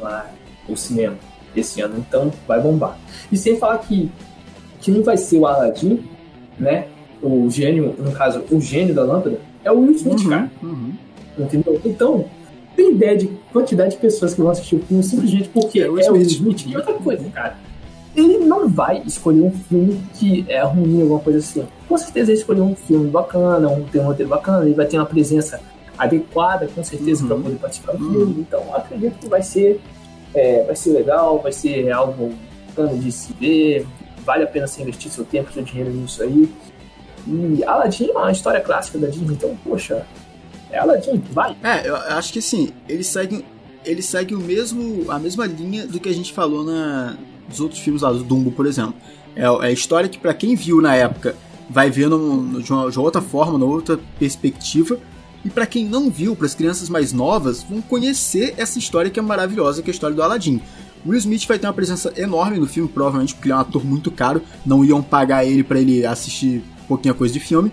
o 0.69 0.77
cinema 0.77 1.17
esse 1.55 1.81
ano, 1.81 1.97
então 1.99 2.33
vai 2.49 2.61
bombar. 2.61 2.99
E 3.31 3.37
sem 3.37 3.57
falar 3.57 3.79
que 3.79 4.11
quem 4.81 5.03
vai 5.03 5.17
ser 5.17 5.39
o 5.39 5.47
Aladdin, 5.47 6.03
né? 6.59 6.87
O 7.23 7.49
gênio, 7.49 7.95
no 7.99 8.13
caso, 8.13 8.43
o 8.51 8.61
gênio 8.61 8.95
da 8.95 9.03
lâmpada, 9.03 9.39
é 9.63 9.71
o 9.71 9.79
Will 9.79 9.93
Smith, 9.93 10.21
uhum, 10.21 10.31
cara. 10.31 10.51
Uhum. 10.63 10.93
Entendeu? 11.39 11.81
Então, 11.85 12.27
tem 12.77 12.93
ideia 12.93 13.17
de 13.17 13.27
quantidade 13.53 13.93
de 13.93 13.97
pessoas 13.99 14.35
que 14.35 14.41
vão 14.41 14.51
assistir 14.51 14.77
o 14.77 14.81
filme 14.81 15.03
simplesmente 15.03 15.49
porque 15.49 15.81
é 15.81 15.89
o 15.89 15.95
Will 15.95 16.17
Smith. 16.23 16.31
Smith. 16.31 16.67
E 16.67 16.77
outra 16.77 16.95
coisa, 16.95 17.25
cara, 17.31 17.57
ele 18.17 18.39
não 18.39 18.69
vai 18.69 19.03
escolher 19.05 19.43
um 19.43 19.51
filme 19.51 20.01
que 20.15 20.45
é 20.49 20.63
ruim, 20.63 21.03
alguma 21.03 21.21
coisa 21.21 21.41
assim. 21.41 21.67
Com 21.89 21.99
certeza 21.99 22.31
ele 22.31 22.39
escolheu 22.39 22.65
um 22.65 22.77
filme 22.77 23.11
bacana, 23.11 23.69
um, 23.69 23.83
tem 23.85 24.01
um 24.01 24.05
roteiro 24.05 24.31
bacana, 24.31 24.65
ele 24.65 24.75
vai 24.75 24.87
ter 24.87 24.97
uma 24.97 25.07
presença 25.07 25.61
adequada, 25.99 26.69
com 26.75 26.83
certeza, 26.83 27.23
uhum. 27.23 27.29
para 27.29 27.39
poder 27.39 27.57
participar 27.57 27.93
do 27.93 27.99
filme. 27.99 28.35
Uhum. 28.35 28.41
Então, 28.41 28.75
acredito 28.75 29.19
que 29.19 29.29
vai 29.29 29.43
ser, 29.43 29.81
é, 30.35 30.65
vai 30.65 30.77
ser 30.77 30.91
legal, 30.91 31.41
vai 31.41 31.53
ser 31.53 31.91
algo 31.91 32.33
bacana 32.69 32.97
de 32.97 33.11
se 33.11 33.33
ver, 33.35 33.87
vale 34.25 34.45
a 34.45 34.47
pena 34.47 34.67
você 34.67 34.83
investir 34.83 35.11
seu 35.11 35.25
tempo, 35.25 35.53
seu 35.53 35.63
dinheiro 35.63 35.91
nisso 35.91 36.23
aí. 36.23 36.49
E 37.27 37.65
Aladdin 37.65 38.11
é 38.11 38.13
uma 38.13 38.33
história 38.33 38.61
clássica 38.61 38.99
da 38.99 39.09
Disney, 39.09 39.35
então, 39.35 39.57
poxa, 39.65 40.07
é 40.75 41.17
vai. 41.33 41.57
É, 41.63 41.89
eu 41.89 41.97
acho 41.97 42.33
que 42.33 42.39
assim, 42.39 42.71
ele 42.89 43.05
segue, 43.05 43.45
ele 43.85 44.03
segue 44.03 44.35
o 44.35 44.41
mesmo, 44.41 45.11
a 45.11 45.19
mesma 45.19 45.47
linha 45.47 45.87
do 45.87 46.01
que 46.01 46.09
a 46.09 46.13
gente 46.13 46.33
falou 46.33 46.65
na, 46.65 47.17
dos 47.49 47.61
outros 47.61 47.81
filmes 47.81 48.03
lá, 48.03 48.13
do 48.13 48.23
Dumbo, 48.23 48.51
por 48.51 48.67
exemplo. 48.67 48.95
É, 49.37 49.45
é 49.45 49.67
a 49.67 49.73
história 49.73 50.09
que, 50.09 50.19
para 50.19 50.35
quem 50.35 50.55
viu 50.55 50.81
na 50.81 50.95
época, 50.95 51.35
vai 51.69 51.91
ver 51.91 52.09
no, 52.09 52.63
de, 52.63 52.73
uma, 52.73 52.91
de 52.91 52.99
outra 52.99 53.21
forma, 53.21 53.59
numa 53.59 53.73
outra 53.73 53.99
perspectiva. 54.19 54.99
E 55.45 55.51
para 55.51 55.67
quem 55.67 55.85
não 55.85 56.11
viu, 56.11 56.35
para 56.35 56.47
as 56.47 56.55
crianças 56.55 56.89
mais 56.89 57.13
novas, 57.13 57.63
vão 57.63 57.83
conhecer 57.83 58.55
essa 58.57 58.79
história 58.79 59.11
que 59.11 59.19
é 59.19 59.23
maravilhosa, 59.23 59.83
que 59.83 59.91
é 59.91 59.93
a 59.93 59.95
história 59.95 60.17
do 60.17 60.23
Aladdin. 60.23 60.61
Will 61.07 61.19
Smith 61.19 61.47
vai 61.47 61.59
ter 61.59 61.67
uma 61.67 61.73
presença 61.73 62.13
enorme 62.17 62.59
no 62.59 62.67
filme, 62.67 62.89
provavelmente 62.89 63.35
porque 63.35 63.49
ele 63.49 63.53
é 63.53 63.57
um 63.57 63.61
ator 63.61 63.85
muito 63.85 64.11
caro, 64.11 64.41
não 64.65 64.83
iam 64.83 65.03
pagar 65.03 65.45
ele 65.45 65.63
para 65.63 65.79
ele 65.79 66.07
assistir 66.07 66.65
pouquinha 66.89 67.13
coisa 67.13 67.35
de 67.35 67.41
filme. 67.41 67.71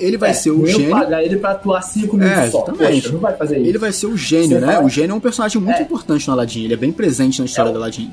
Ele 0.00 0.16
vai 0.16 0.30
É, 0.30 0.32
ser 0.32 0.50
o 0.50 0.66
iam 0.66 0.78
gênio. 0.78 0.90
pagar 0.90 1.22
ele 1.22 1.36
pra 1.36 1.50
atuar 1.52 1.82
5 1.82 2.16
minutos 2.16 2.38
É, 2.38 2.50
só. 2.50 2.62
Poxa, 2.62 3.12
não 3.12 3.20
vai 3.20 3.36
fazer 3.36 3.58
isso. 3.58 3.68
Ele 3.68 3.78
vai 3.78 3.92
ser 3.92 4.06
o 4.06 4.16
gênio, 4.16 4.58
Você 4.58 4.66
né? 4.66 4.72
fala- 4.72 4.84
O 4.84 4.88
gênio 4.88 5.12
é 5.12 5.14
um 5.14 5.20
personagem 5.20 5.60
muito 5.60 5.78
É. 5.78 5.82
importante 5.82 6.26
no 6.26 6.32
Aladdin. 6.32 6.64
Ele 6.64 6.74
é 6.74 6.76
bem 6.76 6.90
presente 6.92 7.38
na 7.40 7.44
história 7.44 7.68
É 7.68 7.70
o- 7.70 7.74
do 7.74 7.78
Aladdin. 7.78 8.10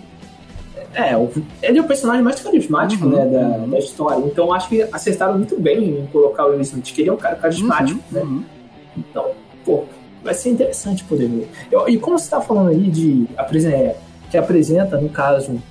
É, 0.94 1.16
o- 1.18 1.30
ele 1.62 1.78
é 1.78 1.82
o 1.82 1.86
personagem 1.86 2.22
mais 2.24 2.40
carismático 2.42 3.06
Uhum, 3.06 3.12
né, 3.16 3.26
da, 3.26 3.58
da 3.66 3.80
história. 3.80 4.24
Então 4.26 4.52
acho 4.54 4.68
que 4.70 4.82
acertaram 4.92 5.36
muito 5.38 5.60
bem 5.60 6.00
em 6.02 6.06
colocar 6.12 6.46
o 6.46 6.50
Will 6.52 6.62
Smith, 6.62 6.92
que 6.94 7.02
ele 7.02 7.10
é 7.10 7.14
um 7.14 7.18
cara 7.18 7.36
carismático, 7.36 8.00
Uhum, 8.12 8.20
né? 8.20 8.22
uhum. 8.22 8.44
Então, 8.98 9.26
pô, 9.64 9.86
vai 10.24 10.34
ser 10.34 10.50
interessante 10.50 11.04
poder 11.06 11.28
ver. 11.28 11.50
Eu- 11.72 11.88
e 11.88 11.98
como 11.98 12.18
você 12.20 12.30
tá 12.30 12.42
falando 12.42 12.70
aí 12.70 12.90
de 12.90 13.26
apresen- 13.38 13.72
é, 13.74 13.96
que 14.30 14.38
apresenta, 14.38 14.98
no 15.00 15.10
caso, 15.10 15.62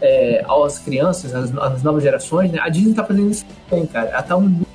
é, 0.00 0.44
às 0.48 0.78
crianças, 0.78 1.34
às, 1.34 1.54
às 1.56 1.82
novas 1.82 2.02
gerações, 2.02 2.52
né? 2.52 2.58
A 2.62 2.68
Disney 2.68 2.94
tá 2.94 3.04
fazendo 3.04 3.30
isso 3.30 3.44
também, 3.68 3.86
cara. 3.86 4.10
Ela 4.10 4.22
tá 4.22 4.36
unindo 4.36 4.66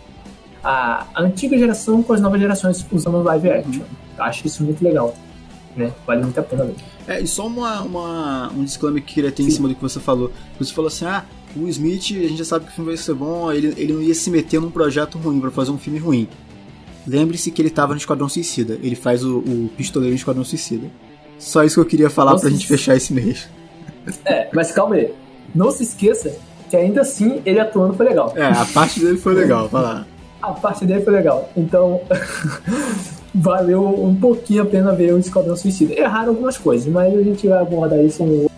a, 0.64 1.06
a 1.14 1.22
antiga 1.22 1.58
geração 1.58 2.02
com 2.02 2.14
as 2.14 2.22
novas 2.22 2.40
gerações 2.40 2.86
usando 2.92 3.22
live 3.24 3.50
action. 3.50 3.82
Eu 4.18 4.24
acho 4.24 4.46
isso 4.48 4.64
muito 4.64 4.84
legal. 4.84 5.14
Né? 5.76 5.92
Vale 6.06 6.22
muito 6.24 6.40
a 6.40 6.44
pena. 6.44 6.70
É, 7.08 7.20
e 7.20 7.28
só 7.28 7.48
uma, 7.48 7.82
uma- 7.82 8.52
um 8.56 8.64
disclaimer 8.64 9.02
que 9.04 9.12
eu 9.12 9.16
queria 9.16 9.32
ter 9.32 9.42
em 9.44 9.50
Sim. 9.50 9.56
cima 9.58 9.68
do 9.68 9.76
que 9.76 9.82
você 9.82 10.00
falou. 10.00 10.32
Você 10.60 10.72
falou 10.74 10.88
assim, 10.88 11.06
ah, 11.06 11.26
o 11.56 11.68
Smith, 11.68 12.12
a 12.12 12.28
gente 12.28 12.38
já 12.38 12.46
sabe 12.46 12.66
que 12.66 12.72
o 12.72 12.76
filme 12.76 12.92
vai 12.92 12.98
ser 12.98 13.14
bom, 13.16 13.52
ele, 13.52 13.74
ele 13.78 13.92
não 13.94 14.02
ia 14.02 14.14
se 14.14 14.30
meter 14.30 14.62
num 14.62 14.70
projeto 14.70 15.18
ruim 15.18 15.40
pra 15.40 15.50
fazer 15.52 15.72
um 15.72 15.78
filme 15.78 15.98
ruim. 16.00 16.28
Lembre-se 17.06 17.52
que 17.52 17.62
ele 17.62 17.70
tava 17.70 17.94
no 17.94 17.98
Esquadrão 17.98 18.30
Suicida. 18.30 18.78
Ele 18.82 18.96
faz 18.96 19.24
o, 19.26 19.40
o 19.40 19.70
pistoleiro 19.76 20.12
no 20.14 20.16
Esquadrão 20.18 20.44
Suicida. 20.46 20.88
Só 21.40 21.64
isso 21.64 21.76
que 21.76 21.82
eu 21.82 21.86
queria 21.86 22.10
falar 22.10 22.32
Nossa, 22.32 22.42
pra 22.44 22.50
gente 22.52 22.60
isso- 22.62 22.70
fechar 22.70 22.96
esse 22.96 23.12
mês. 23.14 23.50
É, 24.26 24.50
mas 24.54 24.72
calma 24.72 24.96
aí. 24.96 25.12
Não 25.56 25.72
se 25.72 25.84
esqueça 25.84 26.34
que 26.70 26.76
ainda 26.78 27.02
assim 27.02 27.42
ele 27.46 27.60
atuando 27.60 27.94
foi 27.94 28.06
legal. 28.08 28.32
É, 28.36 28.44
a 28.46 28.66
parte 28.66 29.00
dele 29.00 29.18
foi 29.18 29.34
legal, 29.34 29.68
vai 29.68 29.82
lá. 29.82 30.06
A 30.44 30.52
parte 30.52 30.86
dele 30.86 31.02
foi 31.02 31.14
legal. 31.14 31.50
Então, 31.56 32.02
valeu 33.34 34.04
um 34.04 34.14
pouquinho 34.14 34.64
a 34.64 34.66
pena 34.66 34.94
ver 34.94 35.14
o 35.14 35.18
Esquadrão 35.18 35.56
Suicida. 35.56 35.94
Erraram 35.94 36.30
algumas 36.30 36.58
coisas, 36.58 36.86
mas 36.92 37.18
a 37.18 37.24
gente 37.24 37.48
vai 37.48 37.62
abordar 37.62 38.04
isso 38.04 38.26
no 38.26 38.52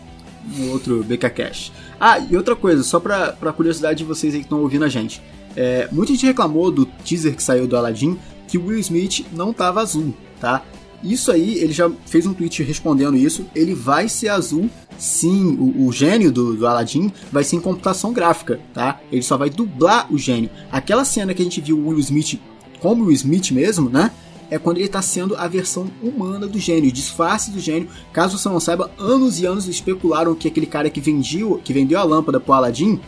um 0.57 0.71
outro 0.71 1.03
BK 1.03 1.29
Cash. 1.29 1.71
Ah, 1.99 2.17
e 2.19 2.35
outra 2.35 2.55
coisa, 2.55 2.81
só 2.81 2.99
pra, 2.99 3.33
pra 3.33 3.53
curiosidade 3.53 3.99
de 3.99 4.03
vocês 4.03 4.33
aí 4.33 4.39
que 4.39 4.45
estão 4.45 4.61
ouvindo 4.61 4.85
a 4.85 4.87
gente. 4.87 5.21
É, 5.55 5.87
muita 5.91 6.13
gente 6.13 6.25
reclamou 6.25 6.71
do 6.71 6.85
teaser 6.85 7.35
que 7.35 7.43
saiu 7.43 7.67
do 7.67 7.77
Aladdin 7.77 8.17
que 8.47 8.57
o 8.57 8.67
Will 8.67 8.79
Smith 8.79 9.25
não 9.31 9.53
tava 9.53 9.81
azul, 9.81 10.13
tá? 10.39 10.61
Isso 11.05 11.31
aí, 11.31 11.59
ele 11.59 11.71
já 11.71 11.89
fez 12.07 12.25
um 12.25 12.33
tweet 12.33 12.63
respondendo 12.63 13.15
isso. 13.15 13.45
Ele 13.53 13.75
vai 13.75 14.09
ser 14.09 14.29
azul, 14.29 14.69
sim. 14.97 15.55
O, 15.59 15.87
o 15.87 15.91
gênio 15.91 16.31
do, 16.31 16.55
do 16.55 16.67
Aladdin 16.67 17.11
vai 17.31 17.43
ser 17.43 17.57
em 17.57 17.61
computação 17.61 18.11
gráfica, 18.11 18.59
tá? 18.73 18.99
Ele 19.11 19.21
só 19.21 19.37
vai 19.37 19.49
dublar 19.49 20.11
o 20.11 20.17
gênio. 20.17 20.49
Aquela 20.71 21.05
cena 21.05 21.33
que 21.33 21.41
a 21.41 21.45
gente 21.45 21.61
viu 21.61 21.77
o 21.77 21.89
Will 21.89 21.99
Smith 21.99 22.39
como 22.79 23.05
o 23.05 23.11
Smith 23.11 23.51
mesmo, 23.51 23.89
né? 23.89 24.11
É 24.49 24.57
quando 24.57 24.77
ele 24.77 24.85
está 24.85 25.01
sendo 25.01 25.35
a 25.35 25.47
versão 25.47 25.87
humana 26.01 26.47
do 26.47 26.59
gênio, 26.59 26.91
disfarce 26.91 27.51
do 27.51 27.59
gênio. 27.59 27.87
Caso 28.11 28.37
você 28.37 28.49
não 28.49 28.59
saiba, 28.59 28.91
anos 28.97 29.39
e 29.39 29.45
anos 29.45 29.67
especularam 29.67 30.35
que 30.35 30.47
aquele 30.47 30.67
cara 30.67 30.89
que 30.89 30.99
vendiu, 30.99 31.59
que 31.63 31.73
vendeu 31.73 31.99
a 31.99 32.03
lâmpada 32.03 32.39
pro 32.39 32.53
Aladdin 32.53 32.99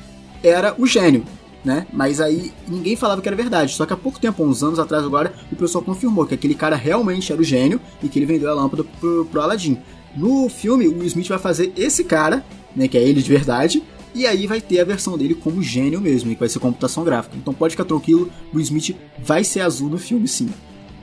era 0.43 0.75
o 0.77 0.85
gênio, 0.85 1.23
né? 1.63 1.85
Mas 1.91 2.21
aí 2.21 2.51
ninguém 2.67 2.95
falava 2.95 3.21
que 3.21 3.27
era 3.27 3.35
verdade. 3.35 3.73
Só 3.73 3.85
que 3.85 3.93
há 3.93 3.97
pouco 3.97 4.19
tempo, 4.19 4.43
uns 4.43 4.63
anos 4.63 4.79
atrás 4.79 5.03
agora, 5.03 5.33
o 5.51 5.55
pessoal 5.55 5.83
confirmou 5.83 6.25
que 6.25 6.33
aquele 6.33 6.55
cara 6.55 6.75
realmente 6.75 7.31
era 7.31 7.41
o 7.41 7.43
gênio 7.43 7.79
e 8.01 8.07
que 8.07 8.19
ele 8.19 8.25
vendeu 8.25 8.49
a 8.49 8.53
lâmpada 8.53 8.83
pro, 8.83 9.25
pro 9.25 9.41
Aladdin. 9.41 9.77
No 10.15 10.49
filme, 10.49 10.87
o 10.87 10.93
Will 10.93 11.05
Smith 11.05 11.27
vai 11.27 11.39
fazer 11.39 11.71
esse 11.77 12.03
cara, 12.03 12.43
né, 12.75 12.87
que 12.87 12.97
é 12.97 13.03
ele 13.03 13.21
de 13.21 13.29
verdade, 13.29 13.83
e 14.15 14.25
aí 14.25 14.47
vai 14.47 14.59
ter 14.59 14.79
a 14.79 14.83
versão 14.83 15.17
dele 15.17 15.35
como 15.35 15.61
gênio 15.61 16.01
mesmo, 16.01 16.31
que 16.31 16.39
vai 16.39 16.49
ser 16.49 16.59
computação 16.59 17.03
gráfica. 17.03 17.37
Então 17.37 17.53
pode 17.53 17.71
ficar 17.71 17.85
tranquilo, 17.85 18.31
o 18.51 18.55
Will 18.55 18.63
Smith 18.63 18.95
vai 19.19 19.43
ser 19.43 19.61
azul 19.61 19.89
no 19.89 19.97
filme, 19.99 20.27
sim. 20.27 20.49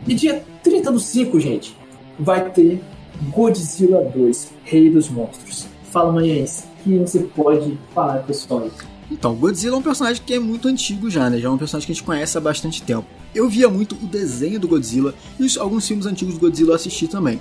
E 0.06 0.14
dia 0.14 0.44
30 0.62 0.90
do 0.90 0.98
5, 0.98 1.38
gente, 1.38 1.76
vai 2.18 2.50
ter 2.50 2.82
Godzilla 3.30 4.02
2, 4.02 4.52
Rei 4.64 4.90
dos 4.90 5.08
Monstros. 5.08 5.66
Fala, 5.90 6.12
manhãs, 6.12 6.66
o 6.80 6.82
que 6.82 6.98
você 6.98 7.20
pode 7.20 7.78
falar, 7.94 8.18
pessoal? 8.24 8.68
Então, 9.14 9.32
Godzilla 9.36 9.76
é 9.76 9.78
um 9.78 9.82
personagem 9.82 10.20
que 10.26 10.34
é 10.34 10.38
muito 10.40 10.66
antigo 10.66 11.08
já, 11.08 11.30
né? 11.30 11.38
Já 11.38 11.46
é 11.48 11.50
um 11.50 11.56
personagem 11.56 11.86
que 11.86 11.92
a 11.92 11.94
gente 11.94 12.04
conhece 12.04 12.36
há 12.36 12.40
bastante 12.40 12.82
tempo. 12.82 13.06
Eu 13.32 13.48
via 13.48 13.68
muito 13.68 13.94
o 13.94 14.06
desenho 14.08 14.58
do 14.58 14.66
Godzilla 14.66 15.14
e 15.38 15.46
alguns 15.58 15.86
filmes 15.86 16.04
antigos 16.04 16.34
do 16.34 16.40
Godzilla 16.40 16.70
eu 16.72 16.74
assisti 16.74 17.06
também. 17.06 17.40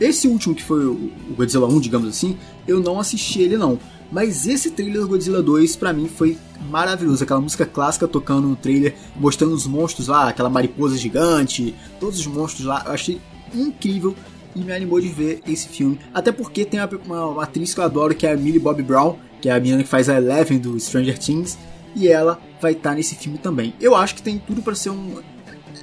Esse 0.00 0.26
último, 0.26 0.54
que 0.54 0.62
foi 0.62 0.84
o 0.86 1.10
Godzilla 1.36 1.66
1, 1.68 1.80
digamos 1.80 2.08
assim, 2.08 2.36
eu 2.66 2.80
não 2.80 2.98
assisti 2.98 3.42
ele 3.42 3.58
não. 3.58 3.78
Mas 4.10 4.46
esse 4.46 4.70
trailer 4.70 5.02
do 5.02 5.08
Godzilla 5.08 5.42
2, 5.42 5.76
pra 5.76 5.92
mim, 5.92 6.08
foi 6.08 6.38
maravilhoso. 6.70 7.22
Aquela 7.24 7.40
música 7.40 7.64
clássica 7.66 8.08
tocando 8.08 8.48
no 8.48 8.56
trailer, 8.56 8.94
mostrando 9.14 9.54
os 9.54 9.66
monstros 9.66 10.08
lá, 10.08 10.28
aquela 10.28 10.48
mariposa 10.50 10.96
gigante, 10.96 11.74
todos 12.00 12.18
os 12.20 12.26
monstros 12.26 12.64
lá. 12.66 12.82
Eu 12.86 12.92
achei 12.92 13.20
incrível 13.54 14.14
e 14.56 14.60
me 14.60 14.72
animou 14.72 15.00
de 15.00 15.08
ver 15.08 15.42
esse 15.46 15.68
filme. 15.68 15.98
Até 16.12 16.32
porque 16.32 16.64
tem 16.64 16.80
uma, 16.80 16.88
uma- 17.06 17.26
uma 17.26 17.42
atriz 17.44 17.72
que 17.74 17.80
eu 17.80 17.84
adoro, 17.84 18.14
que 18.14 18.26
é 18.26 18.32
a 18.32 18.36
Millie 18.36 18.58
Bobby 18.58 18.82
Brown, 18.82 19.16
que 19.42 19.48
é 19.48 19.52
a 19.52 19.60
menina 19.60 19.82
que 19.82 19.88
faz 19.88 20.08
a 20.08 20.16
Eleven 20.16 20.58
do 20.58 20.78
Stranger 20.78 21.18
Things, 21.18 21.58
e 21.94 22.08
ela 22.08 22.40
vai 22.60 22.72
estar 22.72 22.94
nesse 22.94 23.16
filme 23.16 23.36
também. 23.36 23.74
Eu 23.80 23.94
acho 23.94 24.14
que 24.14 24.22
tem 24.22 24.38
tudo 24.38 24.62
pra 24.62 24.74
ser 24.74 24.90
um. 24.90 25.16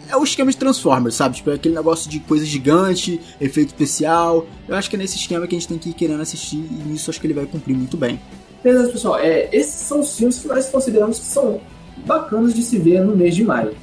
É 0.08 0.16
o 0.16 0.24
esquema 0.24 0.50
de 0.50 0.58
Transformers, 0.58 1.14
sabe? 1.14 1.36
Tipo, 1.36 1.52
é 1.52 1.56
aquele 1.56 1.76
negócio 1.76 2.10
de 2.10 2.20
coisa 2.22 2.44
gigante, 2.44 3.20
efeito 3.40 3.68
especial. 3.68 4.48
Eu 4.68 4.76
acho 4.76 4.90
que 4.90 4.96
é 4.96 5.00
nesse 5.00 5.18
esquema 5.18 5.46
que 5.46 5.56
a 5.56 5.60
gente 5.60 5.68
tem 5.68 5.78
que 5.78 5.90
ir 5.90 5.94
querendo 5.94 6.22
assistir, 6.22 6.58
e 6.58 6.90
nisso 6.90 7.12
acho 7.12 7.22
que 7.22 7.28
ele 7.28 7.34
vai 7.36 7.46
cumprir 7.46 7.76
muito 7.76 7.96
bem. 7.96 8.20
Beleza, 8.64 8.92
pessoal, 8.92 9.20
é, 9.20 9.50
esses 9.52 9.76
são 9.76 10.00
os 10.00 10.18
filmes 10.18 10.40
que 10.40 10.48
nós 10.48 10.70
consideramos 10.70 11.20
que 11.20 11.26
são 11.26 11.62
bacanas 12.06 12.54
de 12.54 12.64
se 12.64 12.80
ver 12.80 13.02
no 13.02 13.16
mês 13.16 13.36
de 13.36 13.44
maio. 13.44 13.76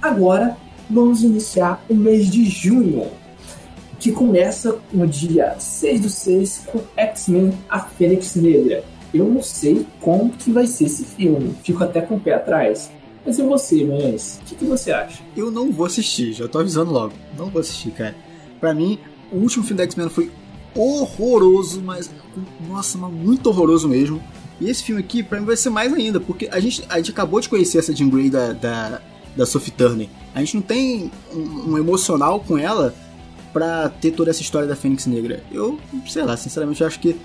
Agora, 0.00 0.56
vamos 0.88 1.22
iniciar 1.22 1.84
o 1.88 1.94
mês 1.94 2.28
de 2.30 2.44
junho, 2.44 3.08
que 3.98 4.12
começa 4.12 4.78
no 4.92 5.06
dia 5.06 5.54
6 5.58 6.00
do 6.00 6.08
6 6.08 6.62
com 6.66 6.80
X-Men 6.96 7.52
A 7.68 7.80
Fênix 7.80 8.36
Negra. 8.36 8.84
Eu 9.12 9.28
não 9.28 9.42
sei 9.42 9.86
como 10.00 10.30
que 10.30 10.50
vai 10.50 10.66
ser 10.66 10.84
esse 10.84 11.04
filme, 11.04 11.54
fico 11.62 11.82
até 11.84 12.00
com 12.00 12.16
o 12.16 12.20
pé 12.20 12.34
atrás. 12.34 12.90
Mas 13.24 13.38
e 13.38 13.42
você, 13.42 13.84
Manhãs? 13.84 14.40
O 14.40 14.44
que, 14.46 14.54
que 14.56 14.64
você 14.64 14.90
acha? 14.90 15.22
Eu 15.36 15.50
não 15.50 15.70
vou 15.70 15.86
assistir, 15.86 16.32
já 16.32 16.48
tô 16.48 16.58
avisando 16.58 16.90
logo. 16.90 17.12
Não 17.36 17.50
vou 17.50 17.60
assistir, 17.60 17.92
cara. 17.92 18.16
Pra 18.58 18.74
mim, 18.74 18.98
o 19.30 19.36
último 19.36 19.64
filme 19.64 19.78
da 19.78 19.84
X-Men 19.84 20.08
foi 20.08 20.30
horroroso, 20.74 21.80
mas. 21.82 22.10
Nossa, 22.68 22.98
mas 22.98 23.12
muito 23.12 23.48
horroroso 23.48 23.88
mesmo. 23.88 24.22
E 24.60 24.68
esse 24.68 24.82
filme 24.82 25.00
aqui, 25.00 25.22
pra 25.22 25.40
mim, 25.40 25.46
vai 25.46 25.56
ser 25.56 25.70
mais 25.70 25.92
ainda, 25.92 26.20
porque 26.20 26.48
a 26.50 26.60
gente, 26.60 26.84
a 26.88 26.96
gente 26.96 27.10
acabou 27.10 27.40
de 27.40 27.48
conhecer 27.48 27.78
essa 27.78 27.94
Jean 27.94 28.08
Grey 28.08 28.30
da, 28.30 28.52
da, 28.52 29.00
da 29.36 29.46
Sophie 29.46 29.72
Turner. 29.72 30.08
A 30.34 30.40
gente 30.40 30.54
não 30.54 30.62
tem 30.62 31.10
um, 31.34 31.72
um 31.72 31.78
emocional 31.78 32.40
com 32.40 32.56
ela 32.56 32.94
pra 33.52 33.88
ter 33.88 34.12
toda 34.12 34.30
essa 34.30 34.40
história 34.40 34.66
da 34.66 34.76
Fênix 34.76 35.06
Negra. 35.06 35.42
Eu, 35.50 35.78
sei 36.08 36.22
lá, 36.22 36.36
sinceramente, 36.36 36.80
eu 36.80 36.86
acho 36.86 36.98
que. 36.98 37.16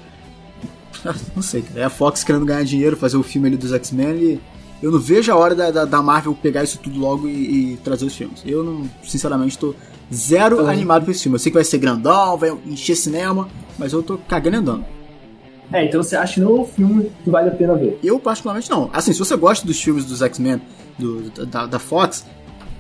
Não 1.36 1.42
sei, 1.44 1.62
cara. 1.62 1.80
É 1.80 1.84
a 1.84 1.90
Fox 1.90 2.24
querendo 2.24 2.46
ganhar 2.46 2.64
dinheiro, 2.64 2.96
fazer 2.98 3.18
o 3.18 3.24
filme 3.24 3.48
ali 3.48 3.58
dos 3.58 3.72
X-Men 3.74 4.16
e. 4.18 4.40
Eu 4.80 4.92
não 4.92 5.00
vejo 5.00 5.32
a 5.32 5.36
hora 5.36 5.56
da, 5.56 5.72
da, 5.72 5.86
da 5.86 6.04
Marvel 6.04 6.36
pegar 6.40 6.64
isso 6.64 6.78
tudo 6.78 7.00
logo 7.00 7.28
e, 7.28 7.74
e 7.74 7.78
trazer 7.78 8.06
os 8.06 8.16
filmes. 8.16 8.44
Eu 8.46 8.64
não, 8.64 8.88
sinceramente, 9.04 9.58
tô 9.58 9.74
zero 10.14 10.68
animado 10.68 11.02
pra 11.02 11.12
esse 11.12 11.24
filme. 11.24 11.36
Eu 11.36 11.40
sei 11.40 11.52
que 11.52 11.56
vai 11.58 11.64
ser 11.64 11.80
grandão, 11.80 12.38
vai 12.38 12.56
encher 12.64 12.96
cinema, 12.96 13.48
mas 13.80 13.92
eu 13.92 14.04
tô 14.04 14.20
cagando 14.20 14.56
e 14.56 14.60
andando. 14.60 14.86
É, 15.74 15.84
então 15.84 16.04
você 16.04 16.16
acha 16.16 16.36
que 16.36 16.42
não 16.42 16.58
é 16.58 16.62
um 16.62 16.66
filme 16.66 17.12
que 17.24 17.30
vale 17.32 17.50
a 17.50 17.54
pena 17.56 17.74
ver? 17.76 18.00
Eu, 18.04 18.20
particularmente, 18.20 18.70
não. 18.70 18.88
Assim, 18.94 19.12
se 19.14 19.18
você 19.20 19.36
gosta 19.36 19.66
dos 19.66 19.82
filmes 19.82 20.06
dos 20.06 20.22
X-Men, 20.22 20.62
do- 20.98 21.24
da, 21.48 21.66
da 21.66 21.80
Fox, 21.80 22.24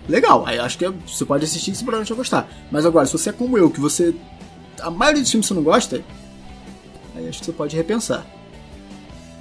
legal. 0.08 0.44
Aí 0.46 0.60
acho 0.60 0.78
que 0.78 0.86
é- 0.86 0.94
você 1.06 1.26
pode 1.26 1.46
assistir 1.46 1.72
e 1.72 1.76
você 1.76 1.84
provavelmente 1.84 2.10
vai 2.10 2.18
gostar. 2.18 2.48
Mas 2.72 2.86
agora, 2.86 3.08
se 3.08 3.14
você 3.14 3.32
é 3.32 3.34
como 3.34 3.58
eu, 3.58 3.72
que 3.72 3.80
você. 3.80 4.14
A 4.82 4.92
maioria 4.92 5.24
dos 5.24 5.32
filmes 5.32 5.48
você 5.48 5.54
não 5.56 5.64
gosta, 5.64 6.04
aí 7.18 7.28
acho 7.28 7.40
que 7.40 7.46
você 7.46 7.52
pode 7.52 7.76
repensar. 7.76 8.26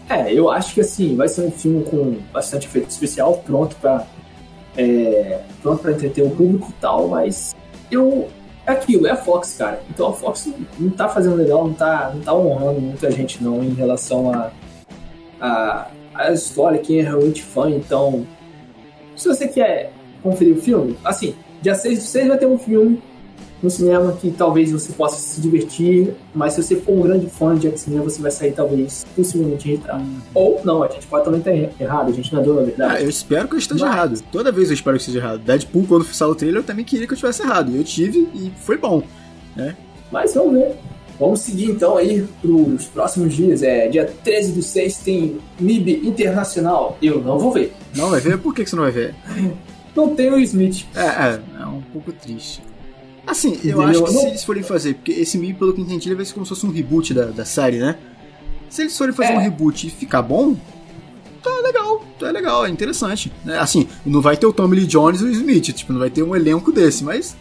É, 0.09 0.33
eu 0.33 0.51
acho 0.51 0.75
que 0.75 0.81
assim, 0.81 1.17
vai 1.17 1.29
ser 1.29 1.43
um 1.43 1.51
filme 1.51 1.85
com 1.85 2.19
bastante 2.33 2.67
efeito 2.67 2.91
especial, 2.91 3.43
pronto 3.45 3.75
pra. 3.77 4.07
É, 4.77 5.41
pronto 5.63 5.83
pra 5.83 5.93
entreter 5.93 6.25
o 6.25 6.31
público 6.31 6.69
e 6.71 6.81
tal, 6.81 7.09
mas 7.09 7.55
eu. 7.91 8.29
É 8.67 8.73
aquilo, 8.73 9.07
é 9.07 9.13
a 9.13 9.17
Fox, 9.17 9.57
cara. 9.57 9.81
Então 9.89 10.09
a 10.09 10.13
Fox 10.13 10.53
não, 10.79 10.91
tá 10.91 11.09
fazendo 11.09 11.37
legal, 11.37 11.67
não 11.67 11.75
tá, 11.75 12.11
não 12.13 12.21
tá 12.21 12.35
honrando 12.35 12.81
muita 12.81 13.11
gente 13.11 13.43
não 13.43 13.63
em 13.63 13.75
relação 13.75 14.33
a. 14.33 14.51
a, 15.41 15.89
a 16.15 16.33
história, 16.33 16.79
quem 16.79 17.01
é 17.01 17.03
realmente 17.03 17.43
fã, 17.43 17.71
então. 17.71 18.27
Se 19.17 19.29
você 19.29 19.49
quer 19.49 19.93
conferir 20.23 20.57
o 20.57 20.61
filme, 20.61 20.97
assim, 21.05 21.35
dia 21.63 21.75
6 21.75 21.99
do 21.99 22.05
6 22.05 22.29
vai 22.29 22.39
ter 22.39 22.47
um 22.47 22.59
filme 22.59 23.03
no 23.63 23.71
cinema 23.71 24.13
que 24.13 24.31
talvez 24.31 24.71
você 24.71 24.93
possa 24.93 25.17
se 25.17 25.41
divertir, 25.41 26.15
mas 26.35 26.53
se 26.53 26.63
você 26.63 26.77
for 26.77 26.93
um 26.93 27.03
grande 27.03 27.27
fã 27.27 27.57
de 27.57 27.69
X-Men, 27.69 28.01
você 28.01 28.21
vai 28.21 28.31
sair 28.31 28.53
talvez 28.53 29.07
possivelmente 29.17 29.69
irritado. 29.69 30.03
Uhum. 30.03 30.19
Ou 30.35 30.61
não, 30.65 30.83
a 30.83 30.89
gente 30.89 31.07
pode 31.07 31.25
também 31.25 31.41
estar 31.41 31.83
errado, 31.83 32.11
a 32.11 32.13
gente 32.13 32.33
não 32.33 32.41
é 32.41 32.45
dono 32.45 32.61
da 32.61 32.67
verdade. 32.67 32.97
Ah, 32.97 33.03
eu 33.03 33.09
espero 33.09 33.49
que 33.49 33.55
eu 33.55 33.59
esteja 33.59 33.87
mas... 33.87 33.95
errado. 33.95 34.23
Toda 34.31 34.53
vez 34.53 34.69
eu 34.69 34.75
espero 34.75 34.97
que 34.97 35.03
esteja 35.03 35.19
errado. 35.19 35.39
Deadpool, 35.41 35.87
quando 35.87 36.05
saiu 36.05 36.31
o 36.31 36.35
trailer, 36.35 36.61
eu 36.61 36.65
também 36.65 36.85
queria 36.85 37.07
que 37.07 37.13
eu 37.13 37.17
tivesse 37.17 37.43
errado. 37.43 37.71
E 37.73 37.77
eu 37.77 37.85
tive 37.85 38.29
e 38.35 38.53
foi 38.61 38.77
bom. 38.77 39.03
Né? 39.55 39.75
Mas 40.13 40.35
vamos 40.35 40.53
ver. 40.53 40.77
Vamos 41.19 41.41
seguir 41.41 41.71
então 41.71 41.97
aí 41.97 42.27
para 42.43 42.51
os 42.51 42.85
próximos 42.87 43.35
dias. 43.35 43.63
É 43.63 43.89
dia 43.89 44.05
13 44.23 44.53
do 44.53 44.63
6 44.63 44.99
tem 44.99 45.39
MIB 45.59 46.07
Internacional. 46.07 46.99
Eu 47.01 47.23
não 47.23 47.39
vou 47.39 47.53
ver. 47.53 47.73
Não 47.95 48.11
vai 48.11 48.21
ver? 48.21 48.39
Por 48.39 48.55
que, 48.55 48.67
você 48.67 48.77
não 48.77 48.83
vai 48.83 48.93
ver? 48.93 49.15
não 49.97 50.15
tem 50.15 50.31
o 50.31 50.39
Smith. 50.41 50.85
É, 50.95 51.01
é, 51.01 51.41
é 51.63 51.67
um 51.67 51.81
pouco 51.93 52.13
triste. 52.13 52.63
Assim, 53.27 53.59
eu 53.65 53.81
acho 53.83 54.05
que 54.05 54.13
se 54.13 54.27
eles 54.27 54.45
forem 54.45 54.63
fazer, 54.63 54.95
porque 54.95 55.13
esse 55.13 55.37
MIB, 55.37 55.59
pelo 55.59 55.75
que 55.75 55.81
entendi, 55.81 56.09
ele 56.09 56.15
vai 56.15 56.25
ser 56.25 56.33
como 56.33 56.47
se 56.47 56.51
fosse 56.51 56.65
um 56.65 56.71
reboot 56.71 57.13
da, 57.13 57.27
da 57.27 57.45
série, 57.45 57.79
né? 57.79 57.97
Se 58.69 58.83
eles 58.83 58.97
forem 58.97 59.13
fazer 59.13 59.33
é. 59.33 59.37
um 59.37 59.41
reboot 59.41 59.87
e 59.87 59.91
ficar 59.91 60.23
bom, 60.23 60.57
tá 61.43 61.51
legal, 61.63 62.05
tá 62.19 62.31
legal, 62.31 62.67
é 62.67 62.71
interessante. 62.71 63.33
Né? 63.45 63.59
Assim, 63.59 63.89
não 64.05 64.21
vai 64.21 64.37
ter 64.37 64.47
o 64.47 64.53
Tommy 64.53 64.77
Lee 64.77 64.87
Jones 64.87 65.21
e 65.21 65.25
o 65.25 65.31
Smith, 65.31 65.73
tipo, 65.73 65.93
não 65.93 66.01
vai 66.01 66.11
ter 66.11 66.23
um 66.23 66.37
elenco 66.37 66.71
desse, 66.71 67.03
mas 67.03 67.37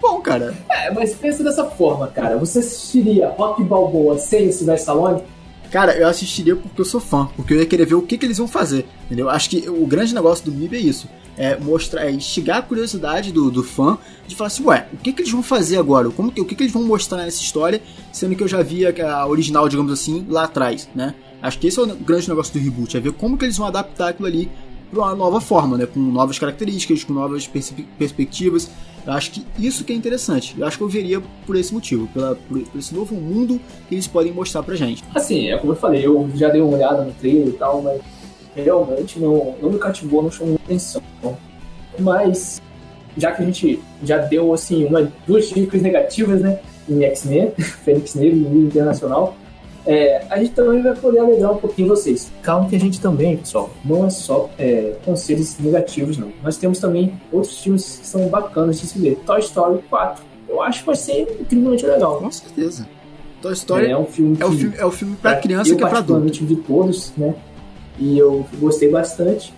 bom, 0.00 0.20
cara. 0.20 0.54
É, 0.68 0.90
mas 0.90 1.14
pensa 1.14 1.44
dessa 1.44 1.64
forma, 1.64 2.08
cara. 2.08 2.36
Você 2.38 2.58
assistiria 2.58 3.28
Rock 3.28 3.62
Balboa 3.62 4.18
sem 4.18 4.48
o 4.48 4.52
Sylvester 4.52 4.74
Stallone? 4.74 5.22
Cara, 5.70 5.96
eu 5.96 6.06
assistiria 6.06 6.54
porque 6.54 6.80
eu 6.80 6.84
sou 6.84 7.00
fã, 7.00 7.28
porque 7.34 7.54
eu 7.54 7.58
ia 7.58 7.66
querer 7.66 7.86
ver 7.86 7.94
o 7.94 8.02
que, 8.02 8.18
que 8.18 8.26
eles 8.26 8.36
vão 8.36 8.46
fazer, 8.46 8.86
entendeu? 9.06 9.30
Acho 9.30 9.48
que 9.48 9.70
o 9.70 9.86
grande 9.86 10.14
negócio 10.14 10.44
do 10.44 10.52
MIB 10.52 10.76
é 10.76 10.80
isso, 10.80 11.08
é 11.36 11.56
mostrar, 11.56 12.06
é 12.06 12.10
instigar 12.10 12.58
a 12.58 12.62
curiosidade 12.62 13.32
do, 13.32 13.50
do 13.50 13.62
fã 13.62 13.98
de 14.26 14.36
falar 14.36 14.48
assim, 14.48 14.64
ué, 14.64 14.86
o 14.92 14.96
que, 14.96 15.12
que 15.12 15.22
eles 15.22 15.32
vão 15.32 15.42
fazer 15.42 15.78
agora? 15.78 16.10
Como 16.10 16.30
que, 16.30 16.40
o 16.40 16.44
que, 16.44 16.54
que 16.54 16.62
eles 16.62 16.72
vão 16.72 16.82
mostrar 16.82 17.18
nessa 17.18 17.40
história, 17.40 17.82
sendo 18.12 18.34
que 18.36 18.42
eu 18.42 18.48
já 18.48 18.62
via 18.62 18.94
a 19.10 19.26
original, 19.26 19.68
digamos 19.68 19.92
assim, 19.92 20.26
lá 20.28 20.44
atrás, 20.44 20.88
né? 20.94 21.14
Acho 21.40 21.58
que 21.58 21.66
esse 21.66 21.78
é 21.78 21.82
o 21.82 21.86
grande 21.96 22.28
negócio 22.28 22.52
do 22.52 22.60
reboot, 22.60 22.96
é 22.96 23.00
ver 23.00 23.12
como 23.12 23.36
que 23.36 23.44
eles 23.44 23.56
vão 23.56 23.66
adaptar 23.66 24.08
aquilo 24.08 24.28
ali 24.28 24.50
para 24.92 25.00
uma 25.00 25.14
nova 25.14 25.40
forma, 25.40 25.78
né? 25.78 25.86
Com 25.86 26.00
novas 26.00 26.38
características, 26.38 27.02
com 27.02 27.14
novas 27.14 27.46
pers 27.46 27.74
perspectivas. 27.98 28.70
Eu 29.04 29.14
acho 29.14 29.32
que 29.32 29.44
isso 29.58 29.84
que 29.84 29.92
é 29.92 29.96
interessante. 29.96 30.54
Eu 30.56 30.66
acho 30.66 30.76
que 30.76 30.84
eu 30.84 30.88
veria 30.88 31.20
por 31.46 31.56
esse 31.56 31.72
motivo, 31.72 32.06
pela, 32.08 32.36
por, 32.36 32.60
por, 32.60 32.78
esse 32.78 32.94
novo 32.94 33.14
mundo 33.14 33.58
que 33.88 33.94
eles 33.94 34.06
podem 34.06 34.32
mostrar 34.32 34.62
pra 34.62 34.76
gente. 34.76 35.02
Assim, 35.14 35.48
é 35.48 35.56
como 35.56 35.72
eu 35.72 35.76
falei, 35.76 36.06
eu 36.06 36.30
já 36.34 36.50
dei 36.50 36.60
uma 36.60 36.76
olhada 36.76 37.02
no 37.02 37.12
trailer 37.12 37.48
e 37.48 37.52
tal, 37.52 37.82
mas 37.82 38.00
realmente 38.54 39.18
não, 39.18 39.54
não 39.60 39.70
me 39.70 39.78
cativou, 39.78 40.22
não 40.22 40.30
chamou 40.30 40.56
atenção. 40.64 41.02
Mas, 41.98 42.60
já 43.16 43.32
que 43.32 43.42
a 43.42 43.46
gente 43.46 43.80
já 44.02 44.18
deu, 44.18 44.52
assim, 44.52 44.84
uma, 44.84 45.10
duas 45.26 45.48
dicas 45.48 45.82
negativas, 45.82 46.40
né? 46.40 46.58
Em 46.88 47.02
X-Men, 47.04 47.52
Fênix 47.84 48.14
Negro 48.14 48.38
e 48.38 48.66
Internacional, 48.66 49.36
é, 49.84 50.24
a 50.30 50.38
gente 50.38 50.52
também 50.52 50.82
vai 50.82 50.94
poder 50.94 51.18
alegrar 51.18 51.52
um 51.52 51.56
pouquinho 51.56 51.88
vocês. 51.88 52.30
Calma 52.42 52.68
que 52.68 52.76
a 52.76 52.80
gente 52.80 53.00
também, 53.00 53.36
pessoal, 53.36 53.70
não 53.84 54.06
é 54.06 54.10
só 54.10 54.48
é, 54.58 54.94
conselhos 55.04 55.58
negativos, 55.58 56.16
não. 56.16 56.32
Nós 56.42 56.56
temos 56.56 56.78
também 56.78 57.20
outros 57.32 57.62
filmes 57.62 57.98
que 57.98 58.06
são 58.06 58.28
bacanas 58.28 58.80
de 58.80 58.86
se 58.86 58.98
ver. 58.98 59.16
Toy 59.26 59.40
Story 59.40 59.80
4. 59.90 60.24
Eu 60.48 60.62
acho 60.62 60.80
que 60.80 60.86
vai 60.86 60.96
ser 60.96 61.36
incrivelmente 61.40 61.84
legal. 61.84 62.18
Com 62.18 62.30
certeza. 62.30 62.86
Toy 63.40 63.52
Story 63.54 63.90
é, 63.90 63.98
um 63.98 64.06
filme 64.06 64.36
que, 64.36 64.42
é 64.42 64.46
o 64.46 64.52
filme, 64.52 64.76
é 64.78 64.84
o 64.84 64.90
filme 64.90 65.16
pra 65.16 65.36
criança 65.36 65.74
que 65.74 65.82
é 65.82 65.88
pra 65.88 65.98
adulto. 65.98 66.44
Vi 66.44 66.56
todos, 66.56 67.12
né? 67.16 67.34
E 67.98 68.18
eu 68.18 68.46
gostei 68.58 68.90
bastante. 68.90 69.52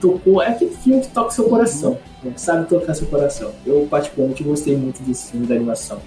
Tocou, 0.00 0.42
é 0.42 0.48
aquele 0.48 0.70
filme 0.70 1.02
que 1.02 1.08
toca 1.08 1.30
seu 1.30 1.44
coração, 1.44 1.98
né? 2.22 2.32
sabe 2.36 2.66
tocar 2.68 2.94
seu 2.94 3.06
coração. 3.06 3.52
Eu 3.66 3.86
particularmente 3.90 4.42
gostei 4.42 4.76
muito 4.76 5.02
desse 5.02 5.30
filme 5.30 5.46
da 5.46 5.54
animação. 5.54 6.00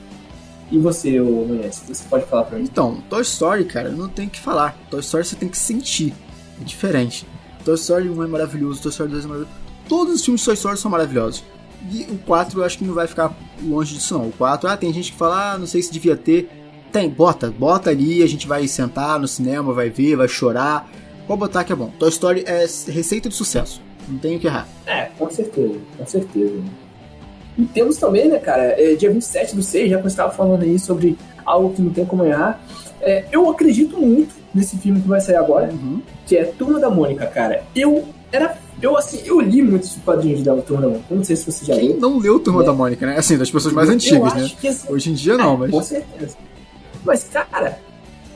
E 0.71 0.79
você, 0.79 1.19
Nunes, 1.19 1.83
você 1.87 2.03
pode 2.09 2.25
falar 2.25 2.45
pra 2.45 2.57
mim? 2.57 2.63
Então, 2.63 2.97
Toy 3.07 3.21
Story, 3.21 3.65
cara, 3.65 3.89
não 3.89 4.09
tem 4.09 4.25
o 4.25 4.29
que 4.29 4.39
falar. 4.39 4.75
Toy 4.89 5.01
Story 5.01 5.23
você 5.23 5.35
tem 5.35 5.47
que 5.47 5.57
sentir. 5.57 6.13
É 6.59 6.63
diferente. 6.63 7.27
Toy 7.63 7.75
Story 7.75 8.09
1 8.09 8.23
é 8.23 8.27
maravilhoso, 8.27 8.81
Toy 8.81 8.89
Story 8.89 9.11
2 9.11 9.25
é 9.25 9.27
maravilhoso. 9.27 9.57
Todos 9.87 10.15
os 10.15 10.25
filmes 10.25 10.41
de 10.41 10.45
Toy 10.45 10.55
Story 10.55 10.77
são 10.77 10.89
maravilhosos. 10.89 11.43
E 11.91 12.07
o 12.09 12.17
4 12.17 12.59
eu 12.59 12.65
acho 12.65 12.77
que 12.77 12.85
não 12.85 12.93
vai 12.93 13.07
ficar 13.07 13.35
longe 13.61 13.93
disso 13.93 14.17
não. 14.17 14.29
O 14.29 14.31
4, 14.31 14.67
ah, 14.69 14.77
tem 14.77 14.91
gente 14.93 15.11
que 15.11 15.17
fala, 15.17 15.53
ah, 15.53 15.57
não 15.59 15.67
sei 15.67 15.81
se 15.81 15.91
devia 15.91 16.15
ter. 16.15 16.49
Tem, 16.91 17.09
bota, 17.09 17.51
bota 17.51 17.89
ali, 17.89 18.23
a 18.23 18.27
gente 18.27 18.47
vai 18.47 18.67
sentar 18.67 19.19
no 19.19 19.27
cinema, 19.27 19.73
vai 19.73 19.89
ver, 19.89 20.15
vai 20.15 20.27
chorar. 20.27 20.89
Pode 21.27 21.39
botar 21.39 21.63
que 21.63 21.71
é 21.71 21.75
bom. 21.75 21.91
Toy 21.97 22.09
Story 22.09 22.43
é 22.45 22.65
receita 22.91 23.29
de 23.29 23.35
sucesso. 23.35 23.81
Não 24.07 24.17
tem 24.17 24.35
o 24.35 24.39
que 24.39 24.47
errar. 24.47 24.67
É, 24.85 25.09
com 25.17 25.29
certeza, 25.29 25.79
com 25.97 26.05
certeza. 26.05 26.61
E 27.57 27.65
temos 27.65 27.97
também, 27.97 28.27
né, 28.27 28.39
cara, 28.39 28.63
é, 28.63 28.95
dia 28.95 29.11
27 29.11 29.55
do 29.55 29.63
6, 29.63 29.89
já 29.89 29.97
que 29.97 30.03
eu 30.03 30.07
estava 30.07 30.31
falando 30.31 30.63
aí 30.63 30.77
sobre 30.79 31.17
algo 31.45 31.73
que 31.73 31.81
não 31.81 31.91
tem 31.91 32.05
como 32.05 32.25
errar. 32.25 32.61
É, 33.01 33.25
eu 33.31 33.49
acredito 33.49 33.97
muito 33.97 34.33
nesse 34.53 34.77
filme 34.77 35.01
que 35.01 35.07
vai 35.07 35.21
sair 35.21 35.35
agora, 35.35 35.71
uhum. 35.71 36.01
que 36.25 36.37
é 36.37 36.43
Turma 36.45 36.79
da 36.79 36.89
Mônica, 36.89 37.25
cara. 37.27 37.63
Eu 37.75 38.05
era. 38.31 38.57
Eu, 38.81 38.97
assim, 38.97 39.21
eu 39.23 39.39
li 39.39 39.61
muitos 39.61 39.95
quadrinhos 40.03 40.41
da 40.41 40.55
Turma 40.57 40.81
da 40.81 40.87
Mônica. 40.89 41.15
Não 41.15 41.23
sei 41.23 41.35
se 41.35 41.49
você 41.49 41.63
já 41.63 41.75
Quem 41.75 41.89
leu. 41.89 41.99
não 41.99 42.17
leu 42.17 42.39
Turma 42.39 42.63
é. 42.63 42.65
da 42.65 42.73
Mônica, 42.73 43.05
né? 43.05 43.17
Assim, 43.17 43.37
das 43.37 43.49
pessoas 43.49 43.73
mais 43.73 43.89
antigas, 43.89 44.33
né? 44.33 44.49
Que, 44.59 44.67
assim, 44.67 44.91
Hoje 44.91 45.11
em 45.11 45.13
dia 45.13 45.37
não, 45.37 45.53
é, 45.53 45.57
mas. 45.57 45.71
Com 45.71 45.83
certeza. 45.83 46.37
Mas, 47.05 47.23
cara, 47.25 47.77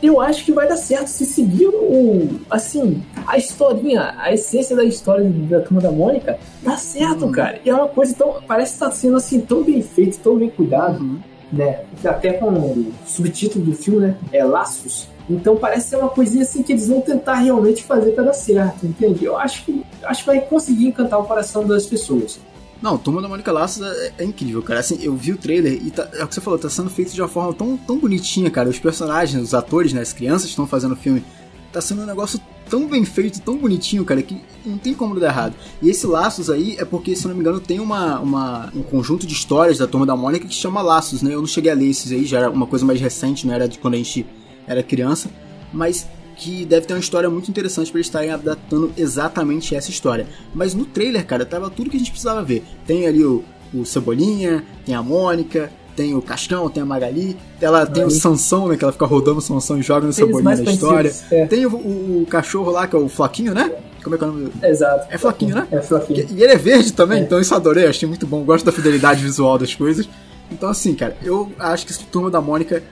eu 0.01 0.21
acho 0.21 0.45
que 0.45 0.51
vai 0.51 0.67
dar 0.67 0.77
certo 0.77 1.07
se 1.07 1.25
seguir 1.25 1.67
o. 1.67 2.39
Assim, 2.49 3.03
a 3.25 3.37
historinha, 3.37 4.13
a 4.17 4.31
essência 4.33 4.75
da 4.75 4.83
história 4.83 5.27
da 5.27 5.61
Turma 5.61 5.81
da 5.81 5.91
Mônica, 5.91 6.37
dá 6.61 6.77
certo, 6.77 7.25
uhum. 7.25 7.31
cara. 7.31 7.59
E 7.65 7.69
é 7.69 7.73
uma 7.73 7.87
coisa 7.87 8.13
tão. 8.13 8.35
Parece 8.47 8.73
que 8.73 8.79
tá 8.79 8.91
sendo 8.91 9.17
assim, 9.17 9.41
tão 9.41 9.63
bem 9.63 9.81
feito, 9.81 10.19
tão 10.19 10.37
bem 10.37 10.49
cuidado, 10.49 11.03
uhum. 11.03 11.19
né? 11.51 11.81
Até 12.05 12.33
com 12.33 12.47
o 12.47 12.93
subtítulo 13.05 13.65
do 13.65 13.73
filme, 13.73 13.99
né? 14.07 14.17
É 14.31 14.43
Laços. 14.43 15.07
Então 15.29 15.57
parece 15.57 15.89
ser 15.89 15.97
uma 15.97 16.09
coisinha 16.09 16.43
assim 16.43 16.63
que 16.63 16.71
eles 16.71 16.87
vão 16.87 17.01
tentar 17.01 17.35
realmente 17.35 17.83
fazer 17.83 18.11
para 18.11 18.25
dar 18.25 18.33
certo, 18.33 18.85
entende? 18.85 19.25
Eu 19.25 19.37
acho 19.37 19.65
que 19.65 19.83
acho 20.03 20.21
que 20.21 20.27
vai 20.27 20.39
conseguir 20.39 20.87
encantar 20.87 21.19
o 21.19 21.25
coração 21.25 21.65
das 21.65 21.85
pessoas. 21.85 22.39
Não, 22.81 22.97
Turma 22.97 23.21
da 23.21 23.27
Mônica 23.27 23.51
Laços 23.51 23.81
é, 23.81 24.13
é, 24.19 24.23
incrível, 24.23 24.61
cara. 24.61 24.79
Assim, 24.79 24.99
eu 25.01 25.15
vi 25.15 25.31
o 25.31 25.37
trailer 25.37 25.73
e 25.73 25.89
tá, 25.89 26.07
é 26.13 26.23
o 26.23 26.27
que 26.27 26.35
você 26.35 26.41
falou, 26.41 26.59
tá 26.59 26.69
sendo 26.69 26.89
feito 26.89 27.13
de 27.13 27.21
uma 27.21 27.27
forma 27.27 27.53
tão, 27.53 27.75
tão 27.75 27.97
bonitinha, 27.97 28.49
cara. 28.51 28.69
Os 28.69 28.79
personagens, 28.79 29.41
os 29.41 29.53
atores, 29.53 29.93
né, 29.93 30.01
as 30.01 30.13
crianças 30.13 30.49
estão 30.49 30.67
fazendo 30.67 30.93
o 30.93 30.95
filme, 30.95 31.23
tá 31.71 31.81
sendo 31.81 32.03
um 32.03 32.05
negócio 32.05 32.39
tão 32.69 32.87
bem 32.87 33.03
feito, 33.05 33.41
tão 33.41 33.57
bonitinho, 33.57 34.05
cara, 34.05 34.21
que 34.21 34.39
não 34.65 34.77
tem 34.77 34.93
como 34.93 35.19
dar 35.19 35.27
errado. 35.27 35.55
E 35.81 35.89
esse 35.89 36.05
Laços 36.05 36.49
aí 36.49 36.75
é 36.77 36.85
porque, 36.85 37.15
se 37.15 37.27
não 37.27 37.33
me 37.33 37.41
engano, 37.41 37.59
tem 37.59 37.79
uma, 37.79 38.19
uma, 38.19 38.71
um 38.75 38.83
conjunto 38.83 39.25
de 39.25 39.33
histórias 39.33 39.77
da 39.77 39.87
Turma 39.87 40.05
da 40.05 40.15
Mônica 40.15 40.47
que 40.47 40.53
chama 40.53 40.81
Laços, 40.81 41.21
né? 41.21 41.33
Eu 41.33 41.39
não 41.39 41.47
cheguei 41.47 41.71
a 41.71 41.75
ler 41.75 41.89
esses 41.89 42.11
aí, 42.11 42.25
já 42.25 42.39
era 42.39 42.49
uma 42.49 42.67
coisa 42.67 42.85
mais 42.85 42.99
recente, 42.99 43.47
não 43.47 43.53
era 43.53 43.67
de 43.67 43.79
quando 43.79 43.95
a 43.95 43.97
gente 43.97 44.25
era 44.67 44.83
criança. 44.83 45.29
Mas 45.73 46.07
que 46.37 46.65
deve 46.65 46.85
ter 46.85 46.93
uma 46.93 46.99
história 46.99 47.29
muito 47.29 47.49
interessante 47.49 47.91
para 47.91 47.97
eles 47.97 48.07
estarem 48.07 48.31
adaptando 48.31 48.91
exatamente 48.95 49.75
essa 49.75 49.89
história. 49.89 50.27
Mas 50.53 50.73
no 50.73 50.85
trailer, 50.85 51.25
cara, 51.25 51.45
tava 51.45 51.69
tudo 51.69 51.89
que 51.89 51.95
a 51.95 51.99
gente 51.99 52.11
precisava 52.11 52.43
ver. 52.43 52.63
Tem 52.85 53.07
ali 53.07 53.23
o, 53.23 53.43
o 53.73 53.85
Cebolinha, 53.85 54.63
tem 54.85 54.93
a 54.93 55.01
Mônica, 55.01 55.71
tem 55.95 56.13
o 56.13 56.21
Cascão, 56.21 56.69
tem 56.69 56.83
a 56.83 56.85
Magali, 56.85 57.35
ela 57.59 57.85
tem 57.87 58.05
o 58.05 58.11
Sansão, 58.11 58.67
né? 58.67 58.77
Que 58.77 58.83
ela 58.83 58.93
fica 58.93 59.05
rodando 59.05 59.39
o 59.39 59.41
Sansão 59.41 59.79
e 59.79 59.81
joga 59.81 60.05
no 60.05 60.13
Cebolinha 60.13 60.55
na 60.55 60.71
história. 60.71 61.11
É. 61.31 61.47
Tem 61.47 61.65
o, 61.65 61.75
o, 61.75 62.21
o, 62.21 62.25
cachorro 62.27 62.71
lá, 62.71 62.87
que 62.87 62.95
é 62.95 62.99
o 62.99 63.09
Flaquinho, 63.09 63.53
né? 63.53 63.71
Como 64.03 64.15
é 64.15 64.17
que 64.17 64.23
é 64.23 64.27
o 64.27 64.31
nome? 64.31 64.51
Exato. 64.63 65.07
É 65.09 65.17
Flaquinho, 65.17 65.55
né? 65.55 65.67
É 65.71 65.81
Flaquinho. 65.81 66.27
E 66.29 66.43
ele 66.43 66.53
é 66.53 66.57
verde 66.57 66.93
também, 66.93 67.19
é. 67.19 67.23
então 67.23 67.41
isso 67.41 67.53
adorei, 67.55 67.87
achei 67.87 68.07
muito 68.07 68.27
bom. 68.27 68.43
Gosto 68.43 68.63
da 68.63 68.71
fidelidade 68.71 69.23
visual 69.23 69.57
das 69.57 69.73
coisas. 69.73 70.07
Então, 70.51 70.69
assim, 70.69 70.93
cara, 70.93 71.17
eu 71.23 71.51
acho 71.59 71.85
que 71.85 71.91
esse 71.91 72.05
Turma 72.05 72.29
da 72.29 72.39
Mônica 72.39 72.83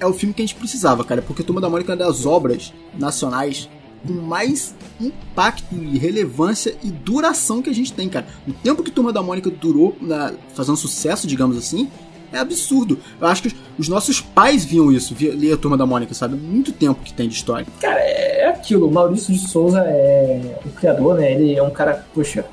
é 0.00 0.06
o 0.06 0.12
filme 0.12 0.34
que 0.34 0.42
a 0.42 0.46
gente 0.46 0.56
precisava, 0.56 1.04
cara, 1.04 1.22
porque 1.22 1.42
Turma 1.42 1.60
da 1.60 1.68
Mônica 1.68 1.92
é 1.92 1.94
uma 1.94 2.04
das 2.04 2.26
obras 2.26 2.72
nacionais 2.98 3.68
com 4.06 4.14
mais 4.14 4.74
impacto 4.98 5.74
e 5.74 5.98
relevância 5.98 6.74
e 6.82 6.90
duração 6.90 7.60
que 7.60 7.68
a 7.68 7.74
gente 7.74 7.92
tem, 7.92 8.08
cara. 8.08 8.26
O 8.48 8.52
tempo 8.52 8.82
que 8.82 8.90
Turma 8.90 9.12
da 9.12 9.22
Mônica 9.22 9.50
durou 9.50 9.94
na, 10.00 10.32
fazendo 10.54 10.76
sucesso, 10.76 11.26
digamos 11.26 11.56
assim, 11.56 11.88
é 12.32 12.38
absurdo. 12.38 12.98
Eu 13.20 13.26
acho 13.26 13.42
que 13.42 13.54
os 13.78 13.88
nossos 13.88 14.20
pais 14.20 14.64
viam 14.64 14.90
isso, 14.90 15.14
via, 15.14 15.32
lia 15.32 15.56
Turma 15.56 15.76
da 15.76 15.84
Mônica, 15.84 16.14
sabe? 16.14 16.36
Muito 16.36 16.72
tempo 16.72 17.02
que 17.04 17.12
tem 17.12 17.28
de 17.28 17.34
história. 17.34 17.66
Cara, 17.80 18.00
é 18.00 18.46
aquilo. 18.48 18.88
O 18.88 18.90
Maurício 18.90 19.34
de 19.34 19.40
Souza 19.40 19.80
é 19.80 20.58
o 20.64 20.70
criador, 20.70 21.16
né? 21.16 21.32
Ele 21.32 21.56
é 21.56 21.62
um 21.62 21.70
cara, 21.70 22.06
poxa, 22.14 22.44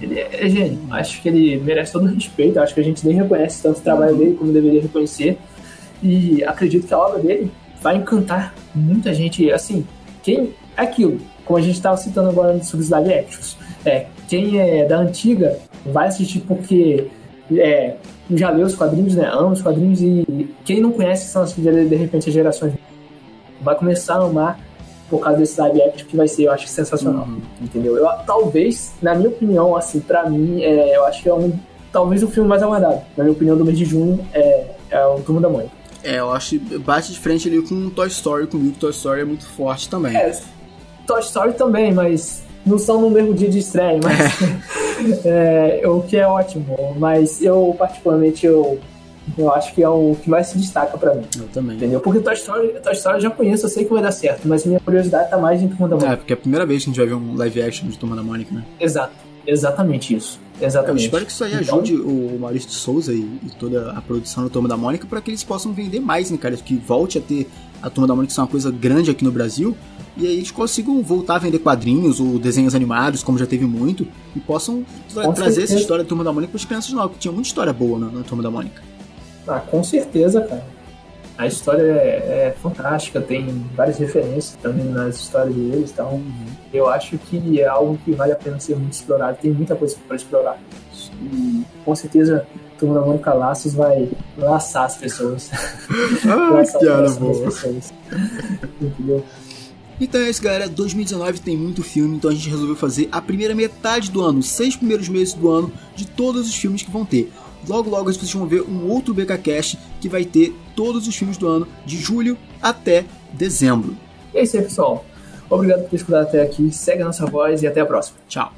ele 0.00 0.18
é 0.18 0.48
gênio. 0.48 0.80
Acho 0.90 1.20
que 1.20 1.28
ele 1.28 1.58
merece 1.58 1.92
todo 1.92 2.04
o 2.06 2.14
respeito. 2.14 2.58
Acho 2.58 2.74
que 2.74 2.80
a 2.80 2.84
gente 2.84 3.06
nem 3.06 3.14
reconhece 3.14 3.62
tanto 3.62 3.78
o 3.78 3.82
trabalho 3.82 4.16
dele 4.16 4.34
como 4.34 4.52
deveria 4.52 4.82
reconhecer. 4.82 5.38
E 6.02 6.42
acredito 6.44 6.86
que 6.86 6.94
a 6.94 6.98
obra 6.98 7.18
dele 7.18 7.50
vai 7.82 7.96
encantar 7.96 8.54
muita 8.74 9.12
gente. 9.14 9.50
Assim, 9.50 9.86
quem. 10.22 10.54
É 10.76 10.82
aquilo, 10.82 11.18
como 11.44 11.58
a 11.58 11.62
gente 11.62 11.74
estava 11.74 11.96
citando 11.96 12.30
agora 12.30 12.62
sobre 12.62 12.84
os 12.84 12.90
live 12.90 13.12
actions. 13.12 13.56
É, 13.84 14.06
quem 14.28 14.58
é 14.58 14.86
da 14.86 14.98
antiga 14.98 15.58
vai 15.84 16.08
assistir 16.08 16.40
porque 16.40 17.08
é, 17.52 17.96
já 18.30 18.50
leu 18.50 18.66
os 18.66 18.74
quadrinhos, 18.74 19.14
né? 19.14 19.28
Ama 19.30 19.50
os 19.50 19.60
quadrinhos 19.60 20.00
e 20.00 20.48
quem 20.64 20.80
não 20.80 20.92
conhece 20.92 21.28
são 21.28 21.42
as, 21.42 21.54
de, 21.54 21.88
de 21.88 21.96
repente 21.96 22.28
as 22.28 22.34
gerações 22.34 22.72
vai 23.60 23.74
começar 23.74 24.14
a 24.14 24.24
amar 24.24 24.58
por 25.10 25.20
causa 25.20 25.38
desse 25.38 25.60
live 25.60 25.82
action 25.82 26.06
que 26.06 26.16
vai 26.16 26.28
ser, 26.28 26.44
eu 26.44 26.52
acho, 26.52 26.68
sensacional. 26.68 27.26
Uhum. 27.26 27.40
Entendeu? 27.60 27.96
Eu, 27.96 28.06
talvez, 28.24 28.92
na 29.02 29.14
minha 29.14 29.28
opinião, 29.28 29.76
assim, 29.76 29.98
para 29.98 30.30
mim, 30.30 30.62
é, 30.62 30.96
eu 30.96 31.04
acho 31.04 31.22
que 31.22 31.28
é 31.28 31.34
um 31.34 31.52
talvez 31.92 32.22
o 32.22 32.28
filme 32.28 32.48
mais 32.48 32.62
aguardado, 32.62 33.00
na 33.16 33.24
minha 33.24 33.32
opinião, 33.32 33.56
do 33.56 33.64
mês 33.64 33.76
de 33.76 33.84
junho 33.84 34.20
é, 34.32 34.66
é 34.90 35.06
o 35.06 35.20
Turma 35.20 35.40
da 35.40 35.48
Mônica. 35.48 35.79
É, 36.02 36.18
eu 36.18 36.32
acho 36.32 36.58
que 36.58 36.78
bate 36.78 37.12
de 37.12 37.18
frente 37.18 37.48
ali 37.48 37.60
com 37.62 37.90
Toy 37.90 38.08
Story, 38.08 38.46
comigo 38.46 38.76
Toy 38.78 38.90
Story 38.90 39.20
é 39.20 39.24
muito 39.24 39.44
forte 39.46 39.88
também. 39.88 40.16
É, 40.16 40.38
Toy 41.06 41.20
Story 41.20 41.52
também, 41.54 41.92
mas 41.92 42.42
não 42.64 42.78
são 42.78 43.00
no 43.00 43.10
mesmo 43.10 43.34
dia 43.34 43.48
de 43.50 43.58
estreia, 43.58 43.98
mas 44.02 44.18
é, 45.24 45.82
o 45.86 46.02
que 46.02 46.16
é 46.16 46.26
ótimo. 46.26 46.66
Mas 46.98 47.42
eu, 47.42 47.74
particularmente, 47.78 48.46
eu, 48.46 48.78
eu 49.36 49.52
acho 49.52 49.74
que 49.74 49.82
é 49.82 49.88
o 49.88 50.16
que 50.22 50.28
mais 50.30 50.48
se 50.48 50.58
destaca 50.58 50.96
pra 50.96 51.14
mim. 51.14 51.24
Eu 51.38 51.48
também. 51.48 51.76
Entendeu? 51.76 52.00
Porque 52.00 52.20
Toy 52.20 52.34
Story, 52.34 52.68
Toy 52.82 52.92
Story 52.92 53.16
eu 53.18 53.22
já 53.22 53.30
conheço, 53.30 53.66
eu 53.66 53.70
sei 53.70 53.84
que 53.84 53.92
vai 53.92 54.02
dar 54.02 54.12
certo, 54.12 54.46
mas 54.46 54.64
minha 54.64 54.80
curiosidade 54.80 55.30
tá 55.30 55.38
mais 55.38 55.62
em 55.62 55.68
Turma 55.68 55.88
da 55.88 55.96
É, 55.96 55.98
Mônica. 55.98 56.16
porque 56.18 56.32
é 56.32 56.34
a 56.34 56.38
primeira 56.38 56.66
vez 56.66 56.82
que 56.84 56.90
a 56.90 56.92
gente 56.92 56.98
vai 57.00 57.06
ver 57.08 57.14
um 57.14 57.36
live 57.36 57.62
action 57.62 57.88
de 57.88 57.98
Turma 57.98 58.16
da 58.16 58.22
Mônica, 58.22 58.54
né? 58.54 58.64
Exato, 58.78 59.12
exatamente 59.46 60.14
isso. 60.14 60.40
Eu 60.60 60.66
Exatamente. 60.66 61.04
espero 61.04 61.24
que 61.26 61.32
isso 61.32 61.42
aí 61.44 61.54
Então, 61.54 61.78
ajude 61.80 61.94
o 61.96 62.38
Maurício 62.38 62.68
de 62.68 62.74
Souza 62.74 63.12
e, 63.12 63.18
e 63.20 63.50
toda 63.58 63.92
a 63.92 64.00
produção 64.02 64.44
do 64.44 64.50
Turma 64.50 64.68
da 64.68 64.76
Mônica 64.76 65.06
para 65.06 65.20
que 65.20 65.30
eles 65.30 65.42
possam 65.42 65.72
vender 65.72 66.00
mais, 66.00 66.30
né, 66.30 66.36
cara? 66.36 66.54
Que 66.56 66.76
volte 66.76 67.16
a 67.18 67.20
ter 67.20 67.48
a 67.82 67.88
Turma 67.88 68.06
da 68.06 68.14
Mônica 68.14 68.32
ser 68.34 68.40
uma 68.40 68.46
coisa 68.46 68.70
grande 68.70 69.10
aqui 69.10 69.24
no 69.24 69.32
Brasil 69.32 69.74
e 70.16 70.26
aí 70.26 70.36
eles 70.36 70.50
consigam 70.50 71.02
voltar 71.02 71.36
a 71.36 71.38
vender 71.38 71.60
quadrinhos 71.60 72.20
ou 72.20 72.38
desenhos 72.38 72.74
animados, 72.74 73.22
como 73.22 73.38
já 73.38 73.46
teve 73.46 73.64
muito, 73.64 74.06
e 74.36 74.40
possam 74.40 74.84
tra- 75.14 75.32
trazer 75.32 75.50
essa 75.62 75.68
certeza. 75.68 75.80
história 75.80 76.04
da 76.04 76.08
Turma 76.08 76.22
da 76.24 76.32
Mônica 76.32 76.50
para 76.50 76.58
as 76.58 76.64
crianças 76.64 76.90
novas, 76.92 77.10
porque 77.12 77.20
tinha 77.20 77.32
muita 77.32 77.48
história 77.48 77.72
boa 77.72 77.98
na, 77.98 78.06
na 78.10 78.22
Turma 78.22 78.42
da 78.42 78.50
Mônica. 78.50 78.82
Ah, 79.48 79.60
com 79.60 79.82
certeza, 79.82 80.42
cara. 80.42 80.64
A 81.40 81.46
história 81.46 81.80
é, 81.80 82.48
é 82.48 82.54
fantástica, 82.60 83.18
tem 83.18 83.64
várias 83.74 83.96
referências 83.96 84.58
também 84.60 84.84
nas 84.84 85.16
histórias 85.16 85.54
deles, 85.54 85.90
então 85.90 86.22
eu 86.70 86.86
acho 86.86 87.16
que 87.16 87.58
é 87.58 87.66
algo 87.66 87.98
que 88.04 88.12
vale 88.12 88.32
a 88.32 88.36
pena 88.36 88.60
ser 88.60 88.76
muito 88.76 88.92
explorado, 88.92 89.38
tem 89.40 89.50
muita 89.50 89.74
coisa 89.74 89.96
para 90.06 90.16
explorar. 90.16 90.58
E 91.22 91.64
com 91.82 91.96
certeza 91.96 92.46
Turma 92.78 93.00
da 93.00 93.06
Mônica 93.06 93.32
Laços 93.32 93.72
vai 93.72 94.10
laçar 94.36 94.84
as 94.84 94.98
pessoas. 94.98 95.50
Ah, 96.28 96.50
laçar 96.50 96.82
das 96.82 97.16
boa. 97.16 97.44
pessoas. 97.46 97.90
Entendeu? 98.78 99.24
Então 99.98 100.20
é 100.20 100.28
isso, 100.28 100.42
galera. 100.42 100.68
2019 100.68 101.40
tem 101.40 101.56
muito 101.56 101.82
filme, 101.82 102.16
então 102.16 102.30
a 102.30 102.34
gente 102.34 102.50
resolveu 102.50 102.76
fazer 102.76 103.08
a 103.10 103.22
primeira 103.22 103.54
metade 103.54 104.10
do 104.10 104.20
ano, 104.20 104.40
os 104.40 104.48
seis 104.50 104.76
primeiros 104.76 105.08
meses 105.08 105.32
do 105.32 105.48
ano, 105.48 105.72
de 105.96 106.06
todos 106.06 106.46
os 106.46 106.54
filmes 106.54 106.82
que 106.82 106.90
vão 106.90 107.06
ter. 107.06 107.32
Logo, 107.68 107.90
logo 107.90 108.12
vocês 108.12 108.32
vão 108.32 108.46
ver 108.46 108.62
um 108.62 108.88
outro 108.88 109.12
BKCast 109.12 109.78
que 110.00 110.08
vai 110.08 110.24
ter 110.24 110.54
todos 110.80 111.06
os 111.06 111.14
filmes 111.14 111.36
do 111.36 111.46
ano, 111.46 111.68
de 111.84 111.98
julho 111.98 112.38
até 112.62 113.04
dezembro. 113.34 113.94
E 114.32 114.38
é 114.38 114.42
isso 114.44 114.56
aí, 114.56 114.62
pessoal. 114.62 115.04
Obrigado 115.50 115.82
por 115.82 115.90
ter 115.90 115.96
escutado 115.96 116.22
até 116.22 116.40
aqui. 116.40 116.72
Segue 116.72 117.02
a 117.02 117.04
nossa 117.04 117.26
voz 117.26 117.62
e 117.62 117.66
até 117.66 117.82
a 117.82 117.86
próxima. 117.86 118.16
Tchau. 118.26 118.50